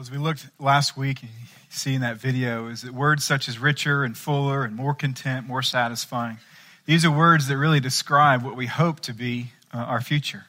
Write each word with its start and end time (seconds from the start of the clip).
Well, 0.00 0.06
as 0.06 0.10
we 0.10 0.16
looked 0.16 0.46
last 0.58 0.96
week, 0.96 1.22
you 1.22 1.28
see 1.68 1.92
in 1.92 2.00
that 2.00 2.16
video, 2.16 2.68
is 2.68 2.80
that 2.80 2.94
words 2.94 3.22
such 3.22 3.50
as 3.50 3.58
richer 3.58 4.02
and 4.02 4.16
fuller 4.16 4.64
and 4.64 4.74
more 4.74 4.94
content, 4.94 5.46
more 5.46 5.60
satisfying. 5.60 6.38
These 6.86 7.04
are 7.04 7.10
words 7.10 7.48
that 7.48 7.58
really 7.58 7.80
describe 7.80 8.42
what 8.42 8.56
we 8.56 8.64
hope 8.64 9.00
to 9.00 9.12
be 9.12 9.52
uh, 9.74 9.76
our 9.76 10.00
future, 10.00 10.46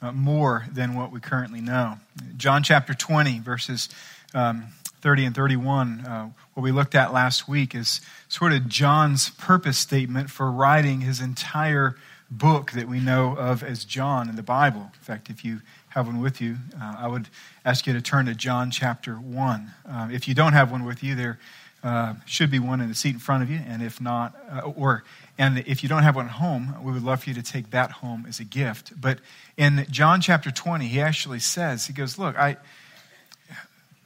uh, 0.00 0.12
more 0.12 0.64
than 0.72 0.94
what 0.94 1.12
we 1.12 1.20
currently 1.20 1.60
know. 1.60 1.98
John 2.38 2.62
chapter 2.62 2.94
20, 2.94 3.38
verses 3.40 3.90
um, 4.32 4.68
30 5.02 5.26
and 5.26 5.34
31, 5.34 6.00
uh, 6.00 6.30
what 6.54 6.62
we 6.62 6.72
looked 6.72 6.94
at 6.94 7.12
last 7.12 7.46
week, 7.46 7.74
is 7.74 8.00
sort 8.30 8.54
of 8.54 8.66
John's 8.66 9.28
purpose 9.28 9.76
statement 9.76 10.30
for 10.30 10.50
writing 10.50 11.02
his 11.02 11.20
entire 11.20 11.96
book 12.30 12.72
that 12.72 12.88
we 12.88 13.00
know 13.00 13.36
of 13.36 13.62
as 13.62 13.84
John 13.84 14.30
in 14.30 14.36
the 14.36 14.42
Bible. 14.42 14.90
In 14.94 15.00
fact, 15.00 15.28
if 15.28 15.44
you 15.44 15.60
have 15.96 16.06
one 16.06 16.20
with 16.20 16.42
you, 16.42 16.56
uh, 16.78 16.94
I 16.98 17.08
would 17.08 17.26
ask 17.64 17.86
you 17.86 17.94
to 17.94 18.02
turn 18.02 18.26
to 18.26 18.34
John 18.34 18.70
chapter 18.70 19.14
1. 19.14 19.72
Uh, 19.88 20.08
if 20.12 20.28
you 20.28 20.34
don't 20.34 20.52
have 20.52 20.70
one 20.70 20.84
with 20.84 21.02
you, 21.02 21.14
there 21.14 21.38
uh, 21.82 22.12
should 22.26 22.50
be 22.50 22.58
one 22.58 22.82
in 22.82 22.90
the 22.90 22.94
seat 22.94 23.14
in 23.14 23.18
front 23.18 23.42
of 23.42 23.50
you. 23.50 23.60
And 23.66 23.82
if 23.82 23.98
not, 23.98 24.36
uh, 24.52 24.72
or 24.76 25.04
and 25.38 25.58
if 25.66 25.82
you 25.82 25.88
don't 25.88 26.02
have 26.02 26.14
one 26.14 26.26
at 26.26 26.32
home, 26.32 26.74
we 26.82 26.92
would 26.92 27.02
love 27.02 27.22
for 27.22 27.30
you 27.30 27.34
to 27.36 27.42
take 27.42 27.70
that 27.70 27.90
home 27.90 28.26
as 28.28 28.40
a 28.40 28.44
gift. 28.44 28.92
But 29.00 29.20
in 29.56 29.86
John 29.90 30.20
chapter 30.20 30.50
20, 30.50 30.86
he 30.86 31.00
actually 31.00 31.38
says, 31.38 31.86
he 31.86 31.92
goes, 31.92 32.18
Look, 32.18 32.36
I. 32.36 32.58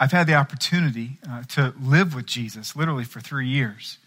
I've 0.02 0.12
had 0.12 0.26
the 0.26 0.32
opportunity 0.32 1.18
uh, 1.28 1.42
to 1.48 1.74
live 1.78 2.14
with 2.14 2.24
Jesus 2.24 2.74
literally 2.74 3.04
for 3.04 3.20
three 3.20 3.48
years. 3.48 3.98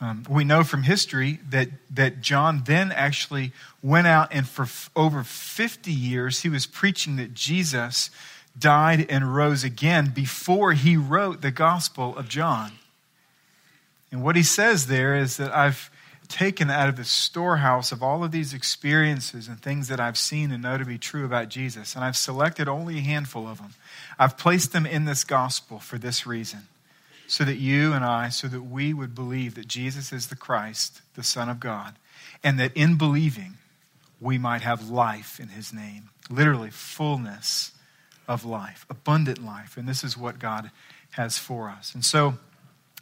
Um, 0.00 0.24
we 0.28 0.44
know 0.44 0.62
from 0.62 0.82
history 0.82 1.40
that, 1.48 1.68
that 1.90 2.20
John 2.20 2.62
then 2.66 2.92
actually 2.92 3.52
went 3.82 4.06
out 4.06 4.28
and 4.30 4.46
for 4.46 4.64
f- 4.64 4.90
over 4.94 5.22
50 5.22 5.90
years 5.90 6.42
he 6.42 6.50
was 6.50 6.66
preaching 6.66 7.16
that 7.16 7.32
Jesus 7.32 8.10
died 8.58 9.06
and 9.08 9.34
rose 9.34 9.64
again 9.64 10.12
before 10.14 10.74
he 10.74 10.96
wrote 10.96 11.40
the 11.40 11.50
Gospel 11.50 12.16
of 12.16 12.28
John. 12.28 12.72
And 14.12 14.22
what 14.22 14.36
he 14.36 14.42
says 14.42 14.86
there 14.86 15.16
is 15.16 15.38
that 15.38 15.54
I've 15.54 15.90
taken 16.28 16.70
out 16.70 16.88
of 16.88 16.96
the 16.96 17.04
storehouse 17.04 17.92
of 17.92 18.02
all 18.02 18.24
of 18.24 18.32
these 18.32 18.52
experiences 18.52 19.48
and 19.48 19.60
things 19.62 19.88
that 19.88 20.00
I've 20.00 20.18
seen 20.18 20.50
and 20.50 20.62
know 20.62 20.76
to 20.76 20.84
be 20.84 20.98
true 20.98 21.24
about 21.24 21.48
Jesus, 21.48 21.94
and 21.94 22.04
I've 22.04 22.16
selected 22.16 22.68
only 22.68 22.98
a 22.98 23.02
handful 23.02 23.46
of 23.46 23.58
them. 23.58 23.74
I've 24.18 24.36
placed 24.36 24.72
them 24.72 24.86
in 24.86 25.04
this 25.04 25.24
gospel 25.24 25.78
for 25.78 25.98
this 25.98 26.26
reason 26.26 26.66
so 27.26 27.44
that 27.44 27.56
you 27.56 27.92
and 27.92 28.04
I, 28.04 28.28
so 28.28 28.48
that 28.48 28.62
we 28.62 28.94
would 28.94 29.14
believe 29.14 29.54
that 29.54 29.68
Jesus 29.68 30.12
is 30.12 30.28
the 30.28 30.36
Christ, 30.36 31.00
the 31.14 31.22
Son 31.22 31.48
of 31.48 31.60
God, 31.60 31.96
and 32.42 32.58
that 32.60 32.72
in 32.76 32.96
believing, 32.96 33.54
we 34.20 34.38
might 34.38 34.62
have 34.62 34.88
life 34.88 35.38
in 35.40 35.48
his 35.48 35.72
name. 35.72 36.10
Literally, 36.30 36.70
fullness 36.70 37.72
of 38.28 38.44
life, 38.44 38.86
abundant 38.88 39.44
life. 39.44 39.76
And 39.76 39.88
this 39.88 40.02
is 40.02 40.16
what 40.16 40.38
God 40.38 40.70
has 41.12 41.38
for 41.38 41.68
us. 41.68 41.94
And 41.94 42.04
so 42.04 42.34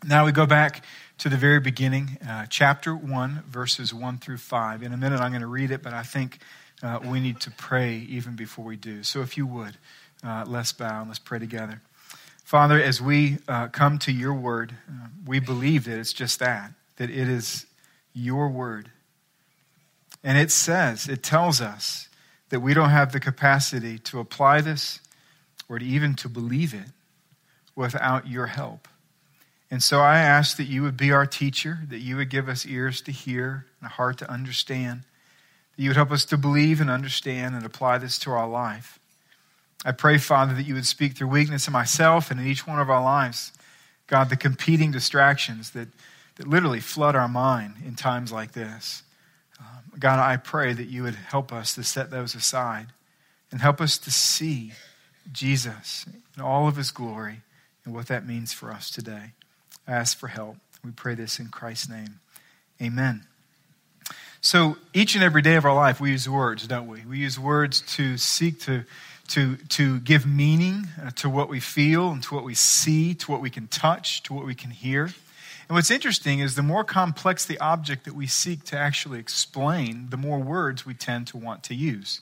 now 0.06 0.27
we 0.27 0.33
go 0.33 0.47
back 0.47 0.84
to 1.19 1.28
the 1.28 1.36
very 1.36 1.61
beginning, 1.61 2.19
uh, 2.28 2.47
chapter 2.48 2.94
1, 2.94 3.44
verses 3.48 3.94
1 3.94 4.19
through 4.19 4.38
5. 4.38 4.83
In 4.83 4.92
a 4.92 4.97
minute, 4.97 5.20
I'm 5.20 5.31
going 5.31 5.41
to 5.41 5.47
read 5.47 5.70
it, 5.70 5.83
but 5.83 5.94
I 5.94 6.03
think 6.03 6.38
uh, 6.83 6.98
we 7.05 7.20
need 7.20 7.41
to 7.41 7.50
pray 7.50 7.97
even 8.09 8.36
before 8.36 8.64
we 8.64 8.77
do. 8.77 9.03
So 9.03 9.22
if 9.22 9.36
you 9.36 9.47
would, 9.47 9.77
uh, 10.22 10.44
let's 10.47 10.72
bow 10.72 11.00
and 11.00 11.09
let's 11.09 11.19
pray 11.19 11.38
together. 11.38 11.81
Father, 12.45 12.81
as 12.81 13.00
we 13.00 13.39
uh, 13.48 13.69
come 13.69 13.98
to 14.00 14.12
your 14.12 14.34
word, 14.34 14.75
uh, 14.89 15.09
we 15.27 15.41
believe 15.41 15.84
that 15.84 15.98
it's 15.98 16.12
just 16.12 16.39
that, 16.39 16.73
that 16.97 17.11
it 17.11 17.28
is 17.28 17.64
your 18.12 18.48
word. 18.48 18.91
And 20.23 20.39
it 20.39 20.50
says, 20.50 21.09
it 21.09 21.22
tells 21.22 21.61
us 21.61 22.09
that 22.50 22.61
we 22.61 22.75
don't 22.75 22.91
have 22.91 23.12
the 23.12 23.20
capacity 23.20 23.98
to 24.00 24.20
apply 24.20 24.61
this 24.61 25.00
or 25.69 25.78
to 25.78 25.84
even 25.84 26.15
to 26.17 26.28
believe 26.28 26.75
it 26.75 26.91
without 27.75 28.28
your 28.28 28.47
help. 28.47 28.89
And 29.70 29.83
so 29.83 30.00
I 30.00 30.19
ask 30.19 30.59
that 30.59 30.65
you 30.65 30.83
would 30.83 30.97
be 30.97 31.12
our 31.12 31.27
teacher, 31.27 31.81
that 31.89 31.98
you 31.98 32.17
would 32.17 32.28
give 32.28 32.48
us 32.48 32.67
ears 32.67 33.00
to 33.03 33.11
hear 33.11 33.67
and 33.81 33.87
a 33.87 33.92
heart 33.95 34.19
to 34.19 34.31
understand, 34.31 35.00
that 35.77 35.83
you 35.83 35.88
would 35.88 35.97
help 35.97 36.12
us 36.12 36.27
to 36.27 36.37
believe 36.37 36.81
and 36.81 36.91
understand 36.91 37.54
and 37.54 37.65
apply 37.65 37.99
this 37.99 38.19
to 38.21 38.31
our 38.31 38.49
life. 38.49 38.99
I 39.84 39.93
pray, 39.93 40.19
Father, 40.19 40.55
that 40.55 40.62
you 40.62 40.75
would 40.75 40.87
speak 40.87 41.17
through 41.17 41.28
weakness 41.28 41.67
in 41.67 41.72
myself 41.72 42.31
and 42.31 42.41
in 42.41 42.47
each 42.47 42.67
one 42.67 42.78
of 42.78 42.89
our 42.89 43.03
lives. 43.03 43.53
God, 44.06 44.31
the 44.31 44.37
competing 44.37 44.91
distractions 44.91 45.71
that, 45.71 45.89
that 46.37 46.47
literally 46.47 46.81
flood 46.81 47.15
our 47.15 47.28
mind 47.28 47.75
in 47.87 47.95
times 47.95 48.33
like 48.33 48.53
this. 48.53 49.03
Um, 49.61 49.99
God, 49.99 50.19
I 50.19 50.37
pray 50.37 50.72
that 50.72 50.89
you 50.89 51.03
would 51.03 51.15
help 51.15 51.53
us 51.53 51.75
to 51.75 51.83
set 51.83 52.11
those 52.11 52.34
aside 52.34 52.87
and 53.50 53.61
help 53.61 53.81
us 53.81 53.99
to 53.99 54.11
see 54.11 54.72
Jesus 55.33 56.06
in 56.37 56.43
all 56.43 56.66
of 56.66 56.77
his 56.77 56.91
glory 56.91 57.41
and 57.84 57.95
what 57.95 58.06
that 58.09 58.27
means 58.27 58.53
for 58.53 58.71
us 58.71 58.91
today. 58.91 59.33
I 59.87 59.93
ask 59.93 60.19
for 60.19 60.28
help. 60.28 60.56
We 60.83 60.91
pray 60.91 61.15
this 61.15 61.39
in 61.39 61.49
Christ's 61.49 61.89
name. 61.89 62.21
Amen. 62.81 63.25
So, 64.41 64.77
each 64.93 65.15
and 65.15 65.25
every 65.25 65.41
day 65.41 65.55
of 65.55 65.65
our 65.65 65.75
life, 65.75 66.01
we 66.01 66.11
use 66.11 66.28
words, 66.28 66.66
don't 66.66 66.87
we? 66.87 67.03
We 67.06 67.19
use 67.19 67.39
words 67.39 67.81
to 67.97 68.19
seek 68.19 68.61
to 68.61 68.84
to, 69.28 69.56
to 69.56 70.00
give 70.00 70.26
meaning 70.26 70.88
uh, 71.02 71.10
to 71.12 71.30
what 71.30 71.48
we 71.48 71.60
feel 71.60 72.10
and 72.10 72.22
to 72.24 72.34
what 72.34 72.44
we 72.44 72.54
see, 72.54 73.14
to 73.14 73.30
what 73.30 73.40
we 73.40 73.50
can 73.50 73.66
touch, 73.68 74.22
to 74.24 74.34
what 74.34 74.44
we 74.44 74.54
can 74.54 74.70
hear. 74.70 75.04
And 75.68 75.76
what's 75.76 75.90
interesting 75.90 76.40
is 76.40 76.56
the 76.56 76.62
more 76.62 76.84
complex 76.84 77.44
the 77.46 77.58
object 77.58 78.04
that 78.04 78.14
we 78.14 78.26
seek 78.26 78.64
to 78.64 78.76
actually 78.78 79.18
explain, 79.18 80.08
the 80.10 80.16
more 80.16 80.38
words 80.38 80.84
we 80.84 80.94
tend 80.94 81.26
to 81.28 81.38
want 81.38 81.62
to 81.64 81.74
use. 81.74 82.20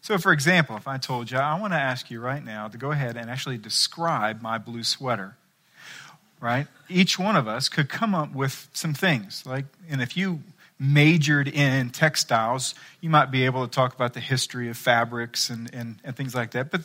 So, 0.00 0.18
for 0.18 0.32
example, 0.32 0.76
if 0.76 0.86
I 0.86 0.98
told 0.98 1.30
you, 1.30 1.38
I 1.38 1.58
want 1.58 1.72
to 1.72 1.78
ask 1.78 2.10
you 2.10 2.20
right 2.20 2.44
now 2.44 2.68
to 2.68 2.76
go 2.76 2.92
ahead 2.92 3.16
and 3.16 3.30
actually 3.30 3.58
describe 3.58 4.42
my 4.42 4.58
blue 4.58 4.84
sweater, 4.84 5.36
right? 6.40 6.66
Each 6.88 7.18
one 7.18 7.36
of 7.36 7.48
us 7.48 7.68
could 7.68 7.88
come 7.88 8.14
up 8.14 8.34
with 8.34 8.68
some 8.74 8.94
things. 8.94 9.44
Like, 9.46 9.64
and 9.88 10.02
if 10.02 10.16
you 10.16 10.40
majored 10.78 11.48
in 11.48 11.90
textiles, 11.90 12.74
you 13.00 13.08
might 13.08 13.30
be 13.30 13.44
able 13.44 13.66
to 13.66 13.70
talk 13.70 13.94
about 13.94 14.14
the 14.14 14.20
history 14.20 14.68
of 14.68 14.76
fabrics 14.76 15.50
and, 15.50 15.72
and, 15.72 15.96
and 16.04 16.16
things 16.16 16.34
like 16.34 16.50
that. 16.52 16.70
But 16.70 16.82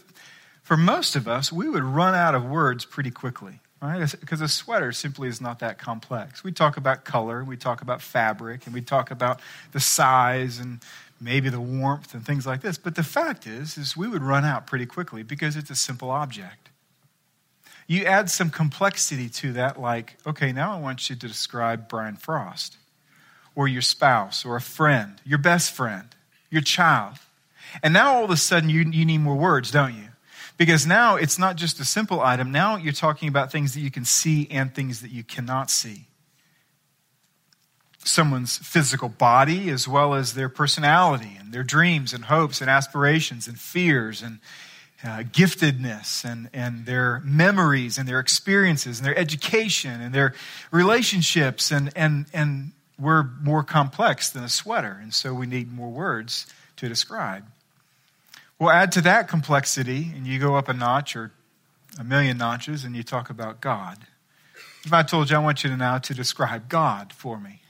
for 0.62 0.78
most 0.78 1.16
of 1.16 1.28
us, 1.28 1.52
we 1.52 1.68
would 1.68 1.84
run 1.84 2.14
out 2.14 2.36
of 2.36 2.46
words 2.46 2.86
pretty 2.86 3.10
quickly, 3.10 3.60
right? 3.82 4.14
Because 4.20 4.42
a 4.42 4.48
sweater 4.48 4.92
simply 4.92 5.28
is 5.28 5.42
not 5.42 5.60
that 5.60 5.80
complex. 5.80 6.44
We 6.44 6.52
talk 6.52 6.78
about 6.78 7.04
color, 7.04 7.44
we 7.44 7.58
talk 7.58 7.82
about 7.82 8.02
fabric, 8.02 8.66
and 8.66 8.74
we 8.74 8.82
talk 8.82 9.10
about 9.10 9.40
the 9.72 9.80
size 9.80 10.60
and 10.60 10.80
maybe 11.20 11.50
the 11.50 11.60
warmth 11.60 12.14
and 12.14 12.26
things 12.26 12.46
like 12.46 12.62
this. 12.62 12.78
But 12.78 12.96
the 12.96 13.04
fact 13.04 13.48
is, 13.48 13.78
is 13.78 13.98
we 13.98 14.08
would 14.08 14.22
run 14.22 14.46
out 14.46 14.68
pretty 14.68 14.86
quickly 14.86 15.24
because 15.24 15.56
it's 15.56 15.72
a 15.72 15.76
simple 15.76 16.12
object. 16.12 16.70
You 17.88 18.06
add 18.06 18.30
some 18.30 18.52
complexity 18.52 19.30
to 19.30 19.54
that, 19.54 19.82
like, 19.82 20.18
okay, 20.28 20.52
now 20.52 20.78
I 20.78 20.80
want 20.80 21.10
you 21.10 21.16
to 21.16 21.28
describe 21.28 21.90
Brian 21.90 22.16
Frost 22.16 22.78
or 23.60 23.68
your 23.68 23.82
spouse 23.82 24.46
or 24.46 24.56
a 24.56 24.62
friend, 24.62 25.20
your 25.26 25.38
best 25.38 25.74
friend, 25.74 26.16
your 26.50 26.62
child. 26.62 27.16
And 27.84 27.94
now 27.94 28.14
all 28.16 28.24
of 28.24 28.30
a 28.30 28.38
sudden 28.38 28.70
you, 28.70 28.90
you 28.90 29.04
need 29.04 29.18
more 29.18 29.36
words, 29.36 29.70
don't 29.70 29.96
you? 29.96 30.08
Because 30.58 30.88
now 30.88 31.18
it's 31.18 31.38
not 31.38 31.58
just 31.58 31.78
a 31.78 31.84
simple 31.84 32.22
item. 32.22 32.54
Now 32.54 32.78
you're 32.78 32.94
talking 32.94 33.28
about 33.28 33.52
things 33.52 33.74
that 33.74 33.82
you 33.82 33.92
can 33.92 34.06
see 34.06 34.48
and 34.50 34.74
things 34.74 35.02
that 35.02 35.12
you 35.12 35.26
cannot 35.26 35.70
see. 35.70 36.06
Someone's 38.06 38.60
physical 38.60 39.10
body, 39.10 39.70
as 39.70 39.90
well 39.90 40.14
as 40.14 40.36
their 40.36 40.48
personality 40.48 41.36
and 41.38 41.52
their 41.52 41.64
dreams 41.64 42.14
and 42.14 42.24
hopes 42.24 42.62
and 42.62 42.70
aspirations 42.70 43.46
and 43.46 43.60
fears 43.60 44.22
and 44.22 44.40
uh, 45.04 45.24
giftedness 45.24 46.24
and, 46.24 46.50
and 46.54 46.86
their 46.86 47.22
memories 47.26 47.98
and 47.98 48.08
their 48.08 48.22
experiences 48.22 49.00
and 49.00 49.06
their 49.06 49.18
education 49.18 50.00
and 50.00 50.16
their 50.16 50.34
relationships 50.72 51.72
and, 51.72 51.92
and, 51.98 52.26
and 52.32 52.72
we're 53.00 53.24
more 53.42 53.64
complex 53.64 54.30
than 54.30 54.44
a 54.44 54.50
sweater, 54.50 55.00
and 55.02 55.14
so 55.14 55.34
we 55.34 55.48
need 55.48 55.72
more 55.72 55.90
words 55.90 56.48
to 56.78 56.90
describe. 56.90 57.46
We'll 58.60 58.72
add 58.72 58.92
to 58.94 59.02
that 59.02 59.28
complexity, 59.28 60.12
and 60.16 60.28
you 60.28 60.40
go 60.40 60.56
up 60.56 60.68
a 60.68 60.74
notch 60.74 61.16
or 61.16 61.32
a 61.98 62.04
million 62.04 62.38
notches, 62.38 62.84
and 62.84 62.96
you 62.96 63.04
talk 63.04 63.30
about 63.30 63.62
God. 63.62 63.98
If 64.86 64.94
I 64.94 65.04
told 65.04 65.30
you 65.30 65.38
I 65.38 65.40
want 65.40 65.64
you 65.64 65.70
to 65.70 65.78
now 65.78 65.98
to 65.98 66.14
describe 66.14 66.70
God 66.70 67.14
for 67.14 67.40
me, 67.40 67.62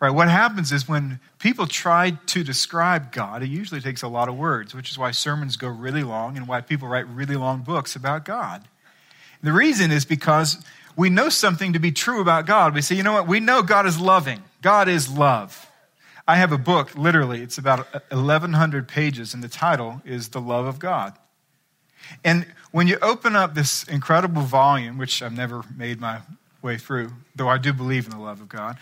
right? 0.00 0.10
What 0.10 0.28
happens 0.28 0.72
is 0.72 0.88
when 0.88 1.20
people 1.38 1.66
try 1.66 2.10
to 2.10 2.44
describe 2.44 3.12
God, 3.12 3.42
it 3.42 3.48
usually 3.48 3.80
takes 3.80 4.02
a 4.02 4.08
lot 4.08 4.28
of 4.28 4.36
words, 4.36 4.74
which 4.74 4.90
is 4.90 4.98
why 4.98 5.10
sermons 5.10 5.56
go 5.56 5.68
really 5.68 6.02
long 6.02 6.36
and 6.36 6.46
why 6.46 6.60
people 6.60 6.88
write 6.88 7.06
really 7.08 7.36
long 7.36 7.62
books 7.62 7.96
about 7.96 8.24
God. 8.24 8.66
The 9.42 9.52
reason 9.52 9.92
is 9.92 10.04
because 10.04 10.64
we 10.96 11.10
know 11.10 11.28
something 11.28 11.74
to 11.74 11.78
be 11.78 11.92
true 11.92 12.20
about 12.20 12.46
God. 12.46 12.74
We 12.74 12.82
say, 12.82 12.94
you 12.94 13.02
know 13.02 13.12
what? 13.12 13.28
We 13.28 13.40
know 13.40 13.62
God 13.62 13.86
is 13.86 14.00
loving. 14.00 14.42
God 14.62 14.88
is 14.88 15.10
love. 15.10 15.70
I 16.26 16.36
have 16.36 16.50
a 16.50 16.58
book, 16.58 16.96
literally, 16.96 17.40
it's 17.40 17.56
about 17.58 17.86
1,100 18.10 18.88
pages, 18.88 19.32
and 19.32 19.44
the 19.44 19.48
title 19.48 20.02
is 20.04 20.30
The 20.30 20.40
Love 20.40 20.66
of 20.66 20.80
God. 20.80 21.16
And 22.24 22.46
when 22.72 22.88
you 22.88 22.98
open 23.00 23.36
up 23.36 23.54
this 23.54 23.84
incredible 23.84 24.42
volume, 24.42 24.98
which 24.98 25.22
I've 25.22 25.32
never 25.32 25.62
made 25.76 26.00
my 26.00 26.20
way 26.62 26.78
through, 26.78 27.12
though 27.36 27.48
I 27.48 27.58
do 27.58 27.72
believe 27.72 28.06
in 28.06 28.10
the 28.10 28.18
love 28.18 28.40
of 28.40 28.48
God, 28.48 28.76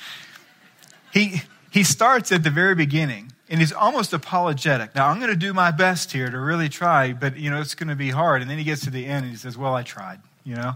he, 1.13 1.43
he 1.71 1.85
starts 1.85 2.33
at 2.33 2.43
the 2.43 2.51
very 2.51 2.75
beginning 2.75 3.33
and 3.49 3.61
he's 3.61 3.73
almost 3.73 4.13
apologetic. 4.13 4.95
Now, 4.95 5.09
I'm 5.09 5.19
going 5.19 5.31
to 5.31 5.37
do 5.37 5.53
my 5.53 5.71
best 5.71 6.13
here 6.13 6.31
to 6.31 6.39
really 6.39 6.69
try, 6.69 7.13
but, 7.13 7.37
you 7.37 7.51
know, 7.51 7.61
it's 7.61 7.75
going 7.75 7.89
to 7.89 7.95
be 7.97 8.11
hard. 8.11 8.41
And 8.41 8.51
then 8.51 8.59
he 8.59 8.65
gets 8.65 8.85
to 8.85 8.91
the 8.91 9.05
end 9.05 9.25
and 9.25 9.31
he 9.31 9.37
says, 9.37 9.57
well, 9.57 9.75
I 9.75 9.83
tried, 9.83 10.21
you 10.45 10.57
know. 10.57 10.75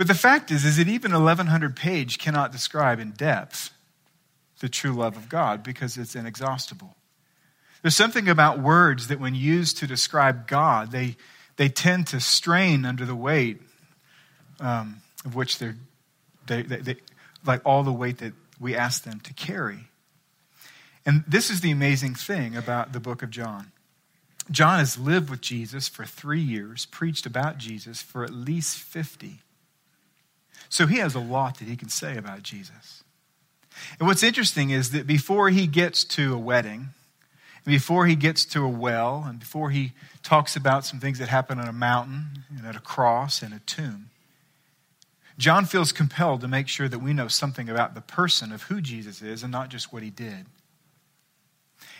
But 0.00 0.06
the 0.06 0.14
fact 0.14 0.50
is, 0.50 0.64
is 0.64 0.78
that 0.78 0.88
even 0.88 1.12
1100 1.12 1.76
page 1.76 2.16
cannot 2.16 2.52
describe 2.52 3.00
in 3.00 3.10
depth 3.10 3.70
the 4.60 4.68
true 4.70 4.92
love 4.92 5.14
of 5.18 5.28
God 5.28 5.62
because 5.62 5.98
it's 5.98 6.16
inexhaustible. 6.16 6.96
There's 7.82 7.96
something 7.96 8.26
about 8.26 8.60
words 8.60 9.08
that 9.08 9.20
when 9.20 9.34
used 9.34 9.76
to 9.76 9.86
describe 9.86 10.46
God, 10.46 10.90
they, 10.90 11.16
they 11.56 11.68
tend 11.68 12.06
to 12.06 12.18
strain 12.18 12.86
under 12.86 13.04
the 13.04 13.14
weight 13.14 13.60
um, 14.58 15.02
of 15.26 15.34
which 15.34 15.58
they're, 15.58 15.76
they, 16.46 16.62
they, 16.62 16.76
they, 16.76 16.96
like 17.44 17.60
all 17.66 17.82
the 17.82 17.92
weight 17.92 18.16
that 18.20 18.32
we 18.58 18.74
ask 18.74 19.04
them 19.04 19.20
to 19.20 19.34
carry. 19.34 19.80
And 21.04 21.24
this 21.28 21.50
is 21.50 21.60
the 21.60 21.72
amazing 21.72 22.14
thing 22.14 22.56
about 22.56 22.94
the 22.94 23.00
book 23.00 23.22
of 23.22 23.28
John. 23.28 23.70
John 24.50 24.78
has 24.78 24.96
lived 24.96 25.28
with 25.28 25.42
Jesus 25.42 25.88
for 25.88 26.06
three 26.06 26.40
years, 26.40 26.86
preached 26.86 27.26
about 27.26 27.58
Jesus 27.58 28.00
for 28.00 28.24
at 28.24 28.30
least 28.30 28.78
50. 28.78 29.40
So 30.70 30.86
he 30.86 30.98
has 30.98 31.14
a 31.14 31.20
lot 31.20 31.58
that 31.58 31.68
he 31.68 31.76
can 31.76 31.90
say 31.90 32.16
about 32.16 32.42
Jesus. 32.42 33.02
And 33.98 34.08
what's 34.08 34.22
interesting 34.22 34.70
is 34.70 34.92
that 34.92 35.06
before 35.06 35.50
he 35.50 35.66
gets 35.66 36.04
to 36.04 36.32
a 36.32 36.38
wedding, 36.38 36.90
before 37.66 38.06
he 38.06 38.14
gets 38.14 38.44
to 38.46 38.64
a 38.64 38.68
well, 38.68 39.24
and 39.26 39.38
before 39.38 39.70
he 39.70 39.92
talks 40.22 40.56
about 40.56 40.86
some 40.86 41.00
things 41.00 41.18
that 41.18 41.28
happen 41.28 41.58
on 41.58 41.68
a 41.68 41.72
mountain 41.72 42.44
and 42.56 42.66
at 42.66 42.76
a 42.76 42.80
cross 42.80 43.42
and 43.42 43.52
a 43.52 43.58
tomb, 43.66 44.10
John 45.36 45.64
feels 45.64 45.90
compelled 45.90 46.40
to 46.42 46.48
make 46.48 46.68
sure 46.68 46.88
that 46.88 47.00
we 47.00 47.12
know 47.12 47.28
something 47.28 47.68
about 47.68 47.94
the 47.94 48.00
person 48.00 48.52
of 48.52 48.64
who 48.64 48.80
Jesus 48.80 49.22
is 49.22 49.42
and 49.42 49.50
not 49.50 49.70
just 49.70 49.92
what 49.92 50.02
he 50.02 50.10
did. 50.10 50.46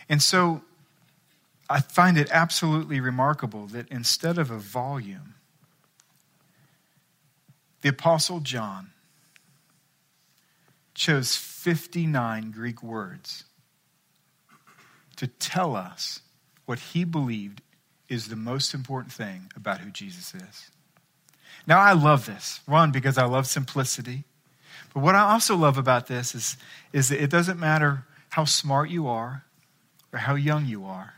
And 0.07 0.21
so 0.21 0.61
I 1.69 1.81
find 1.81 2.17
it 2.17 2.29
absolutely 2.31 2.99
remarkable 2.99 3.65
that 3.67 3.87
instead 3.89 4.37
of 4.37 4.51
a 4.51 4.57
volume, 4.57 5.35
the 7.81 7.89
Apostle 7.89 8.39
John 8.39 8.91
chose 10.93 11.35
59 11.35 12.51
Greek 12.51 12.83
words 12.83 13.45
to 15.15 15.27
tell 15.27 15.75
us 15.75 16.21
what 16.65 16.79
he 16.79 17.03
believed 17.03 17.61
is 18.07 18.27
the 18.27 18.35
most 18.35 18.73
important 18.73 19.13
thing 19.13 19.51
about 19.55 19.79
who 19.79 19.89
Jesus 19.89 20.33
is. 20.35 20.69
Now, 21.65 21.79
I 21.79 21.93
love 21.93 22.25
this. 22.25 22.59
One, 22.65 22.91
because 22.91 23.17
I 23.17 23.25
love 23.25 23.47
simplicity. 23.47 24.23
But 24.93 25.01
what 25.01 25.15
I 25.15 25.31
also 25.31 25.55
love 25.55 25.77
about 25.77 26.07
this 26.07 26.35
is, 26.35 26.57
is 26.91 27.09
that 27.09 27.21
it 27.21 27.29
doesn't 27.29 27.59
matter 27.59 28.05
how 28.29 28.45
smart 28.45 28.89
you 28.89 29.07
are, 29.07 29.43
or 30.13 30.19
how 30.19 30.35
young 30.35 30.65
you 30.65 30.85
are, 30.85 31.13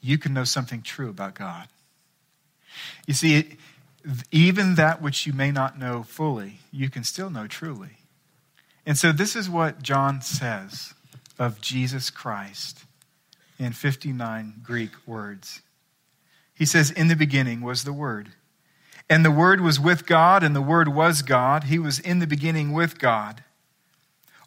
you 0.00 0.18
can 0.18 0.34
know 0.34 0.44
something 0.44 0.82
true 0.82 1.08
about 1.08 1.34
God. 1.34 1.68
You 3.06 3.14
see, 3.14 3.56
even 4.30 4.74
that 4.74 5.00
which 5.00 5.26
you 5.26 5.32
may 5.32 5.50
not 5.50 5.78
know 5.78 6.02
fully, 6.02 6.60
you 6.70 6.90
can 6.90 7.04
still 7.04 7.30
know 7.30 7.46
truly. 7.46 7.98
And 8.86 8.98
so, 8.98 9.12
this 9.12 9.34
is 9.34 9.48
what 9.48 9.82
John 9.82 10.20
says 10.20 10.94
of 11.38 11.60
Jesus 11.60 12.10
Christ 12.10 12.84
in 13.58 13.72
59 13.72 14.60
Greek 14.62 14.90
words. 15.06 15.62
He 16.54 16.66
says, 16.66 16.90
In 16.90 17.08
the 17.08 17.16
beginning 17.16 17.60
was 17.60 17.84
the 17.84 17.92
Word. 17.92 18.30
And 19.08 19.24
the 19.24 19.30
Word 19.30 19.60
was 19.60 19.80
with 19.80 20.06
God, 20.06 20.42
and 20.42 20.54
the 20.54 20.62
Word 20.62 20.88
was 20.88 21.22
God. 21.22 21.64
He 21.64 21.78
was 21.78 21.98
in 21.98 22.20
the 22.20 22.26
beginning 22.26 22.72
with 22.72 22.98
God. 22.98 23.42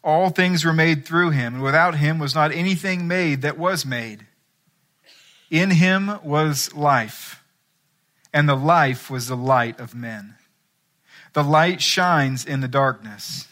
All 0.02 0.30
things 0.30 0.64
were 0.64 0.72
made 0.72 1.04
through 1.04 1.30
him, 1.30 1.54
and 1.54 1.62
without 1.62 1.96
him 1.96 2.18
was 2.18 2.34
not 2.34 2.52
anything 2.52 3.06
made 3.06 3.42
that 3.42 3.58
was 3.58 3.84
made. 3.84 4.26
In 5.50 5.70
him 5.70 6.18
was 6.22 6.74
life, 6.74 7.37
and 8.32 8.48
the 8.48 8.54
life 8.54 9.10
was 9.10 9.28
the 9.28 9.36
light 9.36 9.80
of 9.80 9.94
men. 9.94 10.34
The 11.32 11.44
light 11.44 11.80
shines 11.80 12.44
in 12.44 12.60
the 12.60 12.68
darkness, 12.68 13.46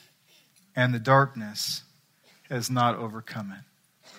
and 0.75 0.93
the 0.93 0.99
darkness 0.99 1.83
has 2.49 2.71
not 2.71 2.97
overcome 2.97 3.53
it. 3.53 4.17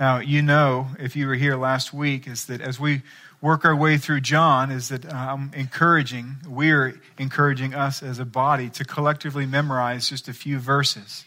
Now, 0.00 0.18
you 0.18 0.42
know, 0.42 0.88
if 0.98 1.14
you 1.16 1.26
were 1.26 1.34
here 1.34 1.56
last 1.56 1.92
week, 1.92 2.26
is 2.26 2.46
that 2.46 2.60
as 2.60 2.80
we 2.80 3.02
work 3.40 3.64
our 3.64 3.76
way 3.76 3.98
through 3.98 4.20
John, 4.20 4.70
is 4.70 4.88
that 4.88 5.12
I'm 5.12 5.52
encouraging, 5.54 6.36
we're 6.48 7.00
encouraging 7.18 7.74
us 7.74 8.02
as 8.02 8.18
a 8.18 8.24
body 8.24 8.70
to 8.70 8.84
collectively 8.84 9.46
memorize 9.46 10.08
just 10.08 10.28
a 10.28 10.32
few 10.32 10.58
verses. 10.58 11.24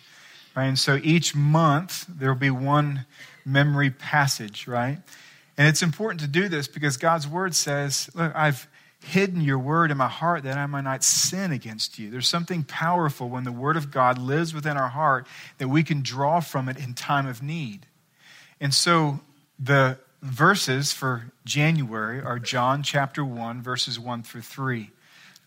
Right? 0.56 0.66
And 0.66 0.80
so 0.80 1.00
each 1.04 1.36
month 1.36 2.06
there 2.08 2.30
will 2.30 2.40
be 2.40 2.50
one 2.50 3.06
memory 3.46 3.92
passage, 3.92 4.68
right? 4.68 5.00
And 5.58 5.68
it's 5.68 5.82
important 5.82 6.22
to 6.22 6.28
do 6.28 6.50
this 6.50 6.68
because 6.68 6.98
God's 6.98 7.28
word 7.28 7.56
says, 7.56 8.10
Look, 8.14 8.34
I've 8.36 8.68
hidden 9.06 9.42
your 9.42 9.60
word 9.60 9.92
in 9.92 9.98
my 9.98 10.08
heart 10.08 10.44
that 10.44 10.58
I 10.58 10.66
might 10.66 10.82
not 10.82 11.04
sin 11.04 11.52
against 11.52 12.00
you. 12.00 12.10
There's 12.10 12.28
something 12.28 12.64
powerful 12.64 13.30
when 13.30 13.44
the 13.44 13.52
word 13.52 13.78
of 13.78 13.92
God 13.92 14.18
lives 14.18 14.54
within 14.54 14.78
our 14.78 14.90
heart 14.90 15.28
that 15.60 15.68
we 15.68 15.84
can 15.84 16.02
draw 16.02 16.40
from 16.40 16.68
it 16.68 16.78
in 16.78 16.94
time 16.94 17.28
of 17.28 17.44
need. 17.44 17.86
And 18.60 18.74
so 18.74 19.20
the 19.60 20.00
verses 20.22 20.92
for 20.92 21.32
January 21.46 22.20
are 22.20 22.40
John 22.40 22.82
chapter 22.82 23.24
1, 23.24 23.62
verses 23.62 24.00
1 24.00 24.24
through 24.24 24.42
3. 24.42 24.90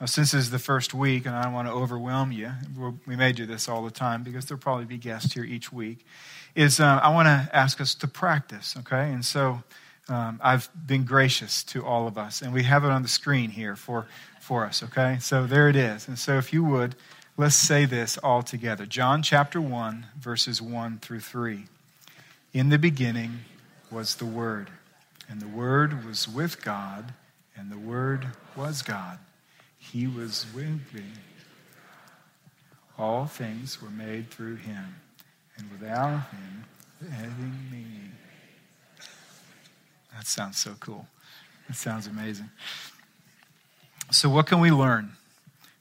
Now, 0.00 0.06
since 0.06 0.30
this 0.30 0.42
is 0.42 0.50
the 0.50 0.60
first 0.60 0.94
week, 0.94 1.26
and 1.26 1.34
I 1.34 1.42
don't 1.42 1.52
want 1.52 1.66
to 1.66 1.74
overwhelm 1.74 2.30
you, 2.30 2.52
we 3.06 3.16
may 3.16 3.32
do 3.32 3.44
this 3.46 3.68
all 3.68 3.82
the 3.82 3.90
time 3.90 4.22
because 4.22 4.44
there'll 4.46 4.60
probably 4.60 4.84
be 4.84 4.98
guests 4.98 5.34
here 5.34 5.42
each 5.42 5.72
week, 5.72 6.06
is 6.54 6.78
uh, 6.78 7.00
I 7.02 7.08
want 7.12 7.26
to 7.26 7.56
ask 7.56 7.80
us 7.80 7.96
to 7.96 8.06
practice, 8.06 8.76
okay? 8.78 9.10
And 9.12 9.24
so 9.24 9.64
um, 10.08 10.40
I've 10.42 10.68
been 10.86 11.04
gracious 11.04 11.62
to 11.64 11.84
all 11.84 12.06
of 12.06 12.16
us, 12.16 12.40
and 12.40 12.52
we 12.52 12.62
have 12.62 12.84
it 12.84 12.90
on 12.90 13.02
the 13.02 13.08
screen 13.08 13.50
here 13.50 13.76
for, 13.76 14.06
for 14.40 14.64
us, 14.64 14.82
okay? 14.82 15.18
So 15.20 15.46
there 15.46 15.68
it 15.68 15.76
is. 15.76 16.08
And 16.08 16.18
so 16.18 16.38
if 16.38 16.52
you 16.52 16.64
would, 16.64 16.94
let's 17.36 17.54
say 17.54 17.84
this 17.84 18.16
all 18.18 18.42
together 18.42 18.86
John 18.86 19.22
chapter 19.22 19.60
1, 19.60 20.06
verses 20.18 20.62
1 20.62 20.98
through 20.98 21.20
3. 21.20 21.64
In 22.54 22.70
the 22.70 22.78
beginning 22.78 23.40
was 23.90 24.16
the 24.16 24.26
Word, 24.26 24.70
and 25.28 25.40
the 25.40 25.48
Word 25.48 26.06
was 26.06 26.26
with 26.26 26.64
God, 26.64 27.12
and 27.54 27.70
the 27.70 27.78
Word 27.78 28.28
was 28.56 28.80
God. 28.82 29.18
He 29.78 30.06
was 30.06 30.46
with 30.54 30.94
me. 30.94 31.04
All 32.98 33.26
things 33.26 33.80
were 33.80 33.90
made 33.90 34.30
through 34.30 34.56
him, 34.56 34.96
and 35.56 35.70
without 35.70 36.30
him, 36.30 36.64
anything 37.02 37.58
meaning. 37.70 38.12
That 40.18 40.26
sounds 40.26 40.58
so 40.58 40.74
cool. 40.80 41.06
That 41.68 41.76
sounds 41.76 42.08
amazing. 42.08 42.50
So, 44.10 44.28
what 44.28 44.46
can 44.48 44.58
we 44.58 44.72
learn 44.72 45.12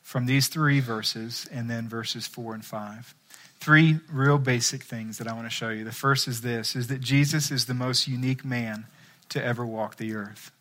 from 0.04 0.28
these 0.28 0.48
three 0.48 0.80
verses 0.80 1.48
and 1.52 1.68
then 1.68 1.90
verses 1.90 2.28
four 2.28 2.54
and 2.54 2.64
five? 2.64 3.16
Three 3.60 4.00
real 4.12 4.38
basic 4.38 4.84
things 4.84 5.18
that 5.18 5.28
I 5.28 5.34
want 5.34 5.48
to 5.48 5.50
show 5.50 5.70
you. 5.70 5.84
The 5.84 5.92
first 5.92 6.28
is 6.28 6.42
this 6.42 6.76
is 6.76 6.86
that 6.88 7.02
Jesus 7.02 7.50
is 7.50 7.66
the 7.66 7.74
most 7.74 8.08
unique 8.08 8.46
man 8.46 8.86
to 9.30 9.44
ever 9.44 9.66
walk 9.66 9.98
the 9.98 10.14
earth. 10.14 10.52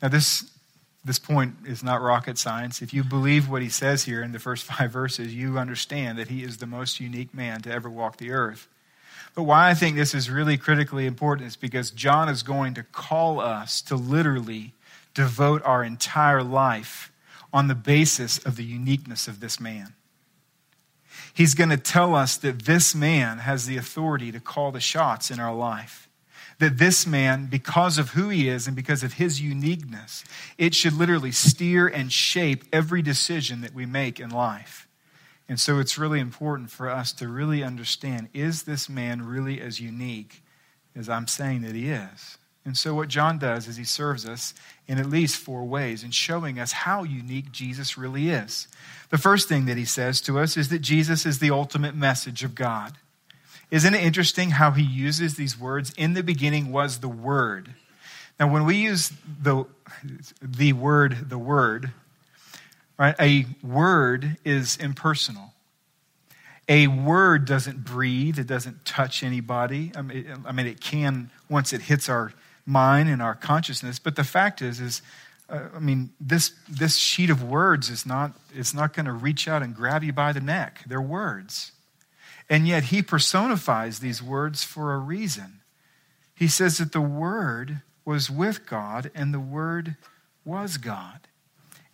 Now, 0.00 0.06
this 0.06 0.48
this 1.04 1.18
point 1.18 1.56
is 1.66 1.82
not 1.82 2.00
rocket 2.00 2.38
science. 2.38 2.82
If 2.82 2.94
you 2.94 3.02
believe 3.02 3.48
what 3.48 3.62
he 3.62 3.68
says 3.68 4.04
here 4.04 4.22
in 4.22 4.30
the 4.30 4.38
first 4.38 4.62
five 4.70 4.92
verses, 4.92 5.34
you 5.34 5.58
understand 5.58 6.18
that 6.18 6.28
he 6.28 6.44
is 6.44 6.58
the 6.58 6.66
most 6.66 7.00
unique 7.00 7.34
man 7.34 7.62
to 7.62 7.72
ever 7.72 7.90
walk 7.90 8.18
the 8.18 8.30
earth. 8.30 8.68
But 9.36 9.44
why 9.44 9.70
I 9.70 9.74
think 9.74 9.94
this 9.94 10.14
is 10.14 10.28
really 10.28 10.56
critically 10.56 11.06
important 11.06 11.46
is 11.46 11.56
because 11.56 11.92
John 11.92 12.28
is 12.28 12.42
going 12.42 12.74
to 12.74 12.82
call 12.82 13.38
us 13.38 13.80
to 13.82 13.94
literally 13.94 14.72
devote 15.14 15.62
our 15.64 15.84
entire 15.84 16.42
life 16.42 17.12
on 17.52 17.68
the 17.68 17.74
basis 17.74 18.38
of 18.38 18.56
the 18.56 18.64
uniqueness 18.64 19.28
of 19.28 19.38
this 19.38 19.60
man. 19.60 19.94
He's 21.32 21.54
going 21.54 21.70
to 21.70 21.76
tell 21.76 22.14
us 22.14 22.36
that 22.38 22.62
this 22.64 22.94
man 22.94 23.38
has 23.38 23.66
the 23.66 23.76
authority 23.76 24.32
to 24.32 24.40
call 24.40 24.72
the 24.72 24.80
shots 24.80 25.30
in 25.30 25.38
our 25.38 25.54
life 25.54 26.06
that 26.58 26.78
this 26.78 27.06
man, 27.06 27.46
because 27.46 27.98
of 27.98 28.10
who 28.10 28.28
he 28.28 28.48
is 28.48 28.66
and 28.66 28.74
because 28.74 29.02
of 29.02 29.14
his 29.14 29.40
uniqueness, 29.40 30.24
it 30.56 30.74
should 30.74 30.92
literally 30.92 31.32
steer 31.32 31.86
and 31.86 32.10
shape 32.10 32.64
every 32.72 33.02
decision 33.02 33.60
that 33.60 33.74
we 33.74 33.84
make 33.84 34.18
in 34.18 34.30
life. 34.30 34.85
And 35.48 35.60
so 35.60 35.78
it's 35.78 35.98
really 35.98 36.20
important 36.20 36.70
for 36.70 36.90
us 36.90 37.12
to 37.14 37.28
really 37.28 37.62
understand 37.62 38.28
is 38.34 38.64
this 38.64 38.88
man 38.88 39.22
really 39.22 39.60
as 39.60 39.80
unique 39.80 40.42
as 40.94 41.08
I'm 41.08 41.28
saying 41.28 41.62
that 41.62 41.74
he 41.74 41.88
is? 41.88 42.38
And 42.64 42.76
so, 42.76 42.94
what 42.94 43.06
John 43.06 43.38
does 43.38 43.68
is 43.68 43.76
he 43.76 43.84
serves 43.84 44.26
us 44.26 44.52
in 44.88 44.98
at 44.98 45.06
least 45.06 45.36
four 45.36 45.64
ways 45.64 46.02
in 46.02 46.10
showing 46.10 46.58
us 46.58 46.72
how 46.72 47.04
unique 47.04 47.52
Jesus 47.52 47.96
really 47.96 48.28
is. 48.28 48.66
The 49.10 49.18
first 49.18 49.48
thing 49.48 49.66
that 49.66 49.76
he 49.76 49.84
says 49.84 50.20
to 50.22 50.40
us 50.40 50.56
is 50.56 50.68
that 50.70 50.80
Jesus 50.80 51.24
is 51.24 51.38
the 51.38 51.52
ultimate 51.52 51.94
message 51.94 52.42
of 52.42 52.56
God. 52.56 52.94
Isn't 53.70 53.94
it 53.94 54.02
interesting 54.02 54.50
how 54.50 54.72
he 54.72 54.82
uses 54.82 55.36
these 55.36 55.58
words? 55.58 55.92
In 55.96 56.14
the 56.14 56.24
beginning 56.24 56.72
was 56.72 56.98
the 56.98 57.08
Word. 57.08 57.74
Now, 58.38 58.52
when 58.52 58.64
we 58.64 58.76
use 58.76 59.12
the, 59.42 59.64
the 60.42 60.72
word, 60.74 61.30
the 61.30 61.38
word, 61.38 61.92
right, 62.98 63.14
a 63.20 63.46
word 63.62 64.38
is 64.44 64.76
impersonal. 64.76 65.52
A 66.68 66.88
word 66.88 67.44
doesn't 67.44 67.84
breathe, 67.84 68.38
it 68.38 68.46
doesn't 68.46 68.84
touch 68.84 69.22
anybody. 69.22 69.92
I 69.94 70.02
mean, 70.02 70.18
it, 70.18 70.38
I 70.44 70.52
mean, 70.52 70.66
it 70.66 70.80
can 70.80 71.30
once 71.48 71.72
it 71.72 71.82
hits 71.82 72.08
our 72.08 72.32
mind 72.64 73.08
and 73.08 73.22
our 73.22 73.34
consciousness, 73.34 73.98
but 73.98 74.16
the 74.16 74.24
fact 74.24 74.60
is, 74.60 74.80
is 74.80 75.02
uh, 75.48 75.60
I 75.74 75.78
mean, 75.78 76.10
this, 76.20 76.52
this 76.68 76.96
sheet 76.96 77.30
of 77.30 77.42
words 77.42 77.88
is 77.88 78.04
not, 78.04 78.32
it's 78.52 78.74
not 78.74 78.94
going 78.94 79.06
to 79.06 79.12
reach 79.12 79.46
out 79.46 79.62
and 79.62 79.74
grab 79.74 80.02
you 80.02 80.12
by 80.12 80.32
the 80.32 80.40
neck. 80.40 80.82
They're 80.86 81.00
words. 81.00 81.70
And 82.48 82.66
yet 82.66 82.84
he 82.84 83.02
personifies 83.02 83.98
these 83.98 84.22
words 84.22 84.64
for 84.64 84.92
a 84.92 84.98
reason. 84.98 85.60
He 86.34 86.48
says 86.48 86.78
that 86.78 86.92
the 86.92 87.00
Word 87.00 87.82
was 88.04 88.30
with 88.30 88.66
God 88.66 89.10
and 89.14 89.32
the 89.32 89.40
Word 89.40 89.96
was 90.44 90.76
God. 90.76 91.20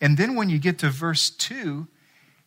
And 0.02 0.18
then 0.18 0.35
when 0.35 0.50
you 0.50 0.59
get 0.59 0.80
to 0.80 0.90
verse 0.90 1.30
2, 1.30 1.87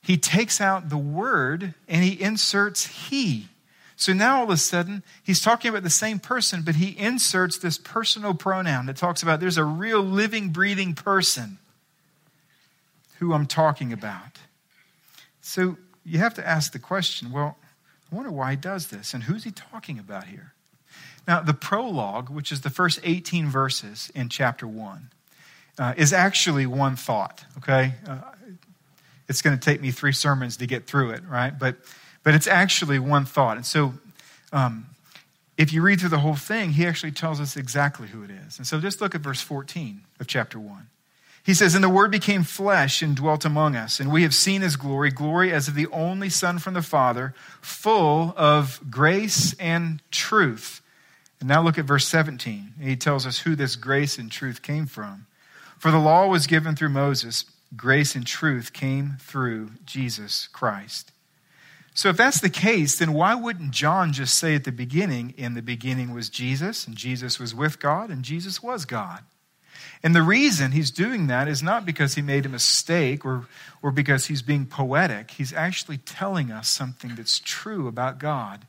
he 0.02 0.18
takes 0.18 0.60
out 0.60 0.90
the 0.90 0.98
Word 0.98 1.74
and 1.88 2.04
he 2.04 2.22
inserts 2.22 2.86
He. 2.86 3.48
So 3.96 4.12
now 4.12 4.40
all 4.40 4.44
of 4.44 4.50
a 4.50 4.58
sudden, 4.58 5.04
he's 5.24 5.40
talking 5.40 5.70
about 5.70 5.84
the 5.84 5.90
same 5.90 6.20
person, 6.20 6.64
but 6.64 6.76
he 6.76 7.00
inserts 7.00 7.58
this 7.58 7.78
personal 7.78 8.34
pronoun 8.34 8.88
that 8.88 8.98
talks 8.98 9.24
about 9.24 9.40
there's 9.40 9.58
a 9.58 9.64
real 9.64 10.02
living, 10.02 10.50
breathing 10.50 10.94
person 10.94 11.58
who 13.20 13.34
I'm 13.34 13.48
talking 13.48 13.94
about. 13.94 14.40
So 15.40 15.78
you 16.04 16.20
have 16.20 16.34
to 16.34 16.46
ask 16.46 16.74
the 16.74 16.80
question 16.80 17.32
well, 17.32 17.58
I 18.12 18.16
wonder 18.16 18.32
why 18.32 18.52
he 18.52 18.58
does 18.58 18.88
this, 18.88 19.14
and 19.14 19.24
who's 19.24 19.46
he 19.46 19.52
talking 19.52 19.98
about 19.98 20.26
here? 20.26 20.54
Now, 21.26 21.40
the 21.40 21.54
prologue, 21.54 22.30
which 22.30 22.52
is 22.52 22.62
the 22.62 22.70
first 22.70 23.00
18 23.04 23.48
verses 23.48 24.12
in 24.14 24.28
chapter 24.28 24.68
1, 24.68 25.10
uh, 25.78 25.94
is 25.98 26.14
actually 26.14 26.66
one 26.66 26.96
thought, 26.96 27.44
okay? 27.58 27.94
Uh, 28.08 28.18
it's 29.28 29.42
going 29.42 29.58
to 29.58 29.64
take 29.64 29.82
me 29.82 29.92
three 29.92 30.12
sermons 30.12 30.58
to 30.58 30.68
get 30.68 30.88
through 30.88 31.12
it, 31.12 31.22
right? 31.28 31.58
But, 31.58 31.78
but 32.24 32.36
it's 32.36 32.48
actually 32.48 33.00
one 33.00 33.26
thought. 33.26 33.58
And 33.58 33.66
so, 33.66 33.94
um, 34.54 34.86
if 35.58 35.72
you 35.72 35.82
read 35.82 36.00
through 36.00 36.10
the 36.10 36.20
whole 36.20 36.36
thing, 36.36 36.72
he 36.72 36.86
actually 36.86 37.12
tells 37.12 37.40
us 37.40 37.56
exactly 37.56 38.08
who 38.08 38.24
it 38.24 38.30
is. 38.30 38.58
And 38.58 38.68
so 38.68 38.80
just 38.80 39.00
look 39.02 39.16
at 39.16 39.22
verse 39.22 39.42
14 39.42 40.02
of 40.20 40.28
chapter 40.28 40.60
1. 40.60 40.88
He 41.46 41.54
says, 41.54 41.76
And 41.76 41.84
the 41.84 41.90
Word 41.90 42.12
became 42.12 42.44
flesh 42.44 43.02
and 43.02 43.16
dwelt 43.16 43.46
among 43.46 43.76
us, 43.76 44.00
and 44.00 44.12
we 44.12 44.24
have 44.24 44.34
seen 44.34 44.62
his 44.62 44.76
glory, 44.76 45.12
glory 45.12 45.54
as 45.54 45.68
of 45.68 45.76
the 45.76 45.88
only 45.88 46.30
Son 46.30 46.58
from 46.58 46.74
the 46.74 46.82
Father, 46.82 47.34
full 47.62 48.34
of 48.36 48.82
grace 48.90 49.54
and 49.60 50.02
truth. 50.12 50.82
And 51.40 51.48
now 51.48 51.62
look 51.62 51.78
at 51.78 51.86
verse 51.86 52.08
17. 52.08 52.74
He 52.82 52.96
tells 52.96 53.26
us 53.26 53.40
who 53.40 53.56
this 53.56 53.76
grace 53.76 54.18
and 54.18 54.32
truth 54.32 54.62
came 54.62 54.88
from. 54.88 55.28
For 55.86 55.92
the 55.92 56.00
law 56.00 56.26
was 56.26 56.48
given 56.48 56.76
through 56.76 56.90
Moses, 56.90 57.46
grace 57.76 58.16
and 58.16 58.26
truth 58.26 58.74
came 58.74 59.18
through 59.20 59.70
Jesus 59.86 60.48
Christ. 60.48 61.12
So, 61.94 62.10
if 62.10 62.18
that's 62.18 62.42
the 62.42 62.50
case, 62.50 62.98
then 62.98 63.14
why 63.14 63.36
wouldn't 63.36 63.70
John 63.70 64.12
just 64.12 64.34
say 64.34 64.56
at 64.56 64.64
the 64.64 64.72
beginning, 64.72 65.36
in 65.38 65.54
the 65.54 65.62
beginning 65.62 66.12
was 66.12 66.28
Jesus, 66.28 66.88
and 66.88 66.96
Jesus 66.96 67.40
was 67.40 67.54
with 67.54 67.80
God, 67.80 68.10
and 68.10 68.24
Jesus 68.24 68.64
was 68.64 68.86
God? 68.86 69.26
And 70.02 70.16
the 70.16 70.24
reason 70.24 70.72
he's 70.72 70.90
doing 70.90 71.28
that 71.28 71.48
is 71.48 71.62
not 71.62 71.86
because 71.86 72.16
he 72.16 72.24
made 72.24 72.48
a 72.48 72.50
mistake 72.50 73.24
or, 73.24 73.46
or 73.84 73.92
because 73.92 74.26
he's 74.26 74.42
being 74.42 74.66
poetic. 74.66 75.30
He's 75.30 75.54
actually 75.54 75.98
telling 75.98 76.52
us 76.52 76.68
something 76.68 77.14
that's 77.14 77.38
true 77.38 77.88
about 77.88 78.18
God. 78.18 78.66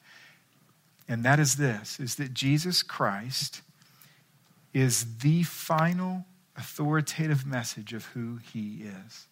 And 1.08 1.25
that 1.25 1.40
is 1.40 1.56
this 1.56 1.99
is 1.99 2.16
that 2.16 2.35
Jesus 2.35 2.82
Christ 2.82 3.62
is 4.75 5.20
the 5.20 5.44
final 5.44 6.26
authoritative 6.57 7.47
message 7.47 7.93
of 7.93 8.07
who 8.07 8.39
he 8.53 8.85
is. 8.85 9.27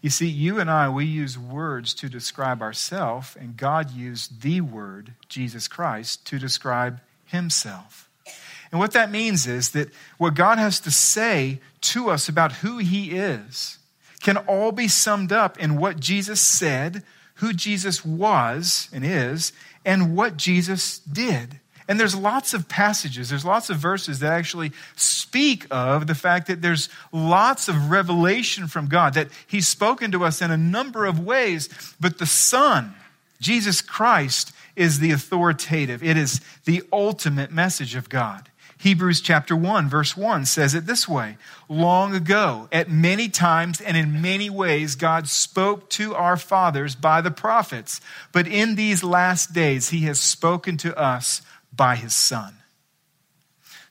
You 0.00 0.10
see, 0.10 0.26
you 0.26 0.58
and 0.58 0.68
I, 0.68 0.88
we 0.88 1.04
use 1.04 1.38
words 1.38 1.94
to 1.94 2.08
describe 2.08 2.60
ourselves, 2.60 3.36
and 3.38 3.56
God 3.56 3.92
used 3.92 4.42
the 4.42 4.60
word, 4.60 5.12
Jesus 5.28 5.68
Christ, 5.68 6.26
to 6.26 6.40
describe 6.40 7.00
himself. 7.24 8.10
And 8.72 8.80
what 8.80 8.92
that 8.92 9.12
means 9.12 9.46
is 9.46 9.70
that 9.70 9.90
what 10.18 10.34
God 10.34 10.58
has 10.58 10.80
to 10.80 10.90
say 10.90 11.60
to 11.82 12.10
us 12.10 12.28
about 12.28 12.52
who 12.52 12.78
he 12.78 13.12
is 13.12 13.78
can 14.20 14.38
all 14.38 14.72
be 14.72 14.88
summed 14.88 15.30
up 15.30 15.58
in 15.58 15.76
what 15.76 16.00
Jesus 16.00 16.40
said, 16.40 17.04
who 17.36 17.52
Jesus 17.52 18.04
was 18.04 18.88
and 18.92 19.04
is, 19.04 19.52
and 19.84 20.16
what 20.16 20.36
Jesus 20.36 20.98
did. 21.00 21.60
And 21.88 21.98
there's 21.98 22.14
lots 22.14 22.54
of 22.54 22.68
passages, 22.68 23.30
there's 23.30 23.44
lots 23.44 23.70
of 23.70 23.76
verses 23.76 24.20
that 24.20 24.32
actually 24.32 24.72
speak 24.96 25.66
of 25.70 26.06
the 26.06 26.14
fact 26.14 26.46
that 26.46 26.62
there's 26.62 26.88
lots 27.10 27.68
of 27.68 27.90
revelation 27.90 28.68
from 28.68 28.86
God, 28.86 29.14
that 29.14 29.28
He's 29.46 29.66
spoken 29.66 30.12
to 30.12 30.24
us 30.24 30.40
in 30.40 30.50
a 30.50 30.56
number 30.56 31.06
of 31.06 31.18
ways, 31.18 31.68
but 32.00 32.18
the 32.18 32.26
Son, 32.26 32.94
Jesus 33.40 33.80
Christ, 33.80 34.52
is 34.76 35.00
the 35.00 35.10
authoritative. 35.10 36.02
It 36.02 36.16
is 36.16 36.40
the 36.64 36.82
ultimate 36.92 37.50
message 37.50 37.94
of 37.94 38.08
God. 38.08 38.48
Hebrews 38.82 39.20
chapter 39.20 39.54
1, 39.54 39.88
verse 39.88 40.16
1 40.16 40.44
says 40.44 40.74
it 40.74 40.86
this 40.86 41.08
way 41.08 41.36
Long 41.68 42.16
ago, 42.16 42.68
at 42.72 42.90
many 42.90 43.28
times 43.28 43.80
and 43.80 43.96
in 43.96 44.20
many 44.20 44.50
ways, 44.50 44.96
God 44.96 45.28
spoke 45.28 45.88
to 45.90 46.16
our 46.16 46.36
fathers 46.36 46.96
by 46.96 47.20
the 47.20 47.30
prophets, 47.30 48.00
but 48.32 48.48
in 48.48 48.74
these 48.74 49.04
last 49.04 49.52
days, 49.52 49.90
He 49.90 50.00
has 50.00 50.20
spoken 50.20 50.76
to 50.78 50.98
us 50.98 51.42
by 51.74 51.96
His 51.96 52.14
Son. 52.14 52.54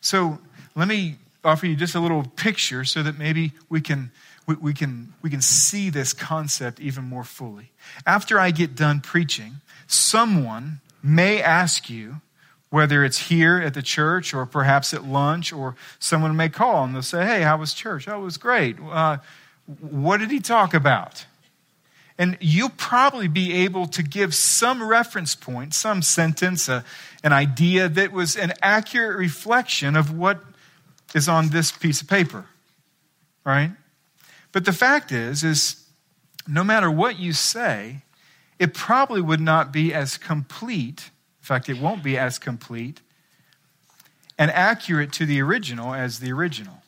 So 0.01 0.39
let 0.75 0.88
me 0.88 1.15
offer 1.43 1.65
you 1.65 1.75
just 1.75 1.95
a 1.95 2.00
little 2.00 2.23
picture 2.35 2.85
so 2.85 3.03
that 3.03 3.17
maybe 3.17 3.53
we 3.69 3.81
can. 3.81 4.11
We, 4.47 4.55
we 4.55 4.73
can, 4.73 5.13
we 5.21 5.29
can 5.29 5.41
see 5.41 5.91
this 5.91 6.13
concept 6.13 6.79
even 6.79 7.03
more 7.03 7.23
fully. 7.23 7.69
After 8.07 8.39
I 8.39 8.50
get 8.50 8.75
done 8.75 9.00
preaching, 9.00 9.57
someone 9.85 10.81
may 11.03 11.39
ask 11.39 11.91
you, 11.91 12.21
whether 12.71 13.05
it's 13.05 13.29
here 13.29 13.61
at 13.61 13.75
the 13.75 13.83
church 13.83 14.33
or 14.33 14.47
perhaps 14.47 14.95
at 14.95 15.05
lunch, 15.05 15.53
or 15.53 15.75
someone 16.00 16.35
may 16.35 16.50
call 16.50 16.83
and 16.85 16.95
they'll 16.95 17.03
say, 17.03 17.23
Hey, 17.23 17.41
how 17.43 17.57
was 17.57 17.73
church? 17.73 18.07
Oh, 18.07 18.21
it 18.21 18.23
was 18.23 18.38
great. 18.38 18.77
Uh, 18.79 19.17
what 19.79 20.17
did 20.17 20.31
he 20.31 20.39
talk 20.39 20.73
about? 20.73 21.25
And 22.21 22.37
you'll 22.39 22.69
probably 22.69 23.27
be 23.27 23.63
able 23.63 23.87
to 23.87 24.03
give 24.03 24.35
some 24.35 24.83
reference 24.83 25.33
point, 25.33 25.73
some 25.73 26.03
sentence, 26.03 26.69
uh, 26.69 26.83
an 27.23 27.33
idea 27.33 27.89
that 27.89 28.11
was 28.11 28.35
an 28.35 28.53
accurate 28.61 29.17
reflection 29.17 29.95
of 29.95 30.15
what 30.15 30.43
is 31.15 31.27
on 31.27 31.49
this 31.49 31.71
piece 31.71 32.01
of 32.01 32.07
paper, 32.07 32.45
right? 33.43 33.71
But 34.51 34.65
the 34.65 34.73
fact 34.73 35.11
is, 35.11 35.43
is 35.43 35.83
no 36.47 36.63
matter 36.63 36.91
what 36.91 37.17
you 37.17 37.33
say, 37.33 38.03
it 38.59 38.75
probably 38.75 39.21
would 39.21 39.41
not 39.41 39.71
be 39.71 39.93
as 39.93 40.17
complete 40.17 41.09
in 41.41 41.45
fact, 41.45 41.69
it 41.69 41.79
won't 41.79 42.03
be 42.03 42.19
as 42.19 42.37
complete 42.37 43.01
and 44.37 44.51
accurate 44.51 45.11
to 45.13 45.25
the 45.25 45.41
original 45.41 45.93
as 45.93 46.19
the 46.19 46.31
original. 46.31 46.83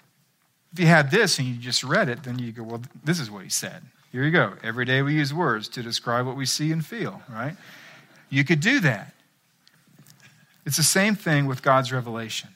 If 0.71 0.79
you 0.79 0.85
had 0.85 1.09
this 1.09 1.39
and 1.39 1.47
you 1.47 1.55
just 1.55 1.83
read 1.83 2.07
it, 2.07 2.23
then 2.23 2.37
you 2.37 2.51
go, 2.51 2.63
well, 2.63 2.83
this 3.03 3.19
is 3.19 3.31
what 3.31 3.43
he 3.43 3.49
said. 3.49 3.83
Here 4.13 4.23
you 4.23 4.29
go. 4.29 4.53
Every 4.61 4.85
day 4.85 5.01
we 5.01 5.15
use 5.15 5.33
words 5.33 5.67
to 5.69 5.81
describe 5.81 6.27
what 6.27 6.35
we 6.35 6.45
see 6.45 6.71
and 6.71 6.85
feel, 6.85 7.23
right? 7.27 7.55
You 8.29 8.43
could 8.43 8.59
do 8.59 8.79
that. 8.81 9.11
It's 10.67 10.77
the 10.77 10.83
same 10.83 11.15
thing 11.15 11.47
with 11.47 11.63
God's 11.63 11.91
revelation. 11.91 12.49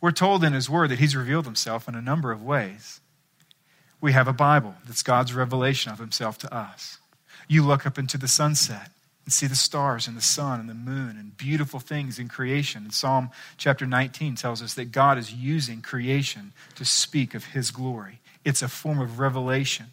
We're 0.00 0.12
told 0.12 0.42
in 0.42 0.54
His 0.54 0.70
Word 0.70 0.88
that 0.88 0.98
He's 0.98 1.14
revealed 1.14 1.44
Himself 1.44 1.88
in 1.88 1.94
a 1.94 2.00
number 2.00 2.32
of 2.32 2.42
ways. 2.42 3.00
We 4.00 4.12
have 4.12 4.28
a 4.28 4.32
Bible 4.32 4.76
that's 4.86 5.02
God's 5.02 5.34
revelation 5.34 5.92
of 5.92 5.98
Himself 5.98 6.38
to 6.38 6.54
us. 6.54 6.96
You 7.48 7.66
look 7.66 7.84
up 7.84 7.98
into 7.98 8.16
the 8.16 8.26
sunset 8.26 8.90
and 9.26 9.32
see 9.32 9.46
the 9.46 9.54
stars 9.56 10.08
and 10.08 10.16
the 10.16 10.22
sun 10.22 10.58
and 10.58 10.70
the 10.70 10.74
moon 10.74 11.18
and 11.18 11.36
beautiful 11.36 11.80
things 11.80 12.18
in 12.18 12.28
creation. 12.28 12.84
And 12.84 12.94
Psalm 12.94 13.28
chapter 13.58 13.84
19 13.84 14.36
tells 14.36 14.62
us 14.62 14.72
that 14.72 14.90
God 14.90 15.18
is 15.18 15.34
using 15.34 15.82
creation 15.82 16.54
to 16.76 16.86
speak 16.86 17.34
of 17.34 17.44
his 17.44 17.70
glory. 17.70 18.20
It's 18.48 18.62
a 18.62 18.68
form 18.68 18.98
of 18.98 19.18
revelation. 19.18 19.88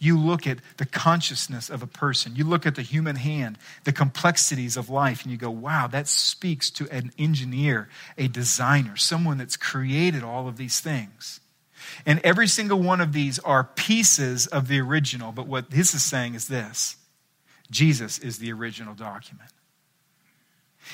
You 0.00 0.18
look 0.18 0.44
at 0.44 0.58
the 0.78 0.84
consciousness 0.84 1.70
of 1.70 1.80
a 1.80 1.86
person, 1.86 2.34
you 2.34 2.42
look 2.42 2.66
at 2.66 2.74
the 2.74 2.82
human 2.82 3.14
hand, 3.14 3.56
the 3.84 3.92
complexities 3.92 4.76
of 4.76 4.90
life, 4.90 5.22
and 5.22 5.30
you 5.30 5.38
go, 5.38 5.48
wow, 5.48 5.86
that 5.86 6.08
speaks 6.08 6.70
to 6.70 6.88
an 6.90 7.12
engineer, 7.20 7.88
a 8.18 8.26
designer, 8.26 8.96
someone 8.96 9.38
that's 9.38 9.56
created 9.56 10.24
all 10.24 10.48
of 10.48 10.56
these 10.56 10.80
things. 10.80 11.38
And 12.04 12.20
every 12.24 12.48
single 12.48 12.80
one 12.80 13.00
of 13.00 13.12
these 13.12 13.38
are 13.38 13.62
pieces 13.62 14.48
of 14.48 14.66
the 14.66 14.80
original. 14.80 15.30
But 15.30 15.46
what 15.46 15.70
this 15.70 15.94
is 15.94 16.02
saying 16.02 16.34
is 16.34 16.48
this 16.48 16.96
Jesus 17.70 18.18
is 18.18 18.38
the 18.38 18.50
original 18.52 18.94
document. 18.94 19.50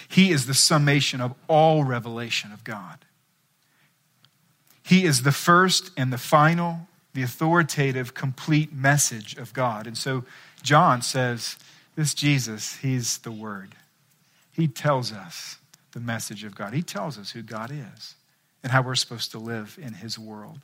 He 0.06 0.32
is 0.32 0.44
the 0.44 0.52
summation 0.52 1.23
of 1.23 1.32
all 1.49 1.82
revelation 1.82 2.52
of 2.52 2.62
God. 2.62 3.06
He 4.82 5.06
is 5.06 5.23
the 5.23 5.32
first 5.32 5.92
and 5.96 6.12
the 6.12 6.18
final, 6.18 6.88
the 7.16 7.23
authoritative, 7.23 8.12
complete 8.12 8.75
message 8.75 9.37
of 9.38 9.54
God. 9.54 9.87
And 9.87 9.96
so 9.96 10.25
John 10.62 11.00
says, 11.00 11.56
This 11.96 12.12
Jesus, 12.12 12.76
he's 12.76 13.18
the 13.18 13.32
Word. 13.32 13.75
He 14.52 14.68
tells 14.68 15.12
us 15.12 15.56
the 15.92 16.00
message 16.00 16.44
of 16.44 16.54
God. 16.54 16.75
He 16.75 16.82
tells 16.82 17.18
us 17.18 17.30
who 17.30 17.40
God 17.40 17.70
is 17.73 18.14
and 18.62 18.70
how 18.70 18.82
we're 18.82 18.94
supposed 18.96 19.30
to 19.30 19.38
live 19.38 19.78
in 19.80 19.94
his 19.94 20.18
world. 20.18 20.58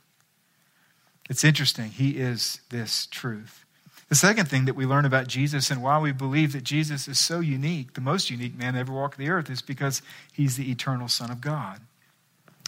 It's 1.27 1.43
interesting. 1.43 1.89
He 1.89 2.11
is 2.11 2.61
this 2.69 3.07
truth. 3.07 3.65
The 4.09 4.15
second 4.15 4.47
thing 4.47 4.65
that 4.65 4.75
we 4.75 4.85
learn 4.85 5.05
about 5.05 5.27
Jesus 5.27 5.71
and 5.71 5.81
why 5.81 5.97
we 5.97 6.11
believe 6.11 6.53
that 6.53 6.63
Jesus 6.63 7.07
is 7.07 7.17
so 7.17 7.39
unique, 7.39 7.93
the 7.93 8.01
most 8.01 8.29
unique 8.29 8.55
man 8.55 8.73
to 8.73 8.79
ever 8.79 8.93
walk 8.93 9.17
the 9.17 9.29
earth, 9.29 9.49
is 9.49 9.63
because 9.63 10.03
he's 10.31 10.55
the 10.55 10.69
eternal 10.69 11.07
Son 11.07 11.31
of 11.31 11.41
God. 11.41 11.81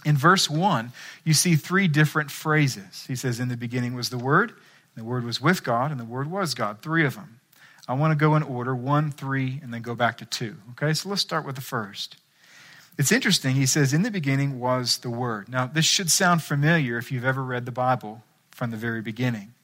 In 0.06 0.16
verse 0.16 0.48
1, 0.48 0.92
you 1.24 1.34
see 1.34 1.56
three 1.56 1.88
different 1.88 2.30
phrases. 2.30 3.04
He 3.08 3.16
says, 3.16 3.40
In 3.40 3.48
the 3.48 3.56
beginning 3.56 3.94
was 3.94 4.08
the 4.08 4.18
Word, 4.18 4.54
the 4.94 5.02
Word 5.02 5.24
was 5.24 5.40
with 5.40 5.64
God, 5.64 5.90
and 5.90 5.98
the 5.98 6.04
Word 6.04 6.30
was 6.30 6.54
God. 6.54 6.80
Three 6.80 7.04
of 7.04 7.16
them. 7.16 7.40
I 7.88 7.94
want 7.94 8.12
to 8.12 8.16
go 8.16 8.36
in 8.36 8.44
order 8.44 8.74
one, 8.74 9.10
three, 9.10 9.58
and 9.62 9.74
then 9.74 9.82
go 9.82 9.96
back 9.96 10.16
to 10.18 10.24
two. 10.24 10.58
Okay, 10.70 10.94
so 10.94 11.08
let's 11.08 11.22
start 11.22 11.44
with 11.44 11.56
the 11.56 11.60
first. 11.60 12.18
It's 12.96 13.10
interesting. 13.10 13.56
He 13.56 13.66
says, 13.66 13.92
In 13.92 14.02
the 14.02 14.12
beginning 14.12 14.60
was 14.60 14.98
the 14.98 15.10
Word. 15.10 15.48
Now, 15.48 15.66
this 15.66 15.84
should 15.84 16.12
sound 16.12 16.40
familiar 16.40 16.98
if 16.98 17.10
you've 17.10 17.24
ever 17.24 17.42
read 17.42 17.66
the 17.66 17.72
Bible 17.72 18.22
from 18.52 18.70
the 18.70 18.76
very 18.76 19.02
beginning. 19.02 19.54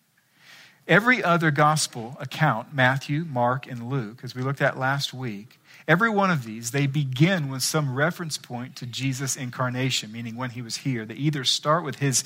Every 0.89 1.23
other 1.23 1.53
gospel 1.53 2.17
account, 2.19 2.75
Matthew, 2.75 3.25
Mark, 3.25 3.69
and 3.69 3.89
Luke, 3.89 4.23
as 4.25 4.35
we 4.35 4.43
looked 4.43 4.61
at 4.61 4.77
last 4.77 5.15
week, 5.15 5.61
every 5.87 6.11
one 6.11 6.31
of 6.31 6.45
these, 6.45 6.71
they 6.71 6.87
begin 6.87 7.49
with 7.49 7.63
some 7.63 7.95
reference 7.95 8.39
point 8.39 8.77
to 8.77 8.87
Jesus' 8.87 9.37
incarnation, 9.37 10.13
meaning 10.13 10.37
when 10.37 10.51
he 10.51 10.63
was 10.63 10.79
here. 10.79 11.05
They 11.05 11.15
either 11.15 11.45
start 11.45 11.85
with 11.85 11.99
his, 11.99 12.25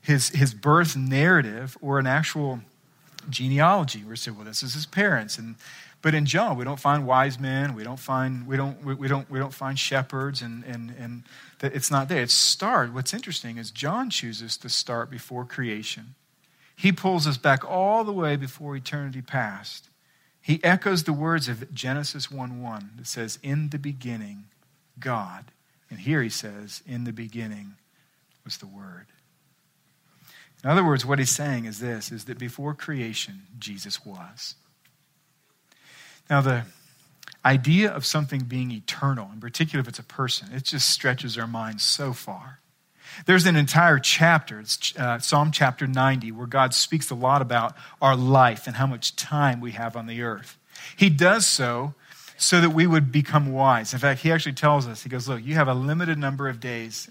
his, 0.00 0.28
his 0.30 0.54
birth 0.54 0.96
narrative 0.96 1.76
or 1.80 1.98
an 1.98 2.06
actual 2.06 2.60
genealogy. 3.28 4.00
Where 4.04 4.16
say, 4.16 4.30
well, 4.30 4.44
this 4.44 4.62
is 4.62 4.74
his 4.74 4.86
parents. 4.86 5.38
And, 5.38 5.56
but 6.00 6.14
in 6.14 6.26
John, 6.26 6.56
we 6.56 6.64
don't 6.64 6.80
find 6.80 7.06
wise 7.06 7.38
men. 7.38 7.74
We 7.74 7.84
don't 7.84 7.98
find, 7.98 8.46
we 8.46 8.56
don't, 8.56 8.84
we, 8.84 8.94
we 8.94 9.08
don't, 9.08 9.30
we 9.30 9.38
don't 9.38 9.54
find 9.54 9.78
shepherds. 9.78 10.42
And, 10.42 10.64
and, 10.64 10.94
and 10.98 11.22
it's 11.62 11.90
not 11.90 12.08
there. 12.08 12.22
It's 12.22 12.34
start. 12.34 12.92
What's 12.92 13.14
interesting 13.14 13.58
is 13.58 13.70
John 13.70 14.10
chooses 14.10 14.56
to 14.58 14.68
start 14.68 15.10
before 15.10 15.44
creation. 15.44 16.14
He 16.74 16.90
pulls 16.90 17.26
us 17.28 17.36
back 17.36 17.64
all 17.64 18.02
the 18.02 18.12
way 18.12 18.34
before 18.34 18.74
eternity 18.74 19.22
past. 19.22 19.88
He 20.42 20.62
echoes 20.64 21.04
the 21.04 21.12
words 21.12 21.48
of 21.48 21.72
Genesis 21.72 22.30
1 22.30 22.60
1 22.60 22.90
that 22.96 23.06
says, 23.06 23.38
In 23.42 23.70
the 23.70 23.78
beginning, 23.78 24.44
God. 24.98 25.46
And 25.88 26.00
here 26.00 26.22
he 26.22 26.28
says, 26.28 26.82
In 26.84 27.04
the 27.04 27.12
beginning 27.12 27.74
was 28.44 28.56
the 28.56 28.66
Word. 28.66 29.06
In 30.64 30.70
other 30.70 30.84
words, 30.84 31.06
what 31.06 31.18
he's 31.18 31.30
saying 31.30 31.64
is 31.64 31.80
this 31.80 32.10
is 32.10 32.24
that 32.24 32.38
before 32.38 32.74
creation, 32.74 33.42
Jesus 33.58 34.04
was. 34.04 34.56
Now, 36.30 36.40
the 36.40 36.64
idea 37.44 37.90
of 37.90 38.06
something 38.06 38.40
being 38.40 38.70
eternal, 38.70 39.30
in 39.32 39.40
particular 39.40 39.80
if 39.80 39.88
it's 39.88 39.98
a 39.98 40.04
person, 40.04 40.52
it 40.52 40.64
just 40.64 40.88
stretches 40.88 41.36
our 41.36 41.46
minds 41.46 41.82
so 41.82 42.12
far. 42.12 42.60
There's 43.26 43.46
an 43.46 43.56
entire 43.56 43.98
chapter, 43.98 44.60
it's 44.60 44.96
uh, 44.96 45.18
Psalm 45.18 45.52
chapter 45.52 45.86
90, 45.86 46.32
where 46.32 46.46
God 46.46 46.74
speaks 46.74 47.10
a 47.10 47.14
lot 47.14 47.42
about 47.42 47.74
our 48.00 48.16
life 48.16 48.66
and 48.66 48.76
how 48.76 48.86
much 48.86 49.16
time 49.16 49.60
we 49.60 49.72
have 49.72 49.96
on 49.96 50.06
the 50.06 50.22
earth. 50.22 50.58
He 50.96 51.10
does 51.10 51.46
so 51.46 51.94
so 52.36 52.60
that 52.60 52.70
we 52.70 52.86
would 52.86 53.12
become 53.12 53.52
wise. 53.52 53.92
In 53.92 54.00
fact, 54.00 54.20
he 54.22 54.32
actually 54.32 54.54
tells 54.54 54.86
us, 54.86 55.02
he 55.02 55.08
goes, 55.08 55.28
Look, 55.28 55.44
you 55.44 55.54
have 55.54 55.68
a 55.68 55.74
limited 55.74 56.18
number 56.18 56.48
of 56.48 56.60
days. 56.60 57.08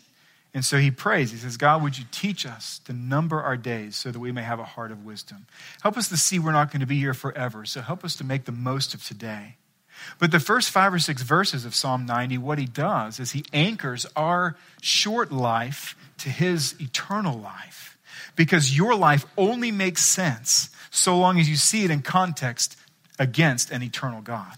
And 0.54 0.66
so 0.66 0.78
he 0.78 0.92
prays. 0.92 1.32
He 1.32 1.38
says, 1.38 1.56
God, 1.56 1.82
would 1.82 1.98
you 1.98 2.04
teach 2.12 2.46
us 2.46 2.80
to 2.86 2.92
number 2.92 3.42
our 3.42 3.56
days 3.56 3.96
so 3.96 4.12
that 4.12 4.20
we 4.20 4.34
may 4.34 4.44
have 4.44 4.60
a 4.60 4.66
heart 4.66 4.92
of 4.92 5.06
wisdom? 5.06 5.46
Help 5.82 5.96
us 5.96 6.10
to 6.10 6.18
see 6.18 6.40
we're 6.40 6.52
not 6.52 6.72
going 6.72 6.82
to 6.82 6.86
be 6.86 7.00
here 7.00 7.14
forever. 7.14 7.64
So 7.64 7.80
help 7.80 8.04
us 8.04 8.18
to 8.18 8.26
make 8.26 8.44
the 8.44 8.52
most 8.52 8.94
of 8.94 9.02
today. 9.06 9.56
But 10.20 10.32
the 10.32 10.40
first 10.40 10.70
five 10.70 10.94
or 10.94 11.00
six 11.00 11.22
verses 11.22 11.66
of 11.66 11.76
Psalm 11.76 12.06
90, 12.06 12.38
what 12.38 12.60
he 12.60 12.66
does 12.66 13.20
is 13.20 13.32
he 13.32 13.46
anchors 13.54 14.06
our 14.16 14.56
short 14.82 15.32
life 15.32 15.96
to 16.20 16.30
his 16.30 16.76
eternal 16.80 17.38
life. 17.38 17.98
Because 18.36 18.76
your 18.76 18.96
life 18.96 19.26
only 19.38 19.72
makes 19.72 20.04
sense 20.04 20.70
so 20.90 21.18
long 21.18 21.40
as 21.40 21.50
you 21.50 21.56
see 21.56 21.84
it 21.84 21.92
in 21.92 22.02
context 22.02 22.78
against 23.20 23.72
an 23.72 23.84
eternal 23.84 24.22
God. 24.22 24.58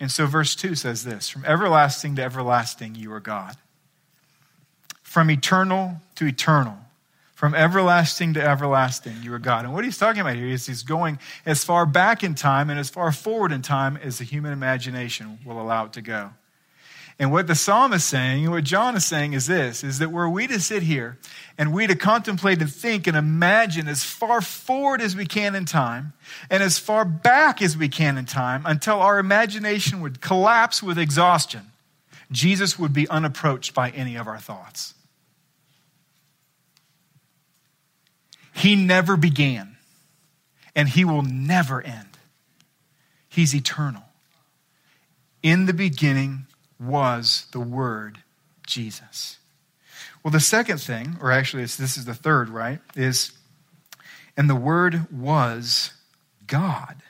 And 0.00 0.10
so 0.10 0.26
verse 0.26 0.54
2 0.56 0.74
says 0.74 1.04
this 1.04 1.28
From 1.28 1.44
everlasting 1.44 2.16
to 2.16 2.22
everlasting, 2.22 2.96
you 2.96 3.12
are 3.12 3.20
God. 3.20 3.56
From 5.02 5.30
eternal 5.30 6.00
to 6.16 6.26
eternal, 6.26 6.76
from 7.42 7.56
everlasting 7.56 8.34
to 8.34 8.40
everlasting, 8.40 9.16
you 9.20 9.34
are 9.34 9.38
God. 9.40 9.64
And 9.64 9.74
what 9.74 9.82
he's 9.82 9.98
talking 9.98 10.20
about 10.20 10.36
here 10.36 10.46
is 10.46 10.64
he's 10.64 10.84
going 10.84 11.18
as 11.44 11.64
far 11.64 11.86
back 11.86 12.22
in 12.22 12.36
time 12.36 12.70
and 12.70 12.78
as 12.78 12.88
far 12.88 13.10
forward 13.10 13.50
in 13.50 13.62
time 13.62 13.96
as 13.96 14.18
the 14.18 14.24
human 14.24 14.52
imagination 14.52 15.40
will 15.44 15.60
allow 15.60 15.86
it 15.86 15.92
to 15.94 16.02
go. 16.02 16.30
And 17.18 17.32
what 17.32 17.48
the 17.48 17.56
psalm 17.56 17.92
is 17.94 18.04
saying, 18.04 18.44
and 18.44 18.52
what 18.52 18.62
John 18.62 18.94
is 18.94 19.04
saying 19.04 19.32
is 19.32 19.48
this, 19.48 19.82
is 19.82 19.98
that 19.98 20.12
were 20.12 20.30
we 20.30 20.46
to 20.46 20.60
sit 20.60 20.84
here 20.84 21.18
and 21.58 21.72
we 21.72 21.88
to 21.88 21.96
contemplate 21.96 22.60
and 22.60 22.72
think 22.72 23.08
and 23.08 23.16
imagine 23.16 23.88
as 23.88 24.04
far 24.04 24.40
forward 24.40 25.00
as 25.00 25.16
we 25.16 25.26
can 25.26 25.56
in 25.56 25.64
time 25.64 26.12
and 26.48 26.62
as 26.62 26.78
far 26.78 27.04
back 27.04 27.60
as 27.60 27.76
we 27.76 27.88
can 27.88 28.18
in 28.18 28.24
time 28.24 28.62
until 28.64 29.00
our 29.00 29.18
imagination 29.18 30.00
would 30.00 30.20
collapse 30.20 30.80
with 30.80 30.96
exhaustion, 30.96 31.72
Jesus 32.30 32.78
would 32.78 32.92
be 32.92 33.08
unapproached 33.08 33.74
by 33.74 33.90
any 33.90 34.14
of 34.14 34.28
our 34.28 34.38
thoughts. 34.38 34.94
He 38.52 38.76
never 38.76 39.16
began, 39.16 39.76
and 40.74 40.88
He 40.88 41.04
will 41.04 41.22
never 41.22 41.82
end. 41.82 42.18
He's 43.28 43.54
eternal. 43.54 44.04
In 45.42 45.66
the 45.66 45.72
beginning 45.72 46.46
was 46.78 47.46
the 47.52 47.60
Word, 47.60 48.18
Jesus. 48.66 49.38
Well, 50.22 50.30
the 50.30 50.40
second 50.40 50.78
thing, 50.78 51.16
or 51.20 51.32
actually 51.32 51.64
this 51.64 51.96
is 51.96 52.04
the 52.04 52.14
third, 52.14 52.48
right, 52.48 52.78
is, 52.94 53.32
and 54.36 54.48
the 54.48 54.54
Word 54.54 55.06
was 55.10 55.92
God. 56.46 57.02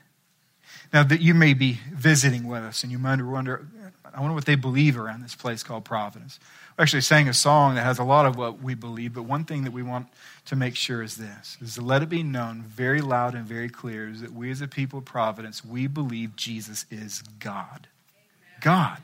Now, 0.93 1.03
that 1.03 1.21
you 1.21 1.35
may 1.35 1.55
be 1.55 1.81
visiting 1.91 2.47
with 2.47 2.63
us 2.63 2.83
and 2.83 2.93
you 2.93 2.99
might 2.99 3.21
wonder, 3.23 3.67
I 4.15 4.21
wonder 4.21 4.35
what 4.35 4.45
they 4.45 4.57
believe 4.57 4.99
around 4.99 5.23
this 5.23 5.35
place 5.35 5.63
called 5.63 5.85
Providence. 5.85 6.39
Actually 6.79 7.03
sang 7.03 7.29
a 7.29 7.35
song 7.35 7.75
that 7.75 7.85
has 7.85 7.99
a 7.99 8.05
lot 8.05 8.27
of 8.27 8.37
what 8.37 8.63
we 8.63 8.75
believe, 8.75 9.15
but 9.15 9.25
one 9.25 9.45
thing 9.45 9.65
that 9.65 9.73
we 9.73 9.83
want 9.83 10.09
to 10.47 10.57
make 10.57 10.75
sure 10.75 11.03
is 11.03 11.17
this, 11.17 11.57
is 11.61 11.75
to 11.75 11.83
let 11.83 12.03
it 12.03 12.09
be 12.09 12.23
known 12.23 12.63
very 12.63 13.01
loud 13.01 13.35
and 13.35 13.47
very 13.47 13.69
clear 13.69 14.09
is 14.09 14.21
that 14.23 14.33
we 14.33 14.51
as 14.51 14.61
a 14.61 14.69
people 14.69 15.01
of 15.01 15.05
Providence, 15.05 15.65
we 15.65 15.87
believe 15.87 16.35
Jesus 16.35 16.87
is 16.91 17.23
God. 17.39 17.89
God. 18.61 18.99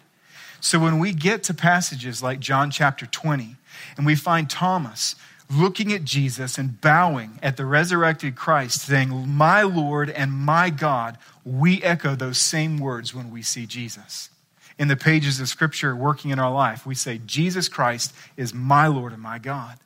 So 0.60 0.78
when 0.78 0.98
we 0.98 1.12
get 1.12 1.42
to 1.44 1.54
passages 1.54 2.22
like 2.22 2.40
John 2.40 2.70
chapter 2.70 3.06
20, 3.06 3.56
and 3.96 4.06
we 4.06 4.14
find 4.14 4.50
Thomas 4.50 5.14
looking 5.50 5.92
at 5.92 6.04
Jesus 6.04 6.58
and 6.58 6.80
bowing 6.80 7.38
at 7.42 7.56
the 7.56 7.64
resurrected 7.64 8.34
Christ, 8.36 8.82
saying, 8.82 9.10
My 9.28 9.62
Lord 9.62 10.10
and 10.10 10.32
my 10.32 10.70
God, 10.70 11.18
we 11.44 11.82
echo 11.82 12.14
those 12.14 12.38
same 12.38 12.78
words 12.78 13.14
when 13.14 13.30
we 13.30 13.42
see 13.42 13.66
Jesus. 13.66 14.30
In 14.78 14.88
the 14.88 14.96
pages 14.96 15.40
of 15.40 15.48
Scripture 15.48 15.94
working 15.94 16.30
in 16.30 16.38
our 16.38 16.52
life, 16.52 16.86
we 16.86 16.94
say, 16.94 17.20
Jesus 17.26 17.68
Christ 17.68 18.14
is 18.36 18.54
my 18.54 18.86
Lord 18.86 19.12
and 19.12 19.20
my 19.20 19.38
God. 19.38 19.78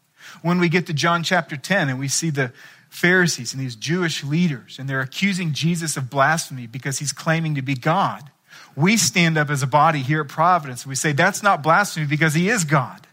When 0.43 0.61
we 0.61 0.69
get 0.69 0.87
to 0.87 0.93
John 0.93 1.23
chapter 1.23 1.57
10 1.57 1.89
and 1.89 1.99
we 1.99 2.09
see 2.09 2.31
the 2.31 2.53
Pharisees 2.91 3.55
and 3.55 3.63
these 3.63 3.75
Jewish 3.75 4.23
leaders, 4.23 4.77
and 4.79 4.89
they're 4.89 5.01
accusing 5.01 5.55
Jesus 5.55 5.97
of 5.97 6.11
blasphemy 6.11 6.67
because 6.67 6.99
he's 6.99 7.13
claiming 7.13 7.55
to 7.55 7.63
be 7.63 7.75
God, 7.75 8.31
we 8.77 8.99
stand 8.99 9.39
up 9.39 9.51
as 9.51 9.63
a 9.63 9.67
body 9.67 10.01
here 10.01 10.21
at 10.21 10.29
Providence 10.29 10.87
we 10.87 10.95
say, 10.95 11.13
That's 11.13 11.43
not 11.43 11.63
blasphemy 11.63 12.07
because 12.07 12.35
he 12.35 12.49
is 12.49 12.65
God. 12.65 13.07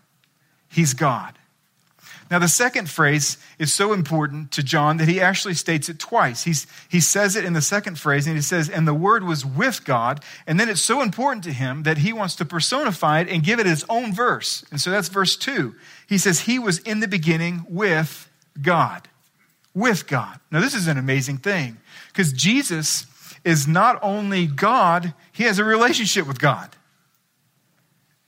He's 0.68 0.94
God. 0.94 1.39
Now, 2.30 2.38
the 2.38 2.48
second 2.48 2.90
phrase 2.92 3.38
is 3.58 3.74
so 3.74 3.92
important 3.92 4.52
to 4.52 4.62
John 4.62 4.98
that 4.98 5.08
he 5.08 5.20
actually 5.20 5.56
states 5.56 5.90
it 5.90 5.98
twice. 5.98 6.44
He's, 6.44 6.68
he 6.88 7.00
says 7.00 7.36
it 7.36 7.44
in 7.44 7.54
the 7.54 7.62
second 7.62 7.98
phrase, 7.98 8.28
and 8.28 8.36
he 8.36 8.42
says, 8.42 8.70
and 8.70 8.88
the 8.88 8.94
Word 8.94 9.24
was 9.24 9.44
with 9.44 9.84
God. 9.84 10.24
And 10.46 10.60
then 10.60 10.70
it's 10.70 10.82
so 10.82 11.02
important 11.02 11.44
to 11.46 11.52
him 11.52 11.84
that 11.84 12.00
he 12.00 12.14
wants 12.14 12.36
to 12.36 12.46
personify 12.46 13.22
it 13.22 13.30
and 13.30 13.44
give 13.44 13.60
it 13.60 13.66
his 13.66 13.84
own 13.90 14.14
verse. 14.14 14.64
And 14.70 14.80
so 14.80 14.92
that's 14.92 15.10
verse 15.10 15.36
2. 15.36 15.74
He 16.08 16.20
says, 16.20 16.42
He 16.42 16.60
was 16.60 16.78
in 16.80 17.00
the 17.00 17.08
beginning 17.08 17.66
with 17.68 18.30
God. 18.62 19.08
With 19.74 20.06
God. 20.06 20.40
Now, 20.52 20.60
this 20.60 20.76
is 20.76 20.88
an 20.88 21.00
amazing 21.00 21.38
thing 21.38 21.78
because 22.10 22.32
Jesus 22.32 23.08
is 23.44 23.68
not 23.68 23.98
only 24.04 24.46
God, 24.46 25.16
he 25.32 25.46
has 25.46 25.58
a 25.58 25.64
relationship 25.64 26.28
with 26.28 26.40
God. 26.40 26.70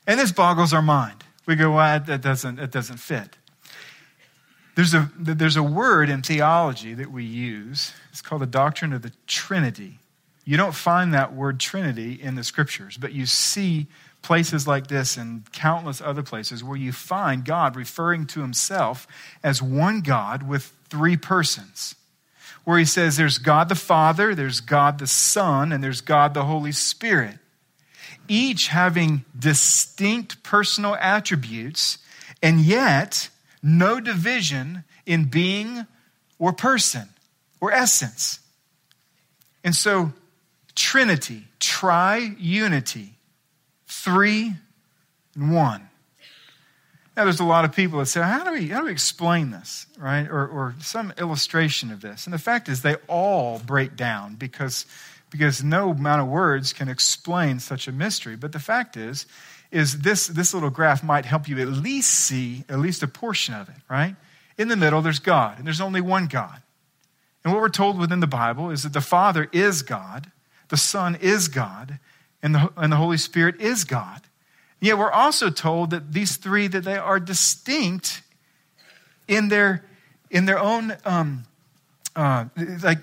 And 0.08 0.20
this 0.20 0.32
boggles 0.32 0.74
our 0.74 0.82
mind. 0.82 1.24
We 1.46 1.56
go, 1.56 1.76
well, 1.76 2.00
that 2.00 2.22
doesn't, 2.22 2.56
that 2.56 2.72
doesn't 2.72 2.98
fit. 2.98 3.38
There's 4.75 4.93
a, 4.93 5.12
there's 5.17 5.57
a 5.57 5.63
word 5.63 6.10
in 6.10 6.21
theology 6.21 6.93
that 6.93 7.12
we 7.12 7.23
use. 7.23 7.93
It's 8.12 8.21
called 8.21 8.41
the 8.41 8.47
doctrine 8.47 8.93
of 8.93 9.01
the 9.01 9.12
Trinity. 9.27 9.99
You 10.45 10.57
don't 10.57 10.73
find 10.73 11.13
that 11.13 11.34
word 11.34 11.60
Trinity 11.60 12.13
in 12.21 12.36
the 12.36 12.43
scriptures, 12.43 12.97
but 12.97 13.12
you 13.12 13.25
see 13.25 13.88
places 14.21 14.67
like 14.67 14.88
this 14.88 15.17
and 15.17 15.51
countless 15.51 16.01
other 16.01 16.23
places 16.23 16.63
where 16.63 16.77
you 16.77 16.91
find 16.91 17.43
God 17.43 17.75
referring 17.75 18.25
to 18.27 18.41
himself 18.41 19.07
as 19.43 19.62
one 19.62 20.01
God 20.01 20.47
with 20.47 20.73
three 20.89 21.17
persons. 21.17 21.95
Where 22.63 22.77
he 22.77 22.86
says 22.86 23.17
there's 23.17 23.39
God 23.39 23.69
the 23.69 23.75
Father, 23.75 24.36
there's 24.36 24.62
God 24.62 24.99
the 24.99 25.07
Son, 25.07 25.71
and 25.71 25.84
there's 25.84 26.01
God 26.01 26.34
the 26.34 26.45
Holy 26.45 26.71
Spirit. 26.71 27.39
Each 28.27 28.67
having 28.67 29.25
distinct 29.38 30.43
personal 30.43 30.95
attributes, 30.95 31.97
and 32.43 32.62
yet 32.62 33.29
no 33.62 34.00
division 34.00 34.84
in 35.06 35.26
being 35.26 35.86
or 36.39 36.54
person 36.54 37.08
or 37.60 37.71
essence. 37.71 38.39
And 39.63 39.76
so, 39.76 40.13
Trinity, 40.74 41.43
tri 41.60 42.36
unity, 42.39 43.13
three 43.88 44.54
and 45.36 45.54
one. 45.54 45.88
Now, 47.15 47.26
there's 47.26 47.41
a 47.41 47.45
lot 47.45 47.65
of 47.65 47.76
people 47.76 48.00
that 48.00 48.06
say, 48.06 48.21
how 48.21 48.43
do 48.45 48.54
we, 48.54 48.69
how 48.69 48.80
do 48.80 48.86
we 48.86 48.91
explain 48.91 49.52
this, 49.52 49.86
right? 49.97 50.28
Or, 50.28 50.47
or 50.47 50.76
some 50.80 51.13
illustration 51.17 51.91
of 51.91 52.00
this. 52.02 52.26
And 52.26 52.34
the 52.34 52.39
fact 52.39 52.69
is, 52.69 52.82
they 52.82 52.95
all 53.08 53.60
break 53.60 53.97
down 53.97 54.36
because, 54.36 54.86
because 55.30 55.62
no 55.62 55.91
amount 55.91 56.21
of 56.21 56.28
words 56.30 56.71
can 56.71 56.88
explain 56.88 57.60
such 57.60 57.88
a 57.88 57.91
mystery. 57.91 58.38
But 58.38 58.54
the 58.54 58.60
fact 58.60 58.95
is, 58.95 59.26
is 59.71 59.99
this, 59.99 60.27
this 60.27 60.53
little 60.53 60.69
graph 60.69 61.03
might 61.03 61.25
help 61.25 61.47
you 61.47 61.60
at 61.60 61.67
least 61.67 62.12
see 62.12 62.65
at 62.67 62.79
least 62.79 63.03
a 63.03 63.07
portion 63.07 63.53
of 63.53 63.69
it, 63.69 63.75
right? 63.89 64.15
In 64.57 64.67
the 64.67 64.75
middle, 64.75 65.01
there's 65.01 65.19
God, 65.19 65.57
and 65.57 65.65
there's 65.65 65.81
only 65.81 66.01
one 66.01 66.27
God. 66.27 66.62
And 67.43 67.53
what 67.53 67.62
we're 67.62 67.69
told 67.69 67.97
within 67.97 68.19
the 68.19 68.27
Bible 68.27 68.69
is 68.69 68.84
that 68.84 68.93
the 68.93 69.01
Father 69.01 69.47
is 69.51 69.81
God, 69.81 70.29
the 70.69 70.77
Son 70.77 71.15
is 71.15 71.47
God, 71.47 71.99
and 72.43 72.53
the, 72.53 72.71
and 72.75 72.91
the 72.91 72.97
Holy 72.97 73.17
Spirit 73.17 73.60
is 73.60 73.84
God. 73.84 74.21
Yet 74.79 74.97
we're 74.97 75.12
also 75.12 75.49
told 75.49 75.91
that 75.91 76.12
these 76.12 76.38
three 76.38 76.67
that 76.67 76.84
they 76.84 76.97
are 76.97 77.19
distinct 77.19 78.23
in 79.27 79.47
their 79.49 79.86
in 80.29 80.45
their 80.45 80.60
own 80.60 80.97
um, 81.05 81.43
uh, 82.15 82.45
like 82.84 82.99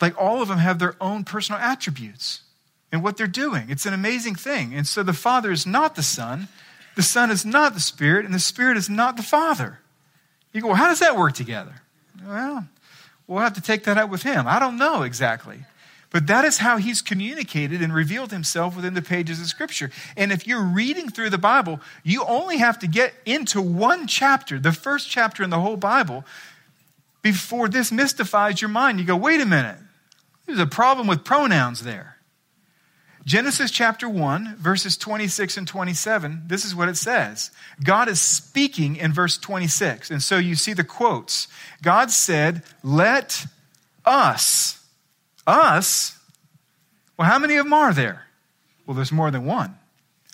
like 0.00 0.20
all 0.20 0.42
of 0.42 0.48
them 0.48 0.58
have 0.58 0.78
their 0.78 0.96
own 1.00 1.24
personal 1.24 1.60
attributes 1.60 2.40
and 2.92 3.02
what 3.02 3.16
they're 3.16 3.26
doing. 3.26 3.70
It's 3.70 3.86
an 3.86 3.94
amazing 3.94 4.36
thing. 4.36 4.74
And 4.74 4.86
so 4.86 5.02
the 5.02 5.12
Father 5.14 5.50
is 5.50 5.66
not 5.66 5.96
the 5.96 6.02
Son, 6.02 6.48
the 6.94 7.02
Son 7.02 7.30
is 7.30 7.44
not 7.44 7.72
the 7.74 7.80
Spirit, 7.80 8.26
and 8.26 8.34
the 8.34 8.38
Spirit 8.38 8.76
is 8.76 8.90
not 8.90 9.16
the 9.16 9.22
Father. 9.22 9.80
You 10.52 10.60
go, 10.60 10.68
well, 10.68 10.76
how 10.76 10.88
does 10.88 10.98
that 10.98 11.16
work 11.16 11.32
together? 11.32 11.74
Well, 12.24 12.68
we'll 13.26 13.40
have 13.40 13.54
to 13.54 13.62
take 13.62 13.84
that 13.84 13.96
up 13.96 14.10
with 14.10 14.22
him. 14.22 14.46
I 14.46 14.58
don't 14.58 14.76
know 14.76 15.02
exactly. 15.02 15.64
But 16.10 16.26
that 16.26 16.44
is 16.44 16.58
how 16.58 16.76
he's 16.76 17.00
communicated 17.00 17.80
and 17.80 17.94
revealed 17.94 18.32
himself 18.32 18.76
within 18.76 18.92
the 18.92 19.00
pages 19.00 19.40
of 19.40 19.46
Scripture. 19.46 19.90
And 20.14 20.30
if 20.30 20.46
you're 20.46 20.62
reading 20.62 21.08
through 21.08 21.30
the 21.30 21.38
Bible, 21.38 21.80
you 22.04 22.22
only 22.24 22.58
have 22.58 22.78
to 22.80 22.86
get 22.86 23.14
into 23.24 23.62
one 23.62 24.06
chapter, 24.06 24.58
the 24.58 24.72
first 24.72 25.08
chapter 25.08 25.42
in 25.42 25.48
the 25.48 25.60
whole 25.60 25.78
Bible, 25.78 26.26
before 27.22 27.66
this 27.70 27.90
mystifies 27.90 28.60
your 28.60 28.68
mind. 28.68 29.00
You 29.00 29.06
go, 29.06 29.16
wait 29.16 29.40
a 29.40 29.46
minute, 29.46 29.78
there's 30.44 30.58
a 30.58 30.66
problem 30.66 31.06
with 31.06 31.24
pronouns 31.24 31.82
there. 31.82 32.11
Genesis 33.24 33.70
chapter 33.70 34.08
1, 34.08 34.56
verses 34.56 34.96
26 34.96 35.56
and 35.56 35.68
27, 35.68 36.42
this 36.46 36.64
is 36.64 36.74
what 36.74 36.88
it 36.88 36.96
says. 36.96 37.52
God 37.82 38.08
is 38.08 38.20
speaking 38.20 38.96
in 38.96 39.12
verse 39.12 39.38
26. 39.38 40.10
And 40.10 40.22
so 40.22 40.38
you 40.38 40.56
see 40.56 40.72
the 40.72 40.82
quotes. 40.82 41.46
God 41.82 42.10
said, 42.10 42.62
Let 42.82 43.46
us 44.04 44.82
us? 45.46 46.18
Well, 47.16 47.28
how 47.28 47.38
many 47.38 47.56
of 47.56 47.64
them 47.64 47.72
are 47.72 47.92
there? 47.92 48.26
Well, 48.86 48.94
there's 48.94 49.12
more 49.12 49.30
than 49.30 49.44
one. 49.44 49.76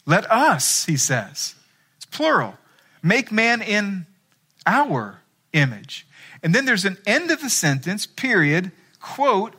Let 0.06 0.30
us, 0.30 0.86
he 0.86 0.96
says. 0.96 1.54
It's 1.96 2.06
plural. 2.06 2.54
Make 3.02 3.30
man 3.30 3.62
in 3.62 4.06
our 4.66 5.20
image. 5.52 6.06
And 6.42 6.54
then 6.54 6.64
there's 6.64 6.84
an 6.84 6.98
end 7.06 7.30
of 7.30 7.40
the 7.40 7.50
sentence, 7.50 8.06
period, 8.06 8.72
quote, 9.00 9.54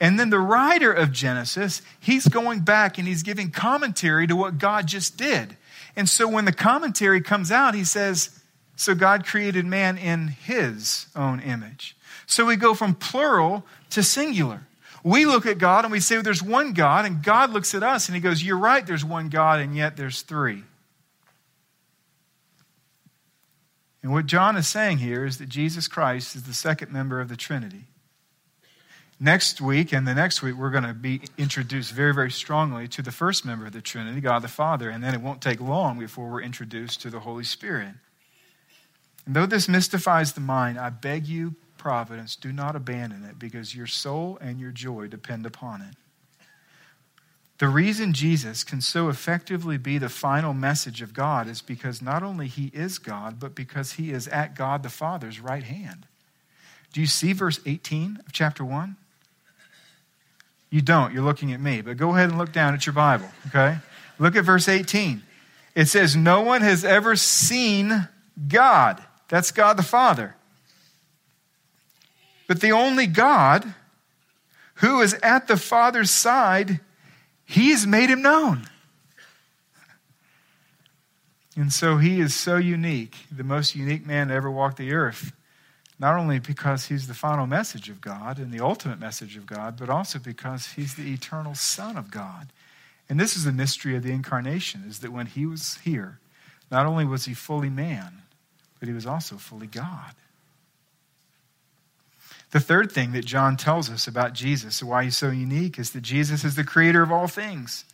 and 0.00 0.18
then 0.18 0.30
the 0.30 0.38
writer 0.38 0.92
of 0.92 1.12
Genesis, 1.12 1.80
he's 2.00 2.26
going 2.26 2.60
back 2.60 2.98
and 2.98 3.06
he's 3.06 3.22
giving 3.22 3.50
commentary 3.50 4.26
to 4.26 4.36
what 4.36 4.58
God 4.58 4.86
just 4.86 5.16
did. 5.16 5.56
And 5.96 6.08
so 6.08 6.28
when 6.28 6.44
the 6.44 6.52
commentary 6.52 7.20
comes 7.20 7.52
out, 7.52 7.74
he 7.74 7.84
says, 7.84 8.40
So 8.76 8.94
God 8.94 9.24
created 9.24 9.64
man 9.64 9.96
in 9.96 10.28
his 10.28 11.06
own 11.14 11.40
image. 11.40 11.96
So 12.26 12.44
we 12.44 12.56
go 12.56 12.74
from 12.74 12.94
plural 12.94 13.64
to 13.90 14.02
singular. 14.02 14.62
We 15.04 15.26
look 15.26 15.46
at 15.46 15.58
God 15.58 15.84
and 15.84 15.92
we 15.92 16.00
say, 16.00 16.16
well, 16.16 16.22
there's 16.22 16.42
one 16.42 16.72
God, 16.72 17.04
and 17.04 17.22
God 17.22 17.50
looks 17.50 17.74
at 17.74 17.82
us 17.82 18.08
and 18.08 18.14
he 18.14 18.22
goes, 18.22 18.42
You're 18.42 18.58
right, 18.58 18.86
there's 18.86 19.04
one 19.04 19.28
God, 19.28 19.60
and 19.60 19.76
yet 19.76 19.96
there's 19.96 20.22
three. 20.22 20.64
And 24.02 24.12
what 24.12 24.26
John 24.26 24.56
is 24.56 24.66
saying 24.66 24.98
here 24.98 25.24
is 25.24 25.38
that 25.38 25.48
Jesus 25.48 25.88
Christ 25.88 26.34
is 26.36 26.42
the 26.42 26.54
second 26.54 26.92
member 26.92 27.20
of 27.20 27.28
the 27.28 27.36
Trinity. 27.36 27.84
Next 29.24 29.58
week 29.58 29.94
and 29.94 30.06
the 30.06 30.14
next 30.14 30.42
week, 30.42 30.54
we're 30.54 30.68
going 30.68 30.84
to 30.84 30.92
be 30.92 31.22
introduced 31.38 31.92
very, 31.92 32.12
very 32.12 32.30
strongly 32.30 32.86
to 32.88 33.00
the 33.00 33.10
first 33.10 33.46
member 33.46 33.64
of 33.64 33.72
the 33.72 33.80
Trinity, 33.80 34.20
God 34.20 34.42
the 34.42 34.48
Father, 34.48 34.90
and 34.90 35.02
then 35.02 35.14
it 35.14 35.22
won't 35.22 35.40
take 35.40 35.62
long 35.62 35.98
before 35.98 36.28
we're 36.28 36.42
introduced 36.42 37.00
to 37.00 37.08
the 37.08 37.20
Holy 37.20 37.42
Spirit. 37.42 37.94
And 39.24 39.34
though 39.34 39.46
this 39.46 39.66
mystifies 39.66 40.34
the 40.34 40.42
mind, 40.42 40.78
I 40.78 40.90
beg 40.90 41.26
you, 41.26 41.54
providence, 41.78 42.36
do 42.36 42.52
not 42.52 42.76
abandon 42.76 43.24
it 43.24 43.38
because 43.38 43.74
your 43.74 43.86
soul 43.86 44.36
and 44.42 44.60
your 44.60 44.72
joy 44.72 45.06
depend 45.06 45.46
upon 45.46 45.80
it. 45.80 45.96
The 47.56 47.68
reason 47.68 48.12
Jesus 48.12 48.62
can 48.62 48.82
so 48.82 49.08
effectively 49.08 49.78
be 49.78 49.96
the 49.96 50.10
final 50.10 50.52
message 50.52 51.00
of 51.00 51.14
God 51.14 51.48
is 51.48 51.62
because 51.62 52.02
not 52.02 52.22
only 52.22 52.46
he 52.46 52.70
is 52.74 52.98
God, 52.98 53.40
but 53.40 53.54
because 53.54 53.92
he 53.92 54.12
is 54.12 54.28
at 54.28 54.54
God 54.54 54.82
the 54.82 54.90
Father's 54.90 55.40
right 55.40 55.64
hand. 55.64 56.04
Do 56.92 57.00
you 57.00 57.06
see 57.06 57.32
verse 57.32 57.58
18 57.64 58.18
of 58.26 58.30
chapter 58.30 58.62
1? 58.62 58.96
You 60.74 60.82
don't. 60.82 61.14
You're 61.14 61.22
looking 61.22 61.52
at 61.52 61.60
me. 61.60 61.82
But 61.82 61.98
go 61.98 62.16
ahead 62.16 62.30
and 62.30 62.36
look 62.36 62.50
down 62.50 62.74
at 62.74 62.84
your 62.84 62.94
Bible, 62.94 63.30
okay? 63.46 63.78
Look 64.18 64.34
at 64.34 64.44
verse 64.44 64.68
18. 64.68 65.22
It 65.76 65.86
says, 65.86 66.16
No 66.16 66.40
one 66.40 66.62
has 66.62 66.84
ever 66.84 67.14
seen 67.14 68.08
God. 68.48 69.00
That's 69.28 69.52
God 69.52 69.76
the 69.76 69.84
Father. 69.84 70.34
But 72.48 72.60
the 72.60 72.72
only 72.72 73.06
God 73.06 73.72
who 74.78 75.00
is 75.00 75.14
at 75.22 75.46
the 75.46 75.56
Father's 75.56 76.10
side, 76.10 76.80
He's 77.44 77.86
made 77.86 78.10
him 78.10 78.20
known. 78.20 78.66
And 81.54 81.72
so 81.72 81.98
he 81.98 82.20
is 82.20 82.34
so 82.34 82.56
unique, 82.56 83.14
the 83.30 83.44
most 83.44 83.76
unique 83.76 84.04
man 84.04 84.26
to 84.26 84.34
ever 84.34 84.50
walk 84.50 84.74
the 84.74 84.92
earth. 84.92 85.30
Not 86.04 86.18
only 86.18 86.38
because 86.38 86.84
he's 86.84 87.08
the 87.08 87.14
final 87.14 87.46
message 87.46 87.88
of 87.88 88.02
God 88.02 88.38
and 88.38 88.52
the 88.52 88.62
ultimate 88.62 89.00
message 89.00 89.38
of 89.38 89.46
God, 89.46 89.78
but 89.78 89.88
also 89.88 90.18
because 90.18 90.66
he's 90.66 90.96
the 90.96 91.10
eternal 91.10 91.54
Son 91.54 91.96
of 91.96 92.10
God. 92.10 92.48
And 93.08 93.18
this 93.18 93.38
is 93.38 93.44
the 93.44 93.52
mystery 93.52 93.96
of 93.96 94.02
the 94.02 94.12
incarnation, 94.12 94.84
is 94.86 94.98
that 94.98 95.14
when 95.14 95.24
he 95.24 95.46
was 95.46 95.78
here, 95.82 96.18
not 96.70 96.84
only 96.84 97.06
was 97.06 97.24
he 97.24 97.32
fully 97.32 97.70
man, 97.70 98.20
but 98.78 98.86
he 98.86 98.94
was 98.94 99.06
also 99.06 99.36
fully 99.36 99.66
God. 99.66 100.12
The 102.50 102.60
third 102.60 102.92
thing 102.92 103.12
that 103.12 103.24
John 103.24 103.56
tells 103.56 103.88
us 103.88 104.06
about 104.06 104.34
Jesus, 104.34 104.82
why 104.82 105.04
he's 105.04 105.16
so 105.16 105.30
unique, 105.30 105.78
is 105.78 105.92
that 105.92 106.02
Jesus 106.02 106.44
is 106.44 106.54
the 106.54 106.64
creator 106.64 107.02
of 107.02 107.10
all 107.10 107.28
things. 107.28 107.86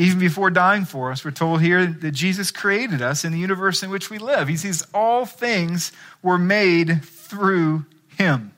Even 0.00 0.18
before 0.18 0.50
dying 0.50 0.86
for 0.86 1.12
us, 1.12 1.26
we're 1.26 1.30
told 1.30 1.60
here 1.60 1.84
that 1.84 2.12
Jesus 2.12 2.50
created 2.50 3.02
us 3.02 3.22
in 3.22 3.32
the 3.32 3.38
universe 3.38 3.82
in 3.82 3.90
which 3.90 4.08
we 4.08 4.16
live. 4.16 4.48
He 4.48 4.56
says 4.56 4.86
all 4.94 5.26
things 5.26 5.92
were 6.22 6.38
made 6.38 7.04
through 7.04 7.84
him. 8.16 8.52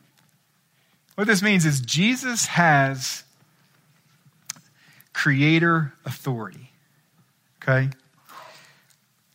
What 1.17 1.27
this 1.27 1.43
means 1.43 1.67
is 1.67 1.81
Jesus 1.81 2.47
has 2.47 3.25
creator 5.13 5.95
authority. 6.05 6.71
Okay? 7.61 7.91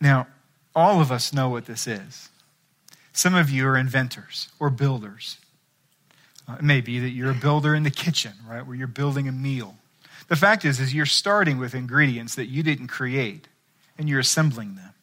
Now, 0.00 0.28
all 0.74 1.02
of 1.02 1.12
us 1.12 1.34
know 1.34 1.50
what 1.50 1.66
this 1.66 1.86
is. 1.86 2.30
Some 3.12 3.34
of 3.34 3.50
you 3.50 3.66
are 3.68 3.76
inventors 3.76 4.48
or 4.58 4.70
builders. 4.70 5.36
Uh, 6.48 6.54
it 6.54 6.62
may 6.62 6.80
be 6.80 7.00
that 7.00 7.10
you're 7.10 7.32
a 7.32 7.34
builder 7.34 7.74
in 7.74 7.82
the 7.82 7.90
kitchen, 7.90 8.32
right, 8.48 8.66
where 8.66 8.76
you're 8.76 8.86
building 8.86 9.28
a 9.28 9.32
meal. 9.32 9.76
The 10.28 10.36
fact 10.36 10.64
is, 10.64 10.78
is 10.78 10.94
you're 10.94 11.06
starting 11.06 11.58
with 11.58 11.74
ingredients 11.74 12.34
that 12.36 12.46
you 12.46 12.62
didn't 12.62 12.88
create, 12.88 13.48
and 13.96 14.08
you're 14.08 14.20
assembling 14.20 14.76
them. 14.76 14.94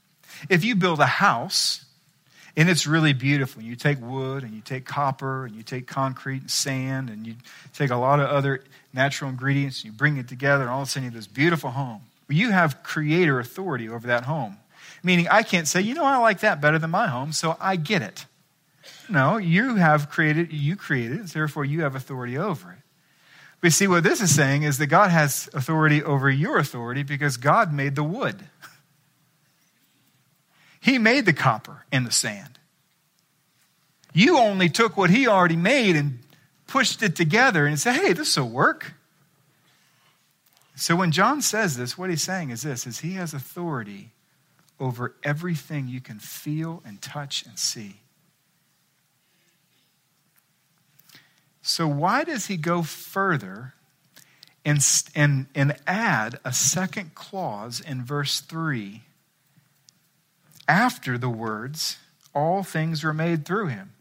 If 0.50 0.64
you 0.64 0.76
build 0.76 1.00
a 1.00 1.06
house, 1.06 1.86
and 2.56 2.70
it's 2.70 2.88
really 2.88 3.14
beautiful, 3.14 3.62
you 3.62 3.76
take 3.76 4.00
wood, 4.00 4.44
and 4.44 4.54
you 4.54 4.62
take 4.62 4.86
copper, 4.86 5.46
and 5.46 5.56
you 5.56 5.64
take 5.64 5.88
concrete 5.88 6.42
and 6.42 6.52
sand, 6.52 7.10
and 7.10 7.26
you 7.26 7.36
take 7.74 7.90
a 7.90 7.96
lot 7.96 8.20
of 8.20 8.30
other 8.30 8.64
natural 8.94 9.30
ingredients, 9.30 9.84
and 9.84 9.92
you 9.92 9.98
bring 9.98 10.18
it 10.18 10.28
together, 10.28 10.64
and 10.64 10.72
all 10.72 10.84
of 10.84 10.88
a 10.88 10.92
sudden 10.92 11.04
you 11.04 11.10
have 11.10 11.16
this 11.18 11.28
beautiful 11.28 11.72
home. 11.72 12.02
Well, 12.30 12.38
you 12.38 12.52
have 12.52 12.84
creator 12.84 13.40
authority 13.40 13.90
over 13.90 14.08
that 14.08 14.26
home. 14.26 14.58
Meaning, 15.04 15.28
I 15.30 15.44
can't 15.44 15.68
say, 15.68 15.82
you 15.82 15.94
know, 15.94 16.06
I 16.06 16.18
like 16.18 16.40
that 16.40 16.62
better 16.62 16.80
than 16.80 16.92
my 16.92 17.08
home, 17.08 17.32
so 17.32 17.58
I 17.60 17.76
get 17.76 18.02
it. 18.02 18.26
No, 19.10 19.38
you 19.38 19.76
have 19.76 20.10
created, 20.10 20.54
you 20.54 20.76
created 20.76 21.20
it, 21.20 21.28
therefore 21.28 21.66
you 21.66 21.82
have 21.82 21.96
authority 21.96 22.38
over 22.38 22.72
it. 22.72 22.78
We 23.66 23.72
see 23.72 23.88
what 23.88 24.04
this 24.04 24.22
is 24.22 24.36
saying 24.36 24.62
is 24.62 24.78
that 24.78 24.86
God 24.86 25.10
has 25.10 25.50
authority 25.52 26.04
over 26.04 26.30
your 26.30 26.60
authority 26.60 27.02
because 27.02 27.36
God 27.36 27.74
made 27.74 27.96
the 27.96 28.04
wood. 28.04 28.44
He 30.80 31.00
made 31.00 31.26
the 31.26 31.34
copper 31.34 31.84
and 31.92 32.06
the 32.06 32.12
sand. 32.12 32.60
You 34.14 34.38
only 34.38 34.70
took 34.70 34.98
what 34.98 35.10
he 35.10 35.28
already 35.28 35.56
made 35.56 35.96
and 35.96 36.20
pushed 36.68 37.02
it 37.02 37.16
together 37.16 37.66
and 37.66 37.80
said, 37.80 37.96
hey, 37.96 38.14
this 38.14 38.38
will 38.38 38.50
work. 38.50 38.94
So 40.76 40.96
when 40.96 41.12
John 41.12 41.42
says 41.42 41.76
this, 41.76 41.98
what 41.98 42.12
he's 42.12 42.22
saying 42.22 42.52
is 42.52 42.62
this 42.62 42.86
is 42.86 43.00
he 43.00 43.14
has 43.14 43.34
authority 43.34 44.12
over 44.80 45.16
everything 45.24 45.88
you 45.88 46.02
can 46.02 46.20
feel 46.20 46.84
and 46.86 47.02
touch 47.02 47.44
and 47.48 47.58
see. 47.58 47.96
So, 51.68 51.88
why 51.88 52.24
does 52.24 52.46
he 52.46 52.58
go 52.58 52.84
further 52.84 53.74
and, 54.64 54.80
and, 55.16 55.48
and 55.56 55.76
add 55.88 56.40
a 56.46 56.54
second 56.54 57.16
clause 57.16 57.80
in 57.80 58.06
verse 58.06 58.40
3 58.40 59.02
after 60.68 61.18
the 61.18 61.30
words, 61.30 61.98
all 62.36 62.62
things 62.62 63.04
were 63.04 63.14
made 63.14 63.46
through 63.46 63.68
him. 63.68 63.94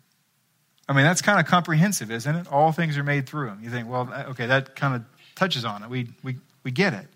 I 0.87 0.93
mean, 0.93 1.05
that's 1.05 1.23
kind 1.23 1.41
of 1.41 1.47
comprehensive, 1.47 2.11
isn't 2.11 2.37
it? 2.37 2.53
All 2.53 2.71
things 2.71 2.99
are 2.99 3.03
made 3.03 3.27
through 3.27 3.49
him. 3.49 3.61
You 3.63 3.71
think, 3.71 3.89
well, 3.89 4.13
okay, 4.29 4.47
that 4.47 4.77
kind 4.77 4.97
of 4.97 5.05
touches 5.35 5.65
on 5.65 5.83
it. 5.83 5.89
We, 5.89 6.09
we, 6.23 6.37
we 6.65 6.71
get 6.71 6.93
it. 6.93 7.07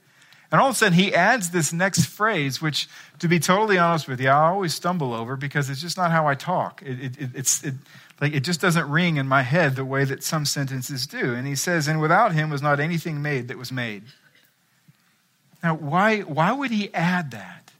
And 0.51 0.63
all 0.63 0.69
of 0.69 0.77
a 0.77 0.79
sudden, 0.79 0.95
he 0.95 1.15
adds 1.15 1.51
this 1.51 1.75
next 1.75 2.07
phrase, 2.07 2.63
which, 2.63 2.89
to 3.19 3.29
be 3.29 3.39
totally 3.39 3.77
honest 3.77 4.09
with 4.09 4.19
you, 4.19 4.31
I 4.31 4.49
always 4.49 4.75
stumble 4.75 5.13
over 5.13 5.37
because 5.37 5.69
it's 5.69 5.83
just 5.83 5.99
not 5.99 6.11
how 6.11 6.27
I 6.27 6.35
talk. 6.35 6.83
It, 6.83 7.19
it, 7.19 7.31
it's, 7.35 7.63
it, 7.63 7.75
like, 8.21 8.33
it 8.33 8.41
just 8.41 8.61
doesn't 8.61 8.89
ring 8.91 9.17
in 9.17 9.29
my 9.29 9.43
head 9.43 9.77
the 9.77 9.85
way 9.85 10.05
that 10.05 10.25
some 10.25 10.45
sentences 10.45 11.07
do. 11.07 11.35
And 11.35 11.47
he 11.47 11.55
says, 11.55 11.87
And 11.87 12.01
without 12.01 12.33
him 12.33 12.51
was 12.51 12.63
not 12.63 12.81
anything 12.81 13.23
made 13.23 13.49
that 13.49 13.59
was 13.59 13.71
made. 13.71 14.03
Now, 15.63 15.75
why, 15.75 16.21
why 16.21 16.53
would 16.53 16.71
he 16.71 16.93
add 16.95 17.31
that? 17.31 17.71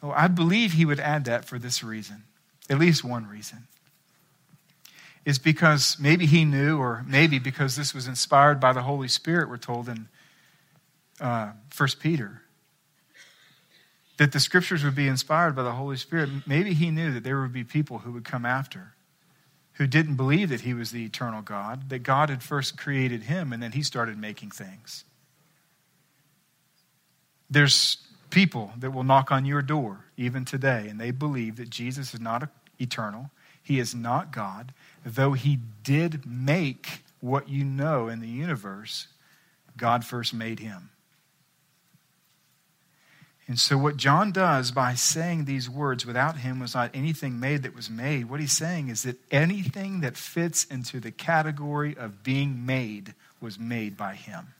Well, 0.00 0.14
I 0.16 0.28
believe 0.28 0.72
he 0.72 0.84
would 0.84 1.00
add 1.00 1.24
that 1.26 1.44
for 1.44 1.58
this 1.58 1.84
reason, 1.84 2.24
at 2.68 2.78
least 2.78 3.04
one 3.04 3.28
reason 3.28 3.68
is 5.24 5.38
because 5.38 5.96
maybe 6.00 6.26
he 6.26 6.44
knew, 6.44 6.78
or 6.78 7.04
maybe 7.06 7.38
because 7.38 7.76
this 7.76 7.94
was 7.94 8.08
inspired 8.08 8.58
by 8.58 8.72
the 8.72 8.82
Holy 8.82 9.06
Spirit, 9.06 9.48
we're 9.48 9.56
told 9.56 9.88
in 9.88 10.08
uh, 11.20 11.52
1 11.76 11.88
Peter, 12.00 12.42
that 14.16 14.32
the 14.32 14.40
scriptures 14.40 14.82
would 14.82 14.96
be 14.96 15.06
inspired 15.06 15.54
by 15.54 15.62
the 15.62 15.72
Holy 15.72 15.96
Spirit. 15.96 16.28
Maybe 16.46 16.74
he 16.74 16.90
knew 16.90 17.12
that 17.12 17.22
there 17.22 17.40
would 17.40 17.52
be 17.52 17.62
people 17.62 17.98
who 17.98 18.12
would 18.12 18.24
come 18.24 18.44
after 18.44 18.94
who 19.74 19.86
didn't 19.86 20.16
believe 20.16 20.50
that 20.50 20.62
he 20.62 20.74
was 20.74 20.90
the 20.90 21.04
eternal 21.04 21.42
God, 21.42 21.88
that 21.88 22.00
God 22.00 22.30
had 22.30 22.42
first 22.42 22.76
created 22.76 23.24
him 23.24 23.52
and 23.52 23.62
then 23.62 23.72
he 23.72 23.82
started 23.82 24.18
making 24.18 24.50
things. 24.50 25.04
There's 27.50 27.98
people 28.30 28.72
that 28.78 28.90
will 28.92 29.04
knock 29.04 29.30
on 29.30 29.44
your 29.44 29.62
door 29.62 30.06
even 30.16 30.44
today, 30.44 30.88
and 30.88 30.98
they 30.98 31.10
believe 31.10 31.56
that 31.56 31.70
Jesus 31.70 32.14
is 32.14 32.20
not 32.20 32.48
eternal, 32.78 33.30
he 33.62 33.78
is 33.78 33.94
not 33.94 34.32
God, 34.32 34.72
though 35.04 35.32
he 35.32 35.58
did 35.84 36.26
make 36.26 37.02
what 37.20 37.48
you 37.48 37.64
know 37.64 38.08
in 38.08 38.20
the 38.20 38.28
universe, 38.28 39.06
God 39.76 40.04
first 40.04 40.34
made 40.34 40.58
him. 40.58 40.90
And 43.52 43.60
so, 43.60 43.76
what 43.76 43.98
John 43.98 44.32
does 44.32 44.70
by 44.70 44.94
saying 44.94 45.44
these 45.44 45.68
words, 45.68 46.06
without 46.06 46.38
him 46.38 46.58
was 46.58 46.72
not 46.72 46.90
anything 46.94 47.38
made 47.38 47.64
that 47.64 47.76
was 47.76 47.90
made, 47.90 48.30
what 48.30 48.40
he's 48.40 48.56
saying 48.56 48.88
is 48.88 49.02
that 49.02 49.18
anything 49.30 50.00
that 50.00 50.16
fits 50.16 50.64
into 50.64 51.00
the 51.00 51.10
category 51.10 51.94
of 51.94 52.22
being 52.22 52.64
made 52.64 53.12
was 53.42 53.58
made 53.58 53.94
by 53.94 54.14
him. 54.14 54.54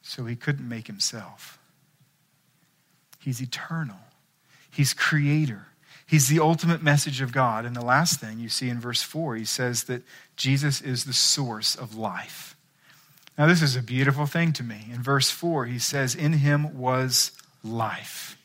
So, 0.00 0.24
he 0.24 0.34
couldn't 0.34 0.66
make 0.66 0.86
himself. 0.86 1.58
He's 3.18 3.42
eternal, 3.42 4.00
he's 4.70 4.94
creator. 4.94 5.66
He's 6.06 6.28
the 6.28 6.40
ultimate 6.40 6.82
message 6.82 7.20
of 7.20 7.32
God. 7.32 7.66
And 7.66 7.76
the 7.76 7.84
last 7.84 8.18
thing 8.18 8.38
you 8.38 8.48
see 8.48 8.70
in 8.70 8.80
verse 8.80 9.02
4, 9.02 9.36
he 9.36 9.44
says 9.44 9.84
that 9.84 10.04
Jesus 10.36 10.80
is 10.80 11.04
the 11.04 11.12
source 11.12 11.74
of 11.74 11.96
life. 11.96 12.51
Now, 13.38 13.46
this 13.46 13.62
is 13.62 13.76
a 13.76 13.82
beautiful 13.82 14.26
thing 14.26 14.52
to 14.54 14.62
me. 14.62 14.86
In 14.92 15.02
verse 15.02 15.30
4, 15.30 15.66
he 15.66 15.78
says, 15.78 16.14
In 16.14 16.34
him 16.34 16.78
was 16.78 17.32
life. 17.64 18.36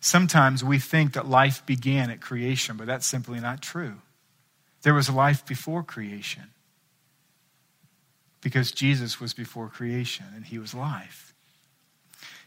Sometimes 0.00 0.62
we 0.62 0.78
think 0.78 1.14
that 1.14 1.26
life 1.26 1.64
began 1.64 2.10
at 2.10 2.20
creation, 2.20 2.76
but 2.76 2.86
that's 2.86 3.06
simply 3.06 3.40
not 3.40 3.62
true. 3.62 3.94
There 4.82 4.92
was 4.92 5.08
life 5.08 5.46
before 5.46 5.82
creation 5.82 6.50
because 8.42 8.70
Jesus 8.70 9.18
was 9.18 9.32
before 9.32 9.68
creation 9.68 10.26
and 10.36 10.44
he 10.44 10.58
was 10.58 10.74
life. 10.74 11.32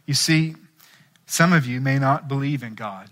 You 0.05 0.13
see, 0.13 0.55
some 1.25 1.51
of 1.51 1.65
you 1.65 1.81
may 1.81 1.97
not 1.97 2.27
believe 2.27 2.61
in 2.61 2.75
God. 2.75 3.09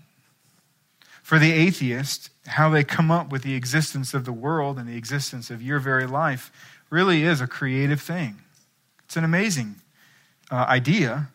For 1.24 1.40
the 1.40 1.50
atheist, 1.50 2.30
how 2.46 2.70
they 2.70 2.84
come 2.84 3.10
up 3.10 3.32
with 3.32 3.42
the 3.42 3.56
existence 3.56 4.14
of 4.14 4.24
the 4.24 4.32
world 4.32 4.78
and 4.78 4.88
the 4.88 4.96
existence 4.96 5.50
of 5.50 5.60
your 5.60 5.80
very 5.80 6.06
life 6.06 6.52
really 6.90 7.24
is 7.24 7.40
a 7.40 7.46
creative 7.46 8.00
thing. 8.00 8.36
It's 9.04 9.16
an 9.16 9.24
amazing 9.24 9.76
uh, 10.50 10.66
idea. 10.68 11.28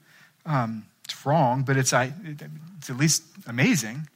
Um, 0.45 0.85
it's 1.03 1.25
wrong, 1.25 1.63
but 1.63 1.77
it's, 1.77 1.93
it's 1.93 2.89
at 2.89 2.97
least 2.97 3.23
amazing. 3.47 4.07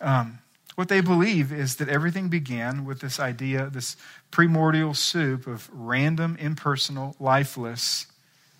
Um, 0.00 0.38
what 0.76 0.88
they 0.88 1.00
believe 1.00 1.52
is 1.52 1.76
that 1.76 1.88
everything 1.88 2.28
began 2.28 2.84
with 2.84 3.00
this 3.00 3.18
idea, 3.18 3.68
this 3.68 3.96
primordial 4.30 4.94
soup 4.94 5.46
of 5.46 5.68
random, 5.72 6.36
impersonal, 6.38 7.16
lifeless 7.18 8.06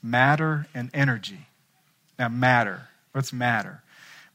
matter 0.02 0.66
and 0.74 0.90
energy. 0.94 1.46
Now, 2.18 2.28
matter. 2.28 2.88
What's 3.12 3.32
matter? 3.32 3.82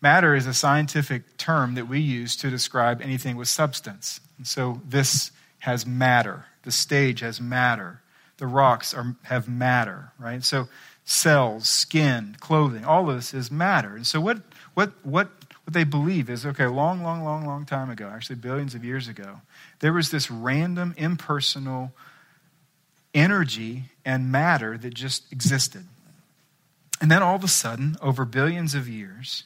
Matter 0.01 0.35
is 0.35 0.47
a 0.47 0.53
scientific 0.53 1.37
term 1.37 1.75
that 1.75 1.87
we 1.87 1.99
use 1.99 2.35
to 2.37 2.49
describe 2.49 3.01
anything 3.01 3.37
with 3.37 3.47
substance. 3.47 4.19
And 4.37 4.47
so 4.47 4.81
this 4.87 5.31
has 5.59 5.85
matter. 5.85 6.45
The 6.63 6.71
stage 6.71 7.19
has 7.19 7.39
matter. 7.39 8.01
The 8.37 8.47
rocks 8.47 8.93
are, 8.93 9.15
have 9.23 9.47
matter, 9.47 10.11
right? 10.17 10.43
So 10.43 10.67
cells, 11.05 11.67
skin, 11.67 12.35
clothing, 12.39 12.85
all 12.85 13.09
of 13.09 13.15
this 13.15 13.33
is 13.33 13.51
matter. 13.51 13.95
And 13.95 14.07
so 14.07 14.19
what, 14.19 14.37
what, 14.73 14.93
what, 15.03 15.29
what 15.65 15.73
they 15.73 15.83
believe 15.83 16.29
is 16.29 16.45
okay, 16.45 16.65
long, 16.65 17.03
long, 17.03 17.23
long, 17.23 17.45
long 17.45 17.65
time 17.65 17.89
ago, 17.89 18.09
actually 18.13 18.37
billions 18.37 18.75
of 18.75 18.83
years 18.83 19.07
ago, 19.07 19.41
there 19.79 19.93
was 19.93 20.11
this 20.11 20.31
random, 20.31 20.93
impersonal 20.97 21.93
energy 23.13 23.83
and 24.03 24.31
matter 24.31 24.77
that 24.77 24.93
just 24.93 25.31
existed. 25.31 25.85
And 26.99 27.11
then 27.11 27.21
all 27.21 27.35
of 27.35 27.43
a 27.43 27.49
sudden, 27.49 27.97
over 28.01 28.25
billions 28.25 28.73
of 28.75 28.87
years, 28.87 29.43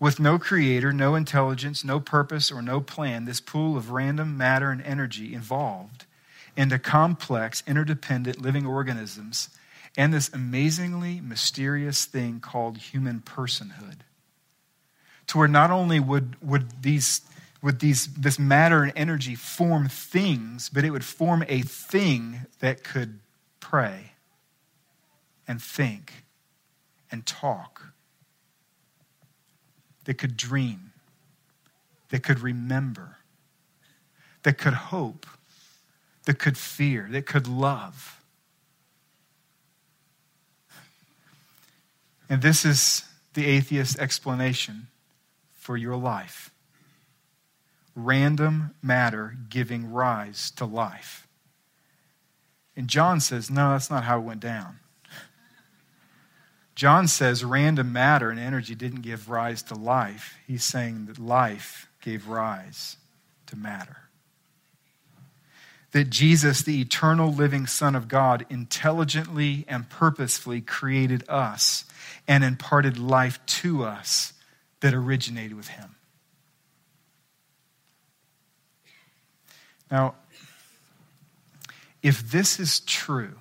with 0.00 0.18
no 0.18 0.38
creator, 0.38 0.92
no 0.92 1.14
intelligence, 1.14 1.84
no 1.84 2.00
purpose, 2.00 2.50
or 2.50 2.62
no 2.62 2.80
plan, 2.80 3.26
this 3.26 3.40
pool 3.40 3.76
of 3.76 3.90
random 3.90 4.36
matter 4.36 4.70
and 4.70 4.82
energy 4.82 5.34
evolved 5.34 6.06
into 6.60 6.78
complex, 6.78 7.62
interdependent 7.66 8.40
living 8.40 8.66
organisms 8.66 9.48
and 9.96 10.12
this 10.12 10.28
amazingly 10.28 11.18
mysterious 11.20 12.04
thing 12.04 12.38
called 12.38 12.76
human 12.76 13.20
personhood. 13.20 14.00
To 15.28 15.38
where 15.38 15.48
not 15.48 15.70
only 15.70 15.98
would, 15.98 16.36
would 16.42 16.82
these 16.82 17.22
would 17.62 17.80
these 17.80 18.06
this 18.14 18.38
matter 18.38 18.82
and 18.82 18.92
energy 18.96 19.34
form 19.34 19.88
things, 19.88 20.70
but 20.70 20.84
it 20.84 20.90
would 20.90 21.04
form 21.04 21.44
a 21.46 21.60
thing 21.60 22.46
that 22.60 22.82
could 22.82 23.20
pray 23.60 24.12
and 25.46 25.62
think 25.62 26.24
and 27.10 27.26
talk 27.26 27.92
that 30.04 30.14
could 30.14 30.36
dream, 30.38 30.92
that 32.08 32.22
could 32.22 32.40
remember, 32.40 33.18
that 34.42 34.56
could 34.56 34.72
hope, 34.72 35.26
that 36.26 36.38
could 36.38 36.58
fear, 36.58 37.08
that 37.10 37.26
could 37.26 37.46
love. 37.46 38.20
And 42.28 42.42
this 42.42 42.64
is 42.64 43.04
the 43.34 43.46
atheist 43.46 43.98
explanation 43.98 44.88
for 45.52 45.76
your 45.76 45.96
life 45.96 46.50
random 47.96 48.74
matter 48.82 49.36
giving 49.48 49.92
rise 49.92 50.50
to 50.52 50.64
life. 50.64 51.26
And 52.76 52.88
John 52.88 53.20
says, 53.20 53.50
no, 53.50 53.72
that's 53.72 53.90
not 53.90 54.04
how 54.04 54.18
it 54.18 54.24
went 54.24 54.40
down. 54.40 54.78
John 56.74 57.08
says 57.08 57.44
random 57.44 57.92
matter 57.92 58.30
and 58.30 58.40
energy 58.40 58.74
didn't 58.74 59.02
give 59.02 59.28
rise 59.28 59.62
to 59.64 59.74
life. 59.74 60.38
He's 60.46 60.64
saying 60.64 61.06
that 61.06 61.18
life 61.18 61.88
gave 62.00 62.28
rise 62.28 62.96
to 63.46 63.56
matter. 63.56 64.09
That 65.92 66.10
Jesus, 66.10 66.62
the 66.62 66.80
eternal 66.80 67.32
living 67.32 67.66
Son 67.66 67.96
of 67.96 68.06
God, 68.06 68.46
intelligently 68.48 69.64
and 69.66 69.88
purposefully 69.88 70.60
created 70.60 71.24
us 71.28 71.84
and 72.28 72.44
imparted 72.44 72.98
life 72.98 73.44
to 73.46 73.82
us 73.82 74.32
that 74.80 74.94
originated 74.94 75.56
with 75.56 75.68
Him. 75.68 75.96
Now, 79.90 80.14
if 82.02 82.30
this 82.30 82.60
is 82.60 82.80
true, 82.80 83.34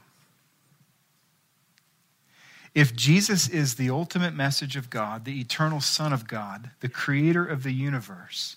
if 2.75 2.95
Jesus 2.95 3.47
is 3.47 3.75
the 3.75 3.89
ultimate 3.89 4.33
message 4.33 4.75
of 4.75 4.89
God, 4.89 5.25
the 5.25 5.39
eternal 5.39 5.81
Son 5.81 6.13
of 6.13 6.27
God, 6.27 6.71
the 6.79 6.89
creator 6.89 7.45
of 7.45 7.63
the 7.63 7.71
universe, 7.71 8.55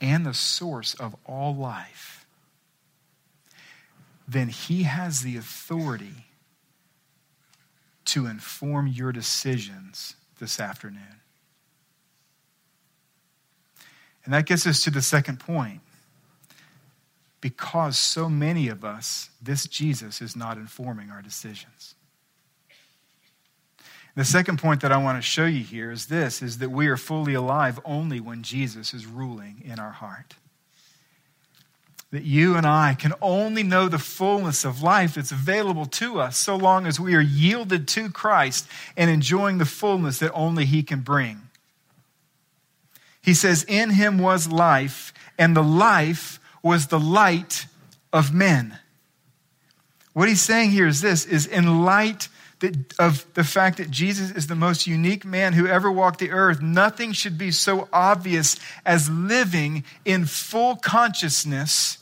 and 0.00 0.24
the 0.24 0.34
source 0.34 0.94
of 0.94 1.14
all 1.26 1.54
life, 1.54 2.19
then 4.32 4.48
he 4.48 4.84
has 4.84 5.22
the 5.22 5.36
authority 5.36 6.26
to 8.04 8.26
inform 8.26 8.86
your 8.86 9.12
decisions 9.12 10.14
this 10.38 10.60
afternoon. 10.60 11.20
And 14.24 14.32
that 14.34 14.46
gets 14.46 14.66
us 14.66 14.84
to 14.84 14.90
the 14.90 15.02
second 15.02 15.40
point. 15.40 15.80
because 17.40 17.96
so 17.98 18.28
many 18.28 18.68
of 18.68 18.84
us, 18.84 19.30
this 19.40 19.66
Jesus 19.66 20.20
is 20.20 20.36
not 20.36 20.56
informing 20.58 21.10
our 21.10 21.22
decisions. 21.22 21.94
The 24.16 24.24
second 24.24 24.58
point 24.58 24.82
that 24.82 24.92
I 24.92 24.98
want 24.98 25.16
to 25.18 25.22
show 25.22 25.46
you 25.46 25.64
here 25.64 25.90
is 25.90 26.06
this 26.06 26.42
is 26.42 26.58
that 26.58 26.70
we 26.70 26.88
are 26.88 26.96
fully 26.96 27.32
alive 27.34 27.80
only 27.84 28.20
when 28.20 28.42
Jesus 28.42 28.92
is 28.92 29.06
ruling 29.06 29.62
in 29.64 29.78
our 29.78 29.92
heart. 29.92 30.34
That 32.10 32.24
you 32.24 32.56
and 32.56 32.66
I 32.66 32.94
can 32.94 33.14
only 33.22 33.62
know 33.62 33.88
the 33.88 33.98
fullness 33.98 34.64
of 34.64 34.82
life 34.82 35.14
that's 35.14 35.30
available 35.30 35.86
to 35.86 36.20
us 36.20 36.36
so 36.36 36.56
long 36.56 36.86
as 36.86 36.98
we 36.98 37.14
are 37.14 37.20
yielded 37.20 37.86
to 37.88 38.10
Christ 38.10 38.66
and 38.96 39.08
enjoying 39.08 39.58
the 39.58 39.64
fullness 39.64 40.18
that 40.18 40.32
only 40.32 40.64
He 40.64 40.82
can 40.82 41.00
bring. 41.00 41.42
He 43.22 43.34
says, 43.34 43.64
In 43.64 43.90
Him 43.90 44.18
was 44.18 44.48
life, 44.48 45.12
and 45.38 45.56
the 45.56 45.62
life 45.62 46.40
was 46.62 46.88
the 46.88 46.98
light 46.98 47.66
of 48.12 48.34
men. 48.34 48.78
What 50.12 50.28
he's 50.28 50.40
saying 50.40 50.70
here 50.70 50.86
is 50.86 51.00
this 51.00 51.24
is 51.24 51.46
in 51.46 51.84
light 51.84 52.28
of 52.98 53.26
the 53.34 53.44
fact 53.44 53.78
that 53.78 53.90
Jesus 53.90 54.30
is 54.30 54.46
the 54.46 54.54
most 54.54 54.86
unique 54.86 55.24
man 55.24 55.54
who 55.54 55.66
ever 55.66 55.90
walked 55.90 56.18
the 56.18 56.30
earth, 56.30 56.60
nothing 56.60 57.12
should 57.12 57.38
be 57.38 57.50
so 57.50 57.88
obvious 57.92 58.56
as 58.84 59.08
living 59.08 59.84
in 60.04 60.26
full 60.26 60.76
consciousness 60.76 61.98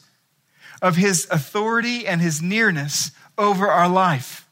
of 0.82 0.96
his 0.96 1.28
authority 1.30 2.06
and 2.06 2.20
his 2.20 2.42
nearness 2.42 3.12
over 3.36 3.68
our 3.68 3.88
life. 3.88 4.48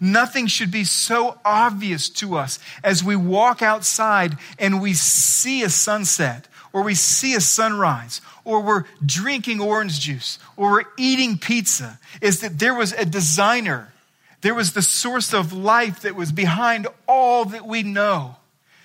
Nothing 0.00 0.46
should 0.46 0.70
be 0.70 0.84
so 0.84 1.38
obvious 1.44 2.08
to 2.10 2.36
us 2.36 2.58
as 2.84 3.02
we 3.02 3.16
walk 3.16 3.62
outside 3.62 4.36
and 4.58 4.80
we 4.80 4.94
see 4.94 5.62
a 5.62 5.70
sunset 5.70 6.46
or 6.72 6.82
we 6.82 6.94
see 6.94 7.34
a 7.34 7.40
sunrise 7.40 8.20
or 8.44 8.62
we're 8.62 8.84
drinking 9.04 9.60
orange 9.60 10.00
juice 10.00 10.38
or 10.56 10.70
we're 10.70 10.84
eating 10.96 11.38
pizza 11.38 11.98
is 12.20 12.40
that 12.40 12.58
there 12.58 12.74
was 12.74 12.92
a 12.92 13.04
designer. 13.04 13.92
There 14.40 14.54
was 14.54 14.72
the 14.72 14.82
source 14.82 15.34
of 15.34 15.52
life 15.52 16.02
that 16.02 16.14
was 16.14 16.32
behind 16.32 16.86
all 17.06 17.44
that 17.46 17.66
we 17.66 17.82
know. 17.82 18.36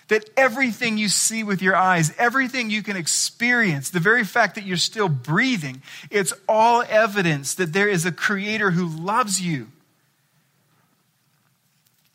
That 0.09 0.29
everything 0.37 0.99
you 0.99 1.09
see 1.09 1.43
with 1.43 1.63
your 1.63 1.75
eyes, 1.75 2.13
everything 2.19 2.69
you 2.69 2.83
can 2.83 2.95
experience, 2.95 3.89
the 3.89 3.99
very 3.99 4.23
fact 4.23 4.53
that 4.53 4.63
you're 4.63 4.77
still 4.77 5.09
breathing, 5.09 5.81
it's 6.11 6.31
all 6.47 6.83
evidence 6.87 7.55
that 7.55 7.73
there 7.73 7.89
is 7.89 8.05
a 8.05 8.11
creator 8.11 8.69
who 8.69 8.85
loves 8.85 9.41
you. 9.41 9.67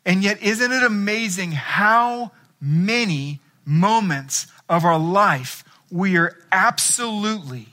And 0.05 0.23
yet, 0.23 0.41
isn't 0.41 0.71
it 0.71 0.83
amazing 0.83 1.51
how 1.51 2.31
many 2.61 3.41
moments 3.65 4.47
of 4.69 4.85
our 4.85 4.99
life 4.99 5.63
we 5.91 6.17
are 6.17 6.37
absolutely 6.51 7.67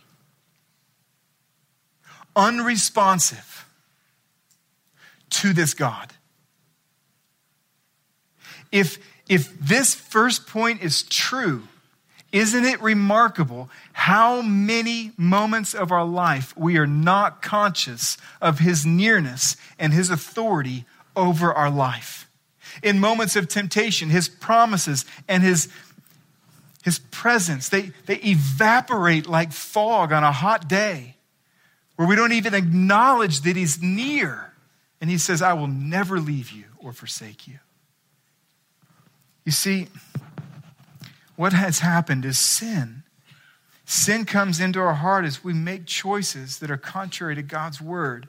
unresponsive 2.34 3.66
to 5.30 5.52
this 5.52 5.74
God. 5.74 6.12
If, 8.72 8.98
if 9.28 9.58
this 9.58 9.94
first 9.94 10.46
point 10.46 10.82
is 10.82 11.02
true, 11.02 11.64
isn't 12.32 12.64
it 12.64 12.82
remarkable 12.82 13.70
how 13.92 14.42
many 14.42 15.12
moments 15.16 15.74
of 15.74 15.90
our 15.90 16.04
life 16.04 16.56
we 16.56 16.76
are 16.76 16.86
not 16.86 17.40
conscious 17.40 18.18
of 18.40 18.58
His 18.58 18.84
nearness 18.84 19.56
and 19.78 19.92
His 19.92 20.10
authority 20.10 20.84
over 21.16 21.52
our 21.52 21.70
life? 21.70 22.27
In 22.82 23.00
moments 23.00 23.36
of 23.36 23.48
temptation, 23.48 24.10
His 24.10 24.28
promises 24.28 25.04
and 25.28 25.42
His 25.42 25.68
his 26.88 27.00
presence, 27.00 27.68
they, 27.68 27.92
they 28.06 28.16
evaporate 28.16 29.26
like 29.26 29.52
fog 29.52 30.10
on 30.10 30.24
a 30.24 30.32
hot 30.32 30.68
day 30.68 31.16
where 31.96 32.08
we 32.08 32.16
don't 32.16 32.32
even 32.32 32.54
acknowledge 32.54 33.42
that 33.42 33.56
He's 33.56 33.82
near. 33.82 34.54
And 35.00 35.10
He 35.10 35.18
says, 35.18 35.42
I 35.42 35.52
will 35.52 35.66
never 35.66 36.18
leave 36.18 36.50
you 36.50 36.64
or 36.78 36.92
forsake 36.92 37.46
you. 37.46 37.58
You 39.44 39.52
see, 39.52 39.88
what 41.36 41.52
has 41.52 41.80
happened 41.80 42.24
is 42.24 42.38
sin. 42.38 43.02
Sin 43.84 44.24
comes 44.24 44.60
into 44.60 44.80
our 44.80 44.94
heart 44.94 45.24
as 45.24 45.42
we 45.42 45.52
make 45.52 45.86
choices 45.86 46.58
that 46.58 46.70
are 46.70 46.76
contrary 46.76 47.34
to 47.34 47.42
God's 47.42 47.80
word. 47.80 48.28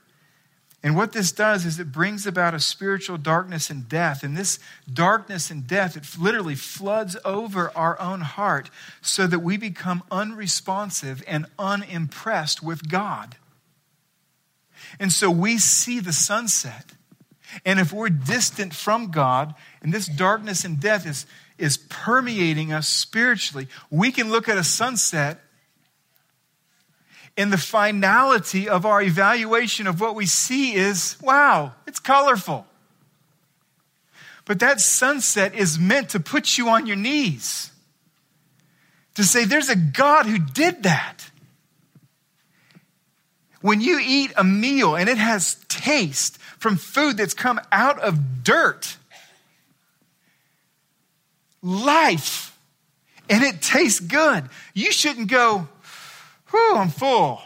And 0.81 0.95
what 0.95 1.11
this 1.11 1.33
does 1.33 1.65
is 1.65 1.77
it 1.77 1.91
brings 1.91 2.25
about 2.25 2.53
a 2.53 2.59
spiritual 2.59 3.17
darkness 3.17 3.69
and 3.69 3.89
death. 3.89 4.23
And 4.23 4.37
this 4.37 4.59
darkness 4.91 5.51
and 5.51 5.67
death, 5.67 5.97
it 5.97 6.05
literally 6.17 6.55
floods 6.55 7.17
over 7.25 7.71
our 7.75 7.99
own 7.99 8.21
heart 8.21 8.69
so 9.01 9.27
that 9.27 9.39
we 9.39 9.57
become 9.57 10.03
unresponsive 10.09 11.21
and 11.27 11.47
unimpressed 11.57 12.63
with 12.63 12.89
God. 12.89 13.35
And 14.99 15.11
so 15.11 15.29
we 15.29 15.57
see 15.57 15.99
the 15.99 16.13
sunset. 16.13 16.85
And 17.65 17.79
if 17.79 17.91
we're 17.91 18.09
distant 18.09 18.73
from 18.73 19.11
God 19.11 19.55
and 19.81 19.93
this 19.93 20.07
darkness 20.07 20.63
and 20.63 20.79
death 20.79 21.05
is, 21.05 21.25
is 21.57 21.77
permeating 21.77 22.71
us 22.71 22.87
spiritually, 22.87 23.67
we 23.89 24.13
can 24.13 24.29
look 24.29 24.47
at 24.47 24.57
a 24.57 24.63
sunset 24.63 25.41
and 27.39 27.54
the 27.54 27.58
finality 27.58 28.67
of 28.67 28.86
our 28.86 29.02
evaluation 29.02 29.88
of 29.88 30.02
what 30.02 30.13
we 30.13 30.25
see 30.25 30.73
is 30.73 31.15
wow, 31.21 31.73
it's 31.88 31.99
colorful. 31.99 32.65
But 34.43 34.60
that 34.60 34.82
sunset 34.82 35.56
is 35.56 35.80
meant 35.80 36.10
to 36.10 36.19
put 36.19 36.58
you 36.58 36.69
on 36.69 36.86
your 36.86 36.95
knees, 36.95 37.71
to 39.15 39.23
say, 39.23 39.45
there's 39.45 39.69
a 39.69 39.75
God 39.75 40.25
who 40.25 40.39
did 40.39 40.84
that. 40.84 41.30
When 43.62 43.80
you 43.80 43.99
eat 44.02 44.32
a 44.36 44.43
meal 44.43 44.95
and 44.95 45.08
it 45.08 45.17
has 45.17 45.56
taste 45.69 46.39
from 46.58 46.78
food 46.78 47.17
that's 47.17 47.34
come 47.34 47.60
out 47.71 47.99
of 47.99 48.43
dirt, 48.43 48.97
life, 51.62 52.58
and 53.30 53.43
it 53.43 53.62
tastes 53.62 53.99
good, 53.99 54.49
you 54.73 54.91
shouldn't 54.91 55.28
go, 55.28 55.67
Whew, 56.51 56.75
I'm 56.75 56.89
full. 56.89 57.41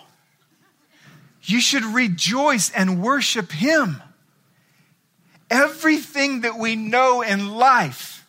You 1.44 1.60
should 1.60 1.84
rejoice 1.84 2.72
and 2.72 3.02
worship 3.02 3.52
Him. 3.52 4.02
Everything 5.50 6.42
that 6.42 6.58
we 6.58 6.76
know 6.76 7.22
in 7.22 7.50
life, 7.50 8.26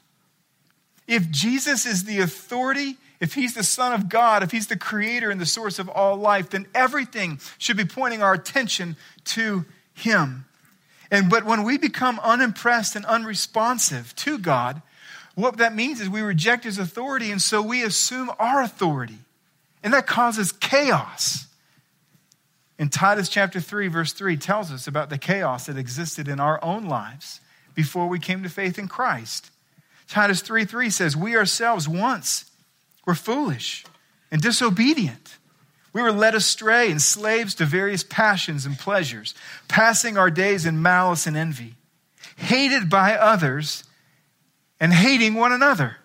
if 1.07 1.31
Jesus 1.31 1.87
is 1.87 2.05
the 2.05 2.21
authority, 2.21 2.97
if 3.21 3.35
He's 3.35 3.55
the 3.55 3.63
Son 3.63 3.93
of 3.93 4.09
God, 4.09 4.43
if 4.43 4.51
He's 4.51 4.67
the 4.67 4.77
creator 4.77 5.31
and 5.31 5.41
the 5.41 5.47
source 5.47 5.79
of 5.79 5.89
all 5.89 6.17
life, 6.17 6.51
then 6.51 6.67
everything 6.75 7.39
should 7.57 7.77
be 7.77 7.85
pointing 7.85 8.23
our 8.23 8.35
attention 8.35 8.97
to 9.25 9.65
Him. 9.95 10.45
And 11.11 11.31
but 11.31 11.45
when 11.45 11.63
we 11.63 11.79
become 11.79 12.19
unimpressed 12.21 12.97
and 12.97 13.05
unresponsive 13.05 14.15
to 14.17 14.39
God, 14.39 14.83
what 15.37 15.59
that 15.59 15.75
means 15.75 16.01
is 16.01 16.09
we 16.09 16.21
reject 16.21 16.65
His 16.65 16.79
authority, 16.79 17.31
and 17.31 17.41
so 17.41 17.63
we 17.63 17.83
assume 17.85 18.31
our 18.39 18.61
authority. 18.61 19.19
And 19.85 19.93
that 19.93 20.07
causes 20.07 20.51
chaos. 20.51 21.47
In 22.79 22.89
Titus 22.89 23.29
chapter 23.29 23.61
3, 23.61 23.87
verse 23.89 24.13
3 24.15 24.37
tells 24.39 24.73
us 24.73 24.89
about 24.89 25.11
the 25.11 25.19
chaos 25.19 25.67
that 25.67 25.77
existed 25.77 26.27
in 26.27 26.41
our 26.41 26.63
own 26.65 26.87
lives 26.87 27.41
before 27.75 28.09
we 28.09 28.19
came 28.19 28.43
to 28.43 28.49
faith 28.49 28.79
in 28.79 28.89
Christ. 28.89 29.51
Titus 30.09 30.41
3 30.41 30.65
3 30.65 30.91
says, 30.91 31.17
We 31.17 31.37
ourselves 31.37 31.87
once 31.87 32.51
were 33.07 33.15
foolish 33.15 33.85
and 34.33 34.41
disobedient. 34.41 35.37
We 35.93 36.03
were 36.03 36.13
led 36.13 36.35
astray 36.35 36.91
and 36.91 37.01
slaves 37.01 37.55
to 37.57 37.67
various 37.67 38.03
passions 38.03 38.67
and 38.67 38.79
pleasures, 38.79 39.35
passing 39.69 40.17
our 40.17 40.31
days 40.31 40.67
in 40.67 40.83
malice 40.83 41.27
and 41.27 41.37
envy, 41.37 41.75
hated 42.37 42.91
by 42.91 43.15
others 43.15 43.85
and 44.81 44.93
hating 44.93 45.35
one 45.35 45.53
another. 45.53 45.99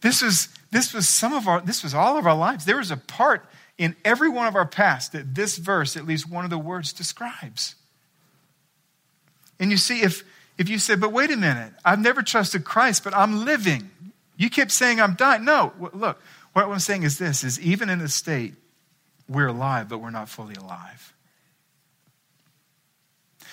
This 0.00 0.22
was 0.22 0.48
this 0.72 0.92
was 0.92 1.08
some 1.08 1.32
of 1.32 1.46
our, 1.46 1.60
this 1.60 1.84
was 1.84 1.94
all 1.94 2.18
of 2.18 2.26
our 2.26 2.34
lives. 2.34 2.64
There 2.64 2.78
was 2.78 2.90
a 2.90 2.96
part 2.96 3.44
in 3.78 3.94
every 4.04 4.28
one 4.28 4.46
of 4.46 4.56
our 4.56 4.66
past 4.66 5.12
that 5.12 5.34
this 5.34 5.56
verse, 5.56 5.96
at 5.96 6.06
least 6.06 6.28
one 6.28 6.44
of 6.44 6.50
the 6.50 6.58
words, 6.58 6.92
describes. 6.92 7.76
And 9.60 9.70
you 9.70 9.76
see, 9.76 10.02
if, 10.02 10.24
if 10.58 10.68
you 10.68 10.78
say, 10.78 10.96
but 10.96 11.12
wait 11.12 11.30
a 11.30 11.36
minute, 11.36 11.72
I've 11.84 12.00
never 12.00 12.22
trusted 12.22 12.64
Christ, 12.64 13.04
but 13.04 13.14
I'm 13.14 13.44
living. 13.44 13.90
You 14.36 14.50
kept 14.50 14.72
saying 14.72 15.00
I'm 15.00 15.14
dying. 15.14 15.44
No, 15.44 15.72
look, 15.92 16.20
what 16.52 16.66
I'm 16.66 16.78
saying 16.80 17.04
is 17.04 17.18
this, 17.18 17.44
is 17.44 17.60
even 17.60 17.88
in 17.88 17.98
this 18.00 18.14
state, 18.14 18.54
we're 19.28 19.48
alive, 19.48 19.88
but 19.88 19.98
we're 19.98 20.10
not 20.10 20.28
fully 20.28 20.54
alive. 20.54 21.14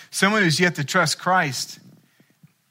Someone 0.10 0.42
who's 0.42 0.60
yet 0.60 0.76
to 0.76 0.84
trust 0.84 1.20
Christ 1.20 1.80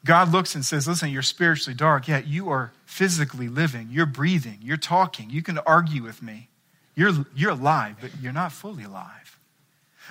God 0.09 0.33
looks 0.33 0.55
and 0.55 0.65
says, 0.65 0.89
Listen, 0.89 1.11
you're 1.11 1.21
spiritually 1.21 1.75
dark, 1.75 2.09
yet 2.09 2.27
you 2.27 2.49
are 2.49 2.73
physically 2.89 3.49
living. 3.49 3.89
You're 3.91 4.07
breathing. 4.07 4.59
You're 4.63 4.79
talking. 4.79 5.29
You 5.29 5.43
can 5.43 5.59
argue 5.59 6.03
with 6.03 6.23
me. 6.23 6.49
You're, 6.95 7.27
you're 7.37 7.51
alive, 7.51 7.97
but 8.01 8.11
you're 8.21 8.33
not 8.33 8.51
fully 8.51 8.83
alive. 8.83 9.39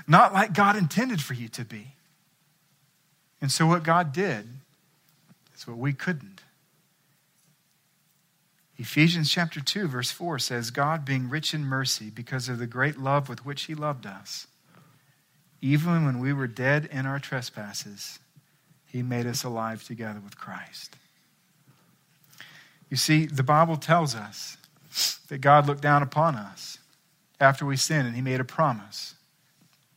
Not 0.08 0.32
like 0.32 0.54
God 0.54 0.78
intended 0.78 1.20
for 1.20 1.34
you 1.34 1.48
to 1.50 1.66
be. 1.66 1.96
And 3.42 3.52
so, 3.52 3.66
what 3.66 3.82
God 3.82 4.14
did 4.14 4.48
is 5.56 5.68
what 5.68 5.80
we 5.80 5.92
couldn't. 5.92 6.42
Ephesians 8.78 9.32
chapter 9.32 9.60
2, 9.60 9.88
verse 9.88 10.12
4 10.12 10.38
says, 10.38 10.70
God 10.70 11.04
being 11.04 11.30
rich 11.30 11.56
in 11.56 11.66
mercy 11.66 12.12
because 12.12 12.48
of 12.48 12.60
the 12.60 12.68
great 12.68 13.00
love 13.00 13.28
with 13.28 13.44
which 13.44 13.64
he 13.64 13.74
loved 13.74 14.06
us, 14.06 14.46
even 15.62 16.06
when 16.06 16.20
we 16.20 16.32
were 16.32 16.48
dead 16.48 16.88
in 16.92 17.08
our 17.08 17.18
trespasses, 17.18 18.20
he 18.86 19.02
made 19.02 19.26
us 19.26 19.44
alive 19.44 19.84
together 19.84 20.20
with 20.24 20.38
Christ. 20.38 20.96
You 22.90 22.98
see, 22.98 23.26
the 23.26 23.44
Bible 23.44 23.78
tells 23.78 24.16
us 24.16 24.58
that 25.28 25.40
God 25.40 25.68
looked 25.68 25.82
down 25.82 26.04
upon 26.04 26.36
us 26.36 26.80
after 27.40 27.66
we 27.66 27.78
sinned 27.78 28.08
and 28.08 28.16
he 28.16 28.22
made 28.22 28.40
a 28.40 28.46
promise 28.46 29.16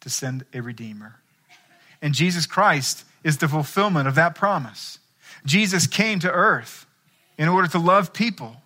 to 0.00 0.10
send 0.10 0.44
a 0.52 0.60
redeemer. 0.60 1.16
And 2.02 2.14
Jesus 2.14 2.46
Christ 2.46 3.04
is 3.22 3.38
the 3.38 3.48
fulfillment 3.48 4.08
of 4.08 4.14
that 4.14 4.34
promise. 4.34 4.98
Jesus 5.44 5.86
came 5.86 6.18
to 6.20 6.30
earth 6.30 6.86
in 7.38 7.48
order 7.48 7.68
to 7.68 7.78
love 7.78 8.12
people 8.12 8.56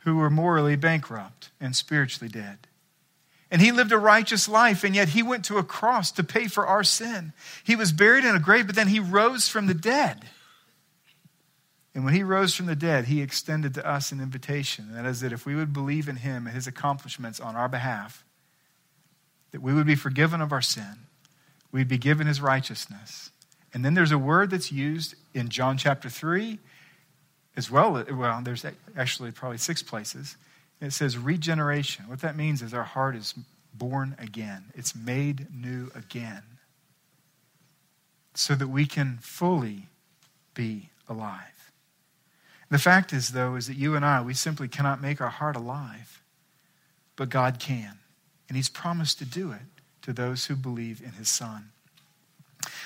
who 0.00 0.16
were 0.16 0.30
morally 0.30 0.76
bankrupt 0.76 1.50
and 1.60 1.74
spiritually 1.74 2.30
dead. 2.30 2.58
And 3.50 3.62
he 3.62 3.72
lived 3.72 3.92
a 3.92 3.98
righteous 3.98 4.48
life, 4.48 4.82
and 4.84 4.94
yet 4.94 5.10
he 5.10 5.22
went 5.22 5.44
to 5.46 5.58
a 5.58 5.64
cross 5.64 6.10
to 6.12 6.24
pay 6.24 6.48
for 6.48 6.66
our 6.66 6.82
sin. 6.82 7.32
He 7.64 7.76
was 7.76 7.92
buried 7.92 8.24
in 8.24 8.34
a 8.34 8.40
grave, 8.40 8.66
but 8.66 8.76
then 8.76 8.88
he 8.88 9.00
rose 9.00 9.48
from 9.48 9.66
the 9.66 9.74
dead. 9.74 10.24
And 11.96 12.04
when 12.04 12.12
he 12.12 12.22
rose 12.22 12.54
from 12.54 12.66
the 12.66 12.76
dead, 12.76 13.06
he 13.06 13.22
extended 13.22 13.72
to 13.72 13.88
us 13.88 14.12
an 14.12 14.20
invitation. 14.20 14.92
That 14.92 15.06
is, 15.06 15.22
that 15.22 15.32
if 15.32 15.46
we 15.46 15.54
would 15.54 15.72
believe 15.72 16.10
in 16.10 16.16
him 16.16 16.46
and 16.46 16.54
his 16.54 16.66
accomplishments 16.66 17.40
on 17.40 17.56
our 17.56 17.70
behalf, 17.70 18.22
that 19.50 19.62
we 19.62 19.72
would 19.72 19.86
be 19.86 19.94
forgiven 19.94 20.42
of 20.42 20.52
our 20.52 20.60
sin, 20.60 21.06
we'd 21.72 21.88
be 21.88 21.96
given 21.96 22.26
his 22.26 22.38
righteousness. 22.38 23.30
And 23.72 23.82
then 23.82 23.94
there's 23.94 24.12
a 24.12 24.18
word 24.18 24.50
that's 24.50 24.70
used 24.70 25.14
in 25.32 25.48
John 25.48 25.78
chapter 25.78 26.10
3 26.10 26.58
as 27.56 27.70
well. 27.70 28.04
Well, 28.12 28.42
there's 28.44 28.66
actually 28.94 29.30
probably 29.30 29.56
six 29.56 29.82
places. 29.82 30.36
It 30.82 30.92
says 30.92 31.16
regeneration. 31.16 32.08
What 32.08 32.20
that 32.20 32.36
means 32.36 32.60
is 32.60 32.74
our 32.74 32.84
heart 32.84 33.16
is 33.16 33.32
born 33.72 34.16
again, 34.18 34.64
it's 34.74 34.94
made 34.94 35.46
new 35.50 35.90
again, 35.94 36.42
so 38.34 38.54
that 38.54 38.68
we 38.68 38.84
can 38.84 39.16
fully 39.22 39.88
be 40.52 40.90
alive. 41.08 41.55
The 42.68 42.78
fact 42.78 43.12
is, 43.12 43.30
though, 43.30 43.54
is 43.54 43.68
that 43.68 43.76
you 43.76 43.94
and 43.94 44.04
I, 44.04 44.20
we 44.20 44.34
simply 44.34 44.68
cannot 44.68 45.00
make 45.00 45.20
our 45.20 45.30
heart 45.30 45.56
alive, 45.56 46.22
but 47.14 47.28
God 47.28 47.58
can. 47.58 47.98
And 48.48 48.56
He's 48.56 48.68
promised 48.68 49.18
to 49.18 49.24
do 49.24 49.52
it 49.52 49.62
to 50.02 50.12
those 50.12 50.46
who 50.46 50.56
believe 50.56 51.00
in 51.00 51.12
His 51.12 51.28
Son. 51.28 51.70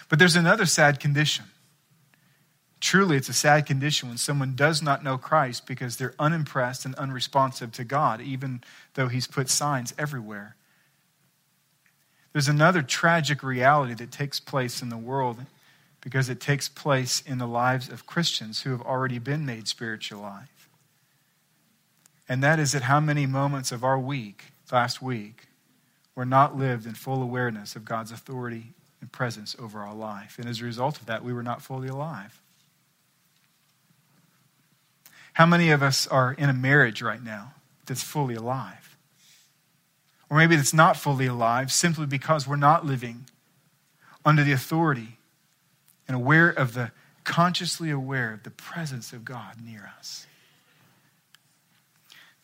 But 0.08 0.18
there's 0.18 0.36
another 0.36 0.66
sad 0.66 1.00
condition. 1.00 1.46
Truly, 2.80 3.16
it's 3.16 3.28
a 3.28 3.34
sad 3.34 3.66
condition 3.66 4.08
when 4.08 4.18
someone 4.18 4.54
does 4.54 4.82
not 4.82 5.04
know 5.04 5.18
Christ 5.18 5.66
because 5.66 5.96
they're 5.96 6.14
unimpressed 6.18 6.84
and 6.84 6.94
unresponsive 6.96 7.72
to 7.72 7.84
God, 7.84 8.20
even 8.20 8.62
though 8.94 9.08
He's 9.08 9.26
put 9.26 9.48
signs 9.48 9.94
everywhere. 9.98 10.56
There's 12.32 12.48
another 12.48 12.82
tragic 12.82 13.42
reality 13.42 13.94
that 13.94 14.12
takes 14.12 14.40
place 14.40 14.82
in 14.82 14.88
the 14.88 14.96
world 14.96 15.38
because 16.00 16.28
it 16.28 16.40
takes 16.40 16.68
place 16.68 17.22
in 17.26 17.38
the 17.38 17.46
lives 17.46 17.88
of 17.88 18.06
Christians 18.06 18.62
who 18.62 18.70
have 18.70 18.82
already 18.82 19.18
been 19.18 19.44
made 19.44 19.68
spiritual 19.68 20.20
alive. 20.20 20.68
And 22.28 22.42
that 22.42 22.58
is 22.58 22.72
that 22.72 22.82
how 22.82 23.00
many 23.00 23.26
moments 23.26 23.72
of 23.72 23.84
our 23.84 23.98
week, 23.98 24.52
last 24.70 25.02
week, 25.02 25.48
were 26.14 26.24
not 26.24 26.56
lived 26.56 26.86
in 26.86 26.94
full 26.94 27.22
awareness 27.22 27.76
of 27.76 27.84
God's 27.84 28.12
authority 28.12 28.72
and 29.00 29.10
presence 29.10 29.56
over 29.58 29.80
our 29.80 29.94
life. 29.94 30.38
And 30.38 30.48
as 30.48 30.60
a 30.60 30.64
result 30.64 31.00
of 31.00 31.06
that, 31.06 31.24
we 31.24 31.32
were 31.32 31.42
not 31.42 31.62
fully 31.62 31.88
alive. 31.88 32.40
How 35.32 35.46
many 35.46 35.70
of 35.70 35.82
us 35.82 36.06
are 36.06 36.32
in 36.32 36.48
a 36.48 36.54
marriage 36.54 37.02
right 37.02 37.22
now 37.22 37.54
that's 37.86 38.02
fully 38.02 38.34
alive? 38.34 38.96
Or 40.28 40.36
maybe 40.36 40.56
that's 40.56 40.74
not 40.74 40.96
fully 40.96 41.26
alive 41.26 41.72
simply 41.72 42.06
because 42.06 42.46
we're 42.46 42.56
not 42.56 42.86
living 42.86 43.26
under 44.24 44.44
the 44.44 44.52
authority 44.52 45.16
and 46.10 46.16
aware 46.16 46.48
of 46.48 46.74
the, 46.74 46.90
consciously 47.22 47.88
aware 47.88 48.32
of 48.32 48.42
the 48.42 48.50
presence 48.50 49.12
of 49.12 49.24
God 49.24 49.54
near 49.64 49.92
us. 49.96 50.26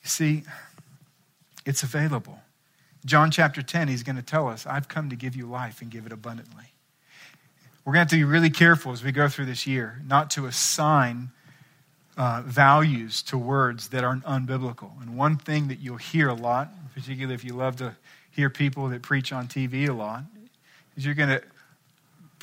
You 0.05 0.09
see, 0.09 0.43
it's 1.65 1.83
available. 1.83 2.39
John 3.05 3.33
chapter 3.33 3.63
10, 3.63 3.89
he's 3.89 4.05
going 4.05 4.15
to 4.15 4.23
tell 4.23 4.47
us, 4.47 4.67
I've 4.67 4.87
come 4.87 5.11
to 5.11 5.17
give 5.17 5.35
you 5.35 5.47
life 5.47 5.83
and 5.83 5.91
give 5.91 6.07
it 6.07 6.13
abundantly. 6.13 6.67
We're 7.85 7.95
going 7.95 8.07
to 8.07 8.15
have 8.15 8.21
to 8.21 8.25
be 8.25 8.25
really 8.25 8.51
careful 8.51 8.93
as 8.93 9.03
we 9.03 9.11
go 9.11 9.27
through 9.27 9.47
this 9.47 9.67
year 9.67 10.01
not 10.07 10.31
to 10.33 10.47
assign 10.47 11.31
uh, 12.17 12.43
values 12.47 13.21
to 13.23 13.37
words 13.37 13.89
that 13.89 14.05
aren't 14.05 14.23
unbiblical. 14.27 14.93
And 15.03 15.19
one 15.19 15.39
thing 15.39 15.67
that 15.69 15.81
you'll 15.81 15.97
hear 15.97 16.29
a 16.29 16.35
lot, 16.35 16.73
particularly 16.95 17.35
if 17.35 17.45
you 17.45 17.55
love 17.55 17.75
to 17.79 17.97
hear 18.31 18.49
people 18.49 18.91
that 18.91 19.03
preach 19.03 19.33
on 19.33 19.49
TV 19.49 19.89
a 19.89 19.93
lot, 19.93 20.23
is 20.97 21.05
you're 21.05 21.17
going 21.17 21.31
to 21.31 21.43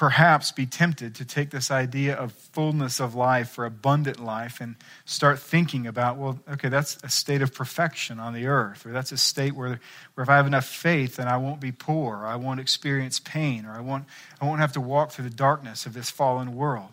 perhaps 0.03 0.51
be 0.51 0.65
tempted 0.65 1.15
to 1.15 1.23
take 1.23 1.49
this 1.49 1.71
idea 1.71 2.13
of 2.13 2.33
fullness 2.33 2.99
of 2.99 3.15
life 3.15 3.57
or 3.57 3.63
abundant 3.63 4.19
life 4.19 4.59
and 4.59 4.75
start 5.05 5.39
thinking 5.39 5.87
about, 5.87 6.17
well, 6.17 6.37
okay, 6.51 6.67
that's 6.67 6.97
a 7.03 7.07
state 7.07 7.41
of 7.41 7.53
perfection 7.53 8.19
on 8.19 8.33
the 8.33 8.45
earth, 8.45 8.85
or 8.85 8.91
that's 8.91 9.13
a 9.13 9.17
state 9.17 9.55
where, 9.55 9.79
where 10.13 10.23
if 10.23 10.27
I 10.27 10.35
have 10.35 10.45
enough 10.45 10.65
faith, 10.65 11.15
then 11.15 11.29
I 11.29 11.37
won't 11.37 11.61
be 11.61 11.71
poor, 11.71 12.17
or 12.17 12.25
I 12.25 12.35
won't 12.35 12.59
experience 12.59 13.21
pain, 13.21 13.65
or 13.65 13.71
I 13.71 13.79
won't, 13.79 14.03
I 14.41 14.45
won't 14.45 14.59
have 14.59 14.73
to 14.73 14.81
walk 14.81 15.11
through 15.11 15.23
the 15.23 15.35
darkness 15.35 15.85
of 15.85 15.93
this 15.93 16.09
fallen 16.09 16.53
world. 16.53 16.89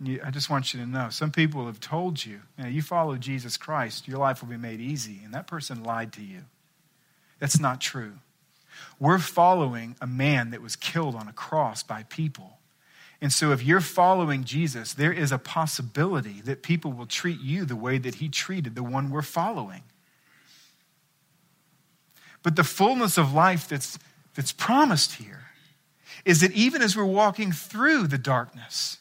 You, 0.00 0.20
I 0.24 0.30
just 0.30 0.48
want 0.48 0.72
you 0.72 0.78
to 0.78 0.86
know 0.86 1.08
some 1.10 1.32
people 1.32 1.66
have 1.66 1.80
told 1.80 2.24
you, 2.24 2.40
you, 2.56 2.62
know, 2.62 2.70
you 2.70 2.82
follow 2.82 3.16
Jesus 3.16 3.56
Christ, 3.56 4.06
your 4.06 4.18
life 4.18 4.42
will 4.42 4.48
be 4.48 4.56
made 4.56 4.80
easy. 4.80 5.22
And 5.24 5.34
that 5.34 5.48
person 5.48 5.82
lied 5.82 6.12
to 6.12 6.22
you. 6.22 6.42
That's 7.40 7.58
not 7.58 7.80
true. 7.80 8.12
We're 8.98 9.18
following 9.18 9.96
a 10.00 10.06
man 10.06 10.50
that 10.50 10.62
was 10.62 10.76
killed 10.76 11.14
on 11.14 11.28
a 11.28 11.32
cross 11.32 11.82
by 11.82 12.04
people. 12.04 12.58
And 13.20 13.32
so, 13.32 13.52
if 13.52 13.62
you're 13.62 13.80
following 13.80 14.44
Jesus, 14.44 14.92
there 14.92 15.12
is 15.12 15.32
a 15.32 15.38
possibility 15.38 16.40
that 16.42 16.62
people 16.62 16.92
will 16.92 17.06
treat 17.06 17.40
you 17.40 17.64
the 17.64 17.76
way 17.76 17.98
that 17.98 18.16
he 18.16 18.28
treated 18.28 18.74
the 18.74 18.82
one 18.82 19.10
we're 19.10 19.22
following. 19.22 19.82
But 22.42 22.56
the 22.56 22.64
fullness 22.64 23.16
of 23.16 23.32
life 23.32 23.68
that's, 23.68 23.98
that's 24.34 24.52
promised 24.52 25.14
here 25.14 25.44
is 26.24 26.40
that 26.40 26.52
even 26.52 26.82
as 26.82 26.96
we're 26.96 27.04
walking 27.04 27.52
through 27.52 28.08
the 28.08 28.18
darkness, 28.18 28.98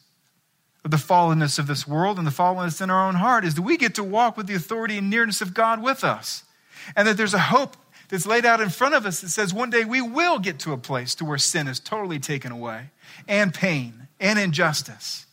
of 0.83 0.91
the 0.91 0.97
fallenness 0.97 1.59
of 1.59 1.67
this 1.67 1.87
world 1.87 2.17
and 2.17 2.27
the 2.27 2.31
fallenness 2.31 2.81
in 2.81 2.89
our 2.89 3.07
own 3.07 3.15
heart 3.15 3.45
is 3.45 3.55
that 3.55 3.61
we 3.61 3.77
get 3.77 3.95
to 3.95 4.03
walk 4.03 4.35
with 4.35 4.47
the 4.47 4.53
authority 4.53 4.97
and 4.97 5.09
nearness 5.09 5.41
of 5.41 5.53
God 5.53 5.81
with 5.81 6.03
us. 6.03 6.43
And 6.95 7.07
that 7.07 7.15
there's 7.15 7.33
a 7.33 7.39
hope 7.39 7.77
that's 8.13 8.27
laid 8.27 8.45
out 8.45 8.61
in 8.61 8.69
front 8.69 8.93
of 8.93 9.07
us 9.07 9.21
that 9.21 9.29
says 9.29 9.55
one 9.55 9.71
day 9.71 9.83
we 9.83 9.99
will 9.99 10.37
get 10.37 10.59
to 10.59 10.71
a 10.71 10.77
place 10.77 11.15
to 11.15 11.25
where 11.25 11.39
sin 11.39 11.67
is 11.67 11.79
totally 11.79 12.19
taken 12.19 12.51
away 12.51 12.91
and 13.27 13.51
pain 13.51 14.07
and 14.19 14.37
injustice. 14.37 15.25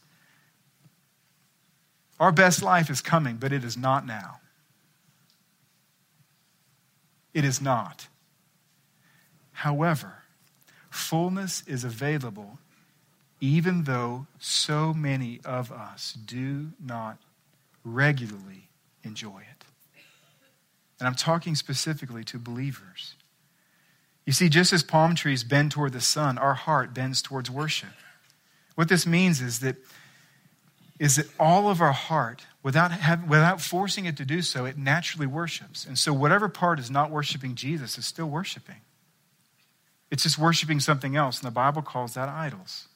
Our 2.19 2.33
best 2.33 2.63
life 2.63 2.89
is 2.89 3.03
coming, 3.03 3.37
but 3.37 3.53
it 3.53 3.65
is 3.65 3.77
not 3.77 4.07
now. 4.07 4.41
It 7.35 7.45
is 7.45 7.61
not. 7.61 8.09
However, 9.53 10.23
fullness 10.89 11.63
is 11.67 11.85
available 11.85 12.61
even 13.43 13.85
though 13.85 14.27
so 14.39 14.95
many 14.95 15.39
of 15.45 15.71
us 15.71 16.15
do 16.15 16.69
not 16.83 17.19
regularly 17.85 18.71
enjoy 19.05 19.41
it. 19.41 19.60
And 21.01 21.09
I'm 21.09 21.15
talking 21.15 21.55
specifically 21.55 22.23
to 22.25 22.39
believers. 22.39 23.15
You 24.27 24.33
see, 24.33 24.49
just 24.49 24.73
as 24.73 24.83
palm 24.83 25.15
trees 25.15 25.43
bend 25.43 25.73
toward 25.73 25.93
the 25.93 26.01
sun, 26.01 26.39
our 26.39 26.55
heart 26.55 26.95
bends 26.95 27.23
towards 27.23 27.51
worship. 27.51 27.89
What 28.75 28.89
this 28.89 29.07
means 29.07 29.41
is 29.41 29.61
that, 29.61 29.77
is 30.99 31.17
that 31.17 31.27
all 31.41 31.71
of 31.71 31.81
our 31.81 31.93
heart, 31.93 32.47
without, 32.63 32.93
having, 32.93 33.29
without 33.29 33.61
forcing 33.61 34.05
it 34.05 34.17
to 34.19 34.25
do 34.25 34.43
so, 34.43 34.67
it 34.67 34.77
naturally 34.77 35.27
worships. 35.27 35.87
And 35.87 35.99
so, 35.99 36.13
whatever 36.13 36.49
part 36.49 36.79
is 36.79 36.91
not 36.91 37.11
worshiping 37.11 37.55
Jesus 37.55 37.99
is 37.99 38.07
still 38.07 38.29
worshiping. 38.29 38.83
It's 40.11 40.23
just 40.23 40.39
worshiping 40.39 40.81
something 40.81 41.17
else, 41.17 41.41
and 41.41 41.47
the 41.47 41.53
Bible 41.53 41.83
calls 41.83 42.15
that 42.15 42.29
idols. 42.29 42.89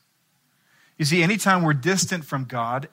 You 0.98 1.04
see, 1.04 1.22
anytime 1.22 1.62
we're 1.62 1.72
distant 1.72 2.24
from 2.24 2.44
God, 2.44 2.88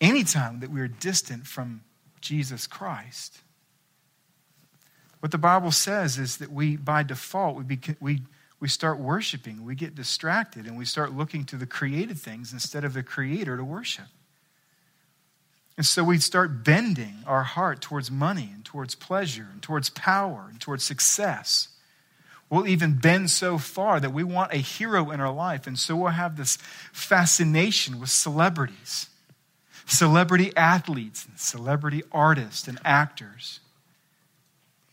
anytime 0.00 0.60
that 0.60 0.70
we're 0.70 0.88
distant 0.88 1.46
from 1.46 1.82
Jesus 2.20 2.66
Christ, 2.66 3.40
what 5.20 5.32
the 5.32 5.38
Bible 5.38 5.70
says 5.70 6.18
is 6.18 6.38
that 6.38 6.50
we, 6.50 6.76
by 6.76 7.02
default, 7.02 7.56
we, 7.56 7.64
be, 7.64 7.78
we, 8.00 8.22
we 8.58 8.68
start 8.68 8.98
worshiping, 8.98 9.64
we 9.64 9.74
get 9.74 9.94
distracted, 9.94 10.66
and 10.66 10.76
we 10.76 10.84
start 10.84 11.12
looking 11.12 11.44
to 11.46 11.56
the 11.56 11.66
created 11.66 12.18
things 12.18 12.52
instead 12.52 12.84
of 12.84 12.94
the 12.94 13.02
Creator 13.02 13.56
to 13.56 13.64
worship. 13.64 14.06
And 15.76 15.86
so 15.86 16.04
we 16.04 16.18
start 16.18 16.64
bending 16.64 17.16
our 17.26 17.42
heart 17.42 17.80
towards 17.80 18.10
money 18.10 18.50
and 18.52 18.64
towards 18.64 18.94
pleasure 18.94 19.48
and 19.52 19.62
towards 19.62 19.88
power 19.90 20.46
and 20.50 20.60
towards 20.60 20.84
success 20.84 21.68
We'll 22.50 22.66
even 22.66 22.94
bend 22.94 23.30
so 23.30 23.58
far 23.58 24.00
that 24.00 24.12
we 24.12 24.24
want 24.24 24.52
a 24.52 24.56
hero 24.56 25.12
in 25.12 25.20
our 25.20 25.32
life. 25.32 25.68
And 25.68 25.78
so 25.78 25.94
we'll 25.94 26.10
have 26.10 26.36
this 26.36 26.56
fascination 26.92 28.00
with 28.00 28.10
celebrities, 28.10 29.08
celebrity 29.86 30.52
athletes 30.56 31.24
and 31.24 31.38
celebrity 31.38 32.02
artists 32.10 32.66
and 32.66 32.80
actors. 32.84 33.60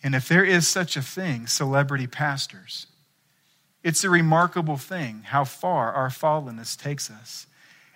And 0.03 0.13
if 0.15 0.27
there 0.27 0.45
is 0.45 0.67
such 0.67 0.95
a 0.95 1.01
thing, 1.01 1.47
celebrity 1.47 2.07
pastors, 2.07 2.87
it's 3.83 4.03
a 4.03 4.09
remarkable 4.09 4.77
thing 4.77 5.23
how 5.27 5.43
far 5.43 5.91
our 5.93 6.09
fallenness 6.09 6.77
takes 6.77 7.09
us 7.09 7.47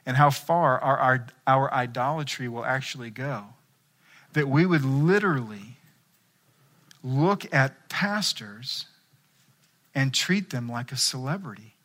and 0.06 0.18
how 0.18 0.30
far 0.30 0.80
our, 0.80 0.98
our, 0.98 1.28
our 1.46 1.74
idolatry 1.74 2.48
will 2.48 2.66
actually 2.66 3.10
go. 3.10 3.46
That 4.34 4.48
we 4.48 4.66
would 4.66 4.86
literally 4.86 5.78
look 7.04 7.52
at 7.54 7.90
pastors 7.90 8.86
and 9.94 10.14
treat 10.14 10.50
them 10.50 10.70
like 10.70 10.92
a 10.92 10.98
celebrity. 10.98 11.76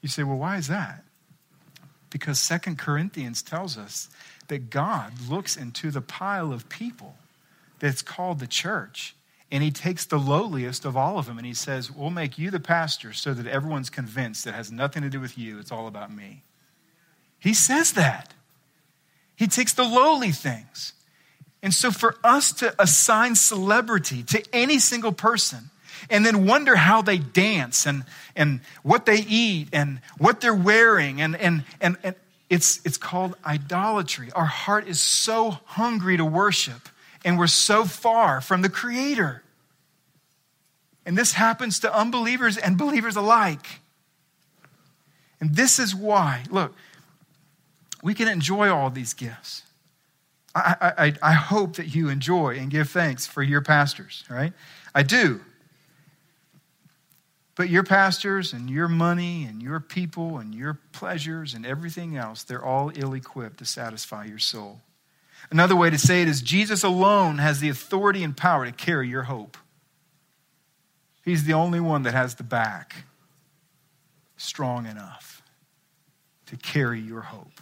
You 0.00 0.08
say, 0.08 0.22
well, 0.22 0.38
why 0.38 0.56
is 0.56 0.68
that? 0.68 1.04
Because 2.10 2.38
Second 2.38 2.78
Corinthians 2.78 3.42
tells 3.42 3.76
us 3.76 4.08
that 4.48 4.70
God 4.70 5.12
looks 5.28 5.56
into 5.56 5.90
the 5.90 6.00
pile 6.00 6.52
of 6.52 6.68
people 6.68 7.16
that's 7.80 8.02
called 8.02 8.38
the 8.38 8.46
church. 8.46 9.16
And 9.50 9.64
he 9.64 9.72
takes 9.72 10.04
the 10.04 10.18
lowliest 10.18 10.84
of 10.84 10.96
all 10.96 11.18
of 11.18 11.26
them 11.26 11.36
and 11.36 11.46
he 11.46 11.54
says, 11.54 11.90
We'll 11.90 12.10
make 12.10 12.38
you 12.38 12.50
the 12.50 12.60
pastor 12.60 13.12
so 13.12 13.34
that 13.34 13.46
everyone's 13.46 13.90
convinced 13.90 14.46
it 14.46 14.54
has 14.54 14.70
nothing 14.70 15.02
to 15.02 15.10
do 15.10 15.18
with 15.18 15.36
you. 15.36 15.58
It's 15.58 15.72
all 15.72 15.88
about 15.88 16.14
me. 16.14 16.44
He 17.40 17.52
says 17.52 17.94
that. 17.94 18.32
He 19.34 19.48
takes 19.48 19.72
the 19.72 19.84
lowly 19.84 20.30
things. 20.30 20.92
And 21.62 21.74
so 21.74 21.90
for 21.90 22.16
us 22.22 22.52
to 22.54 22.74
assign 22.80 23.34
celebrity 23.34 24.22
to 24.24 24.42
any 24.52 24.78
single 24.78 25.12
person 25.12 25.70
and 26.08 26.24
then 26.24 26.46
wonder 26.46 26.76
how 26.76 27.02
they 27.02 27.18
dance 27.18 27.86
and, 27.86 28.04
and 28.36 28.60
what 28.82 29.04
they 29.04 29.18
eat 29.28 29.68
and 29.72 30.00
what 30.18 30.40
they're 30.40 30.54
wearing 30.54 31.20
and, 31.20 31.36
and, 31.36 31.64
and, 31.80 31.96
and 32.02 32.14
it's, 32.48 32.80
it's 32.84 32.96
called 32.96 33.36
idolatry. 33.44 34.30
Our 34.32 34.46
heart 34.46 34.88
is 34.88 35.00
so 35.00 35.58
hungry 35.64 36.16
to 36.16 36.24
worship 36.24 36.88
and 37.24 37.38
we're 37.38 37.46
so 37.46 37.84
far 37.84 38.40
from 38.40 38.62
the 38.62 38.68
Creator. 38.68 39.42
And 41.06 41.16
this 41.16 41.32
happens 41.32 41.80
to 41.80 41.94
unbelievers 41.94 42.56
and 42.56 42.78
believers 42.78 43.16
alike. 43.16 43.80
And 45.40 45.54
this 45.54 45.78
is 45.78 45.94
why, 45.94 46.44
look, 46.50 46.74
we 48.02 48.14
can 48.14 48.28
enjoy 48.28 48.68
all 48.68 48.90
these 48.90 49.14
gifts. 49.14 49.62
I, 50.54 50.92
I, 50.98 51.14
I 51.22 51.32
hope 51.32 51.76
that 51.76 51.94
you 51.94 52.08
enjoy 52.08 52.56
and 52.58 52.70
give 52.70 52.90
thanks 52.90 53.26
for 53.26 53.42
your 53.42 53.60
pastors, 53.60 54.24
right? 54.28 54.52
I 54.94 55.02
do. 55.02 55.40
But 57.54 57.68
your 57.68 57.84
pastors 57.84 58.52
and 58.52 58.68
your 58.68 58.88
money 58.88 59.44
and 59.44 59.62
your 59.62 59.80
people 59.80 60.38
and 60.38 60.54
your 60.54 60.78
pleasures 60.92 61.54
and 61.54 61.64
everything 61.64 62.16
else, 62.16 62.42
they're 62.42 62.64
all 62.64 62.90
ill 62.94 63.14
equipped 63.14 63.58
to 63.58 63.64
satisfy 63.64 64.24
your 64.24 64.38
soul. 64.38 64.80
Another 65.50 65.76
way 65.76 65.90
to 65.90 65.98
say 65.98 66.22
it 66.22 66.28
is 66.28 66.42
Jesus 66.42 66.84
alone 66.84 67.38
has 67.38 67.60
the 67.60 67.68
authority 67.68 68.22
and 68.22 68.36
power 68.36 68.66
to 68.66 68.72
carry 68.72 69.08
your 69.08 69.24
hope. 69.24 69.56
He's 71.24 71.44
the 71.44 71.52
only 71.52 71.80
one 71.80 72.02
that 72.02 72.14
has 72.14 72.34
the 72.34 72.42
back 72.42 73.04
strong 74.36 74.86
enough 74.86 75.42
to 76.46 76.56
carry 76.56 77.00
your 77.00 77.20
hope. 77.20 77.60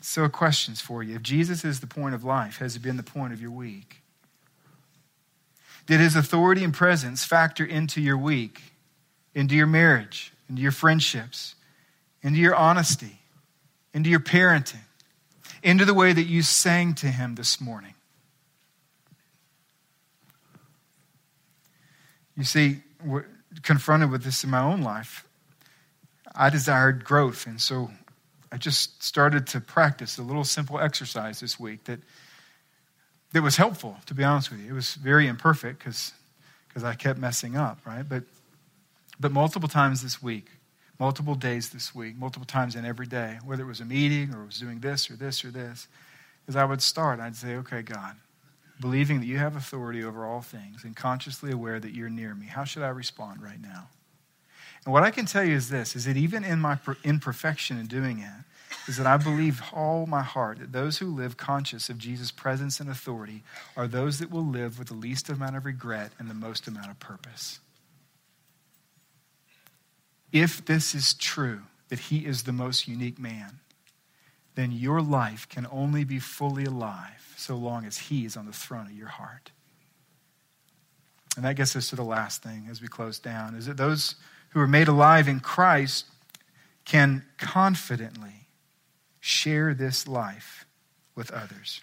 So, 0.00 0.28
questions 0.28 0.80
for 0.80 1.02
you. 1.02 1.16
If 1.16 1.22
Jesus 1.22 1.64
is 1.64 1.80
the 1.80 1.86
point 1.86 2.14
of 2.14 2.22
life, 2.22 2.58
has 2.58 2.76
it 2.76 2.82
been 2.82 2.96
the 2.96 3.02
point 3.02 3.32
of 3.32 3.40
your 3.40 3.50
week? 3.50 4.02
Did 5.86 6.00
his 6.00 6.16
authority 6.16 6.64
and 6.64 6.72
presence 6.72 7.24
factor 7.24 7.64
into 7.64 8.00
your 8.00 8.16
week, 8.16 8.60
into 9.34 9.54
your 9.54 9.66
marriage, 9.66 10.32
into 10.48 10.62
your 10.62 10.72
friendships, 10.72 11.56
into 12.22 12.38
your 12.38 12.54
honesty, 12.54 13.20
into 13.92 14.08
your 14.08 14.20
parenting, 14.20 14.85
into 15.66 15.84
the 15.84 15.94
way 15.94 16.12
that 16.12 16.22
you 16.22 16.42
sang 16.42 16.94
to 16.94 17.08
him 17.08 17.34
this 17.34 17.60
morning? 17.60 17.94
You 22.36 22.44
see, 22.44 22.82
confronted 23.62 24.12
with 24.12 24.22
this 24.22 24.44
in 24.44 24.50
my 24.50 24.60
own 24.60 24.82
life, 24.82 25.26
I 26.36 26.50
desired 26.50 27.04
growth, 27.04 27.48
and 27.48 27.60
so 27.60 27.90
I 28.52 28.58
just 28.58 29.02
started 29.02 29.48
to 29.48 29.60
practice 29.60 30.18
a 30.18 30.22
little 30.22 30.44
simple 30.44 30.78
exercise 30.78 31.40
this 31.40 31.58
week 31.58 31.82
that, 31.84 31.98
that 33.32 33.42
was 33.42 33.56
helpful, 33.56 33.96
to 34.06 34.14
be 34.14 34.22
honest 34.22 34.52
with 34.52 34.60
you. 34.60 34.70
It 34.70 34.74
was 34.74 34.94
very 34.94 35.26
imperfect 35.26 35.80
because 35.80 36.12
I 36.84 36.94
kept 36.94 37.18
messing 37.18 37.56
up, 37.56 37.80
right? 37.84 38.08
But, 38.08 38.22
but 39.18 39.32
multiple 39.32 39.68
times 39.68 40.00
this 40.00 40.22
week, 40.22 40.46
multiple 40.98 41.34
days 41.34 41.70
this 41.70 41.94
week, 41.94 42.16
multiple 42.16 42.46
times 42.46 42.74
in 42.74 42.84
every 42.84 43.06
day, 43.06 43.38
whether 43.44 43.62
it 43.62 43.66
was 43.66 43.80
a 43.80 43.84
meeting 43.84 44.34
or 44.34 44.44
was 44.44 44.58
doing 44.58 44.80
this 44.80 45.10
or 45.10 45.14
this 45.14 45.44
or 45.44 45.50
this, 45.50 45.88
is 46.48 46.56
I 46.56 46.64
would 46.64 46.82
start, 46.82 47.20
I'd 47.20 47.36
say, 47.36 47.56
okay, 47.56 47.82
God, 47.82 48.16
believing 48.80 49.20
that 49.20 49.26
you 49.26 49.38
have 49.38 49.56
authority 49.56 50.04
over 50.04 50.24
all 50.24 50.40
things 50.40 50.84
and 50.84 50.94
consciously 50.94 51.52
aware 51.52 51.80
that 51.80 51.94
you're 51.94 52.10
near 52.10 52.34
me, 52.34 52.46
how 52.46 52.64
should 52.64 52.82
I 52.82 52.88
respond 52.88 53.42
right 53.42 53.60
now? 53.60 53.88
And 54.84 54.92
what 54.92 55.02
I 55.02 55.10
can 55.10 55.26
tell 55.26 55.44
you 55.44 55.54
is 55.54 55.68
this 55.68 55.96
is 55.96 56.04
that 56.04 56.16
even 56.16 56.44
in 56.44 56.60
my 56.60 56.78
imperfection 57.04 57.78
in 57.78 57.86
doing 57.86 58.20
it, 58.20 58.44
is 58.88 58.96
that 58.96 59.06
I 59.06 59.16
believe 59.16 59.62
all 59.72 60.06
my 60.06 60.22
heart 60.22 60.60
that 60.60 60.72
those 60.72 60.98
who 60.98 61.06
live 61.06 61.36
conscious 61.36 61.88
of 61.88 61.98
Jesus' 61.98 62.30
presence 62.30 62.78
and 62.78 62.88
authority 62.88 63.42
are 63.76 63.88
those 63.88 64.18
that 64.20 64.30
will 64.30 64.44
live 64.44 64.78
with 64.78 64.88
the 64.88 64.94
least 64.94 65.28
amount 65.28 65.56
of 65.56 65.64
regret 65.64 66.12
and 66.18 66.30
the 66.30 66.34
most 66.34 66.68
amount 66.68 66.90
of 66.90 67.00
purpose. 67.00 67.58
If 70.32 70.64
this 70.64 70.94
is 70.94 71.14
true, 71.14 71.62
that 71.88 71.98
he 71.98 72.26
is 72.26 72.42
the 72.42 72.52
most 72.52 72.88
unique 72.88 73.18
man, 73.18 73.60
then 74.54 74.72
your 74.72 75.00
life 75.00 75.48
can 75.48 75.66
only 75.70 76.04
be 76.04 76.18
fully 76.18 76.64
alive 76.64 77.34
so 77.36 77.56
long 77.56 77.84
as 77.84 77.98
he 77.98 78.24
is 78.24 78.36
on 78.36 78.46
the 78.46 78.52
throne 78.52 78.86
of 78.86 78.92
your 78.92 79.08
heart. 79.08 79.52
And 81.36 81.44
that 81.44 81.56
gets 81.56 81.76
us 81.76 81.90
to 81.90 81.96
the 81.96 82.02
last 82.02 82.42
thing 82.42 82.66
as 82.70 82.80
we 82.80 82.88
close 82.88 83.18
down 83.18 83.54
is 83.54 83.66
that 83.66 83.76
those 83.76 84.16
who 84.50 84.60
are 84.60 84.66
made 84.66 84.88
alive 84.88 85.28
in 85.28 85.40
Christ 85.40 86.06
can 86.86 87.24
confidently 87.36 88.48
share 89.20 89.74
this 89.74 90.08
life 90.08 90.64
with 91.14 91.30
others. 91.30 91.82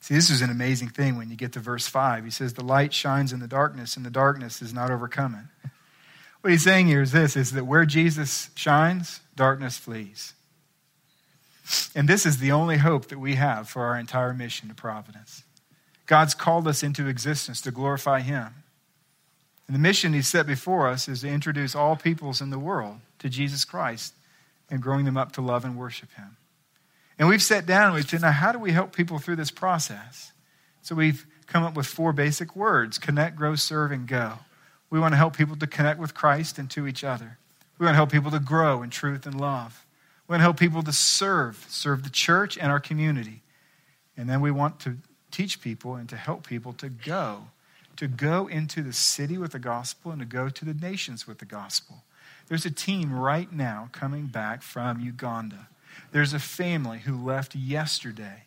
See, 0.00 0.14
this 0.14 0.30
is 0.30 0.40
an 0.40 0.50
amazing 0.50 0.88
thing 0.88 1.16
when 1.16 1.30
you 1.30 1.36
get 1.36 1.52
to 1.54 1.60
verse 1.60 1.86
5. 1.86 2.24
He 2.24 2.30
says, 2.30 2.54
The 2.54 2.64
light 2.64 2.92
shines 2.94 3.32
in 3.32 3.40
the 3.40 3.48
darkness, 3.48 3.96
and 3.96 4.06
the 4.06 4.10
darkness 4.10 4.62
is 4.62 4.72
not 4.72 4.90
overcome 4.90 5.34
it. 5.34 5.70
What 6.40 6.50
he's 6.50 6.64
saying 6.64 6.86
here 6.86 7.02
is 7.02 7.12
this 7.12 7.36
is 7.36 7.52
that 7.52 7.66
where 7.66 7.84
Jesus 7.84 8.50
shines, 8.54 9.20
darkness 9.36 9.76
flees. 9.76 10.34
And 11.94 12.08
this 12.08 12.26
is 12.26 12.38
the 12.38 12.52
only 12.52 12.78
hope 12.78 13.06
that 13.06 13.18
we 13.18 13.34
have 13.34 13.68
for 13.68 13.84
our 13.84 13.96
entire 13.96 14.34
mission 14.34 14.68
to 14.68 14.74
Providence. 14.74 15.44
God's 16.06 16.34
called 16.34 16.66
us 16.66 16.82
into 16.82 17.06
existence 17.06 17.60
to 17.60 17.70
glorify 17.70 18.20
Him. 18.20 18.48
And 19.68 19.74
the 19.76 19.80
mission 19.80 20.12
He's 20.12 20.26
set 20.26 20.46
before 20.46 20.88
us 20.88 21.06
is 21.06 21.20
to 21.20 21.28
introduce 21.28 21.76
all 21.76 21.94
peoples 21.94 22.40
in 22.40 22.50
the 22.50 22.58
world 22.58 22.98
to 23.20 23.28
Jesus 23.28 23.64
Christ 23.64 24.14
and 24.70 24.82
growing 24.82 25.04
them 25.04 25.16
up 25.16 25.32
to 25.32 25.40
love 25.40 25.64
and 25.64 25.76
worship 25.76 26.12
him. 26.14 26.36
And 27.18 27.28
we've 27.28 27.42
sat 27.42 27.66
down 27.66 27.86
and 27.86 27.94
we've 27.94 28.08
said, 28.08 28.22
now, 28.22 28.30
how 28.30 28.52
do 28.52 28.58
we 28.58 28.72
help 28.72 28.94
people 28.94 29.18
through 29.18 29.36
this 29.36 29.50
process? 29.50 30.32
So 30.82 30.94
we've 30.94 31.26
come 31.46 31.64
up 31.64 31.74
with 31.74 31.86
four 31.86 32.12
basic 32.12 32.56
words 32.56 32.98
connect, 32.98 33.36
grow, 33.36 33.56
serve, 33.56 33.92
and 33.92 34.06
go. 34.06 34.38
We 34.90 35.00
want 35.00 35.12
to 35.12 35.16
help 35.16 35.36
people 35.36 35.56
to 35.56 35.66
connect 35.66 35.98
with 35.98 36.14
Christ 36.14 36.58
and 36.58 36.68
to 36.70 36.86
each 36.86 37.04
other. 37.04 37.38
We 37.78 37.86
want 37.86 37.94
to 37.94 37.96
help 37.96 38.12
people 38.12 38.30
to 38.32 38.40
grow 38.40 38.82
in 38.82 38.90
truth 38.90 39.24
and 39.24 39.40
love. 39.40 39.86
We 40.26 40.32
want 40.34 40.40
to 40.40 40.44
help 40.44 40.58
people 40.58 40.82
to 40.82 40.92
serve, 40.92 41.64
serve 41.68 42.02
the 42.02 42.10
church 42.10 42.58
and 42.58 42.70
our 42.70 42.80
community. 42.80 43.42
And 44.16 44.28
then 44.28 44.40
we 44.40 44.50
want 44.50 44.80
to 44.80 44.98
teach 45.30 45.60
people 45.60 45.94
and 45.94 46.08
to 46.08 46.16
help 46.16 46.46
people 46.46 46.72
to 46.74 46.88
go 46.88 47.44
to 48.00 48.08
go 48.08 48.46
into 48.46 48.80
the 48.80 48.94
city 48.94 49.36
with 49.36 49.52
the 49.52 49.58
gospel 49.58 50.10
and 50.10 50.20
to 50.20 50.26
go 50.26 50.48
to 50.48 50.64
the 50.64 50.72
nations 50.72 51.26
with 51.26 51.36
the 51.36 51.44
gospel. 51.44 52.02
There's 52.48 52.64
a 52.64 52.70
team 52.70 53.12
right 53.12 53.52
now 53.52 53.90
coming 53.92 54.26
back 54.26 54.62
from 54.62 55.00
Uganda. 55.00 55.68
There's 56.10 56.32
a 56.32 56.38
family 56.38 57.00
who 57.00 57.22
left 57.22 57.54
yesterday 57.54 58.44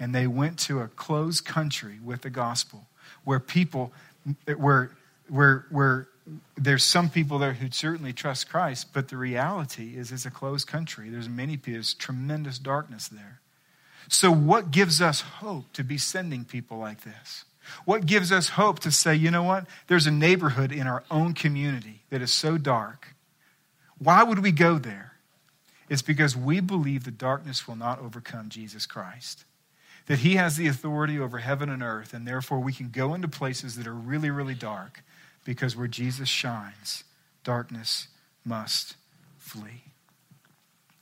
and 0.00 0.12
they 0.12 0.26
went 0.26 0.58
to 0.60 0.80
a 0.80 0.88
closed 0.88 1.44
country 1.44 2.00
with 2.02 2.22
the 2.22 2.30
gospel 2.30 2.86
where 3.22 3.38
people, 3.38 3.92
where, 4.56 4.90
where, 5.32 6.08
there's 6.56 6.84
some 6.84 7.08
people 7.08 7.38
there 7.38 7.54
who 7.54 7.70
certainly 7.70 8.12
trust 8.12 8.48
Christ, 8.48 8.92
but 8.92 9.08
the 9.08 9.16
reality 9.16 9.96
is 9.96 10.12
it's 10.12 10.26
a 10.26 10.30
closed 10.30 10.68
country. 10.68 11.08
There's 11.08 11.28
many 11.28 11.56
people, 11.56 11.74
there's 11.74 11.94
tremendous 11.94 12.58
darkness 12.58 13.08
there. 13.08 13.40
So, 14.08 14.30
what 14.30 14.70
gives 14.70 15.00
us 15.00 15.20
hope 15.20 15.72
to 15.72 15.82
be 15.82 15.98
sending 15.98 16.44
people 16.44 16.78
like 16.78 17.02
this? 17.02 17.44
What 17.84 18.06
gives 18.06 18.30
us 18.30 18.50
hope 18.50 18.80
to 18.80 18.90
say, 18.90 19.14
you 19.14 19.30
know 19.30 19.42
what? 19.42 19.66
There's 19.86 20.06
a 20.06 20.12
neighborhood 20.12 20.72
in 20.72 20.86
our 20.86 21.04
own 21.10 21.32
community 21.32 22.02
that 22.10 22.22
is 22.22 22.32
so 22.32 22.58
dark. 22.58 23.14
Why 23.98 24.22
would 24.22 24.40
we 24.40 24.52
go 24.52 24.78
there? 24.78 25.12
It's 25.88 26.02
because 26.02 26.36
we 26.36 26.60
believe 26.60 27.04
the 27.04 27.10
darkness 27.10 27.66
will 27.66 27.76
not 27.76 28.00
overcome 28.00 28.48
Jesus 28.48 28.86
Christ. 28.86 29.44
That 30.06 30.20
he 30.20 30.34
has 30.34 30.56
the 30.56 30.66
authority 30.66 31.18
over 31.18 31.38
heaven 31.38 31.68
and 31.68 31.82
earth, 31.82 32.12
and 32.12 32.26
therefore 32.26 32.58
we 32.58 32.72
can 32.72 32.90
go 32.90 33.14
into 33.14 33.28
places 33.28 33.76
that 33.76 33.86
are 33.86 33.94
really, 33.94 34.30
really 34.30 34.54
dark 34.54 35.02
because 35.44 35.76
where 35.76 35.88
Jesus 35.88 36.28
shines, 36.28 37.04
darkness 37.44 38.08
must 38.44 38.94
flee. 39.38 39.84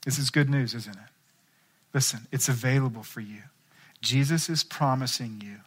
This 0.05 0.17
is 0.17 0.29
good 0.29 0.49
news, 0.49 0.73
isn't 0.73 0.95
it? 0.95 1.11
Listen, 1.93 2.27
it's 2.31 2.49
available 2.49 3.03
for 3.03 3.21
you. 3.21 3.41
Jesus 4.01 4.49
is 4.49 4.63
promising 4.63 5.41
you 5.43 5.57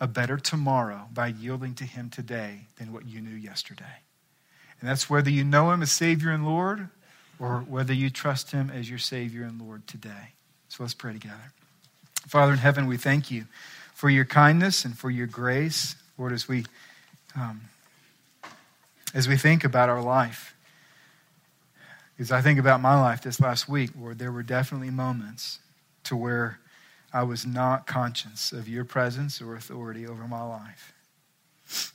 a 0.00 0.06
better 0.06 0.38
tomorrow 0.38 1.08
by 1.12 1.28
yielding 1.28 1.74
to 1.74 1.84
him 1.84 2.10
today 2.10 2.62
than 2.78 2.92
what 2.92 3.06
you 3.06 3.20
knew 3.20 3.36
yesterday. 3.36 3.84
And 4.80 4.88
that's 4.88 5.10
whether 5.10 5.30
you 5.30 5.44
know 5.44 5.70
him 5.70 5.82
as 5.82 5.92
Savior 5.92 6.30
and 6.30 6.44
Lord 6.44 6.88
or 7.38 7.58
whether 7.68 7.92
you 7.92 8.10
trust 8.10 8.50
him 8.50 8.70
as 8.70 8.88
your 8.88 8.98
Savior 8.98 9.44
and 9.44 9.60
Lord 9.60 9.86
today. 9.86 10.32
So 10.68 10.82
let's 10.82 10.94
pray 10.94 11.12
together. 11.12 11.52
Father 12.26 12.52
in 12.52 12.58
heaven, 12.58 12.86
we 12.86 12.96
thank 12.96 13.30
you 13.30 13.44
for 13.94 14.08
your 14.08 14.24
kindness 14.24 14.84
and 14.84 14.96
for 14.96 15.10
your 15.10 15.26
grace, 15.26 15.96
Lord, 16.16 16.32
as 16.32 16.48
we 16.48 16.64
um, 17.36 17.62
as 19.14 19.28
we 19.28 19.36
think 19.36 19.64
about 19.64 19.88
our 19.88 20.02
life. 20.02 20.54
As 22.18 22.30
I 22.30 22.42
think 22.42 22.58
about 22.58 22.80
my 22.80 23.00
life 23.00 23.22
this 23.22 23.40
last 23.40 23.68
week, 23.68 23.90
Lord, 23.98 24.18
there 24.18 24.32
were 24.32 24.42
definitely 24.42 24.90
moments 24.90 25.58
to 26.04 26.16
where 26.16 26.58
I 27.12 27.22
was 27.22 27.46
not 27.46 27.86
conscious 27.86 28.52
of 28.52 28.68
your 28.68 28.84
presence 28.84 29.40
or 29.40 29.54
authority 29.56 30.06
over 30.06 30.28
my 30.28 30.42
life. 30.42 30.92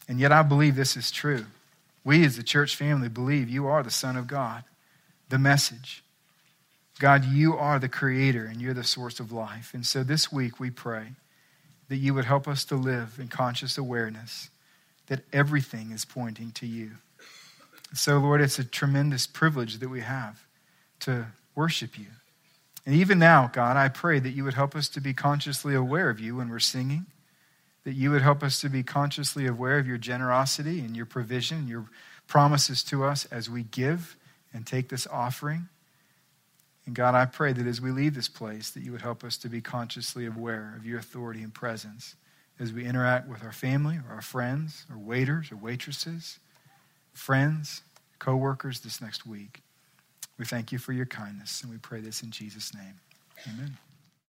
And 0.08 0.20
yet 0.20 0.32
I 0.32 0.42
believe 0.42 0.76
this 0.76 0.98
is 0.98 1.12
true. 1.12 1.46
We 2.04 2.26
as 2.26 2.38
the 2.38 2.44
church 2.44 2.76
family 2.76 3.10
believe 3.10 3.50
you 3.50 3.68
are 3.68 3.84
the 3.84 3.92
Son 3.92 4.16
of 4.16 4.28
God, 4.28 4.64
the 5.30 5.40
message. 5.40 6.04
God, 7.00 7.26
you 7.26 7.56
are 7.56 7.80
the 7.80 7.90
creator 7.90 8.46
and 8.46 8.62
you're 8.62 8.74
the 8.74 8.84
source 8.84 9.20
of 9.20 9.32
life. 9.32 9.74
And 9.74 9.86
so 9.86 10.04
this 10.04 10.32
week 10.32 10.60
we 10.60 10.70
pray 10.70 11.10
that 11.88 11.98
you 11.98 12.14
would 12.14 12.26
help 12.26 12.48
us 12.48 12.66
to 12.66 12.76
live 12.76 13.18
in 13.20 13.28
conscious 13.28 13.78
awareness 13.78 14.50
that 15.08 15.22
everything 15.32 15.92
is 15.92 16.06
pointing 16.06 16.52
to 16.52 16.66
you. 16.66 16.92
So, 17.96 18.18
Lord, 18.18 18.42
it's 18.42 18.60
a 18.60 18.66
tremendous 18.66 19.26
privilege 19.26 19.80
that 19.80 19.88
we 19.88 20.02
have 20.02 20.46
to 21.02 21.28
worship 21.56 21.98
you. 21.98 22.08
And 22.86 22.94
even 22.94 23.18
now, 23.18 23.50
God, 23.52 23.78
I 23.78 23.88
pray 23.88 24.20
that 24.20 24.32
you 24.32 24.44
would 24.44 24.54
help 24.54 24.76
us 24.76 24.90
to 24.90 25.02
be 25.02 25.14
consciously 25.14 25.74
aware 25.74 26.10
of 26.10 26.20
you 26.20 26.36
when 26.36 26.50
we're 26.50 26.60
singing, 26.60 27.06
that 27.86 27.94
you 27.94 28.12
would 28.12 28.22
help 28.22 28.44
us 28.44 28.60
to 28.62 28.70
be 28.70 28.84
consciously 28.84 29.48
aware 29.48 29.80
of 29.80 29.88
your 29.88 29.98
generosity 29.98 30.82
and 30.82 30.96
your 30.96 31.06
provision, 31.06 31.70
your 31.70 31.86
promises 32.28 32.84
to 32.84 33.06
us 33.06 33.26
as 33.26 33.50
we 33.50 33.64
give 33.64 34.18
and 34.54 34.68
take 34.68 34.90
this 34.90 35.08
offering. 35.08 35.70
And 36.86 36.96
God, 36.96 37.16
I 37.16 37.26
pray 37.26 37.54
that 37.54 37.66
as 37.66 37.80
we 37.80 37.92
leave 37.92 38.14
this 38.14 38.28
place, 38.28 38.72
that 38.72 38.84
you 38.84 38.92
would 38.92 39.02
help 39.02 39.24
us 39.24 39.38
to 39.38 39.50
be 39.50 39.62
consciously 39.62 40.26
aware 40.26 40.74
of 40.78 40.86
your 40.86 41.00
authority 41.00 41.42
and 41.42 41.54
presence 41.54 42.16
as 42.60 42.74
we 42.74 42.86
interact 42.86 43.30
with 43.30 43.42
our 43.42 43.54
family 43.54 43.98
or 43.98 44.14
our 44.16 44.22
friends 44.22 44.86
or 44.92 44.98
waiters 44.98 45.50
or 45.50 45.56
waitresses, 45.56 46.40
friends, 47.14 47.82
co-workers 48.20 48.80
this 48.80 49.02
next 49.02 49.26
week. 49.26 49.62
We 50.38 50.46
thank 50.46 50.72
you 50.72 50.78
for 50.78 50.92
your 50.92 51.06
kindness, 51.06 51.62
and 51.62 51.72
we 51.72 51.78
pray 51.78 52.02
this 52.02 52.22
in 52.22 52.32
Jesus' 52.32 52.74
name. 52.74 53.00
Amen. 53.48 53.78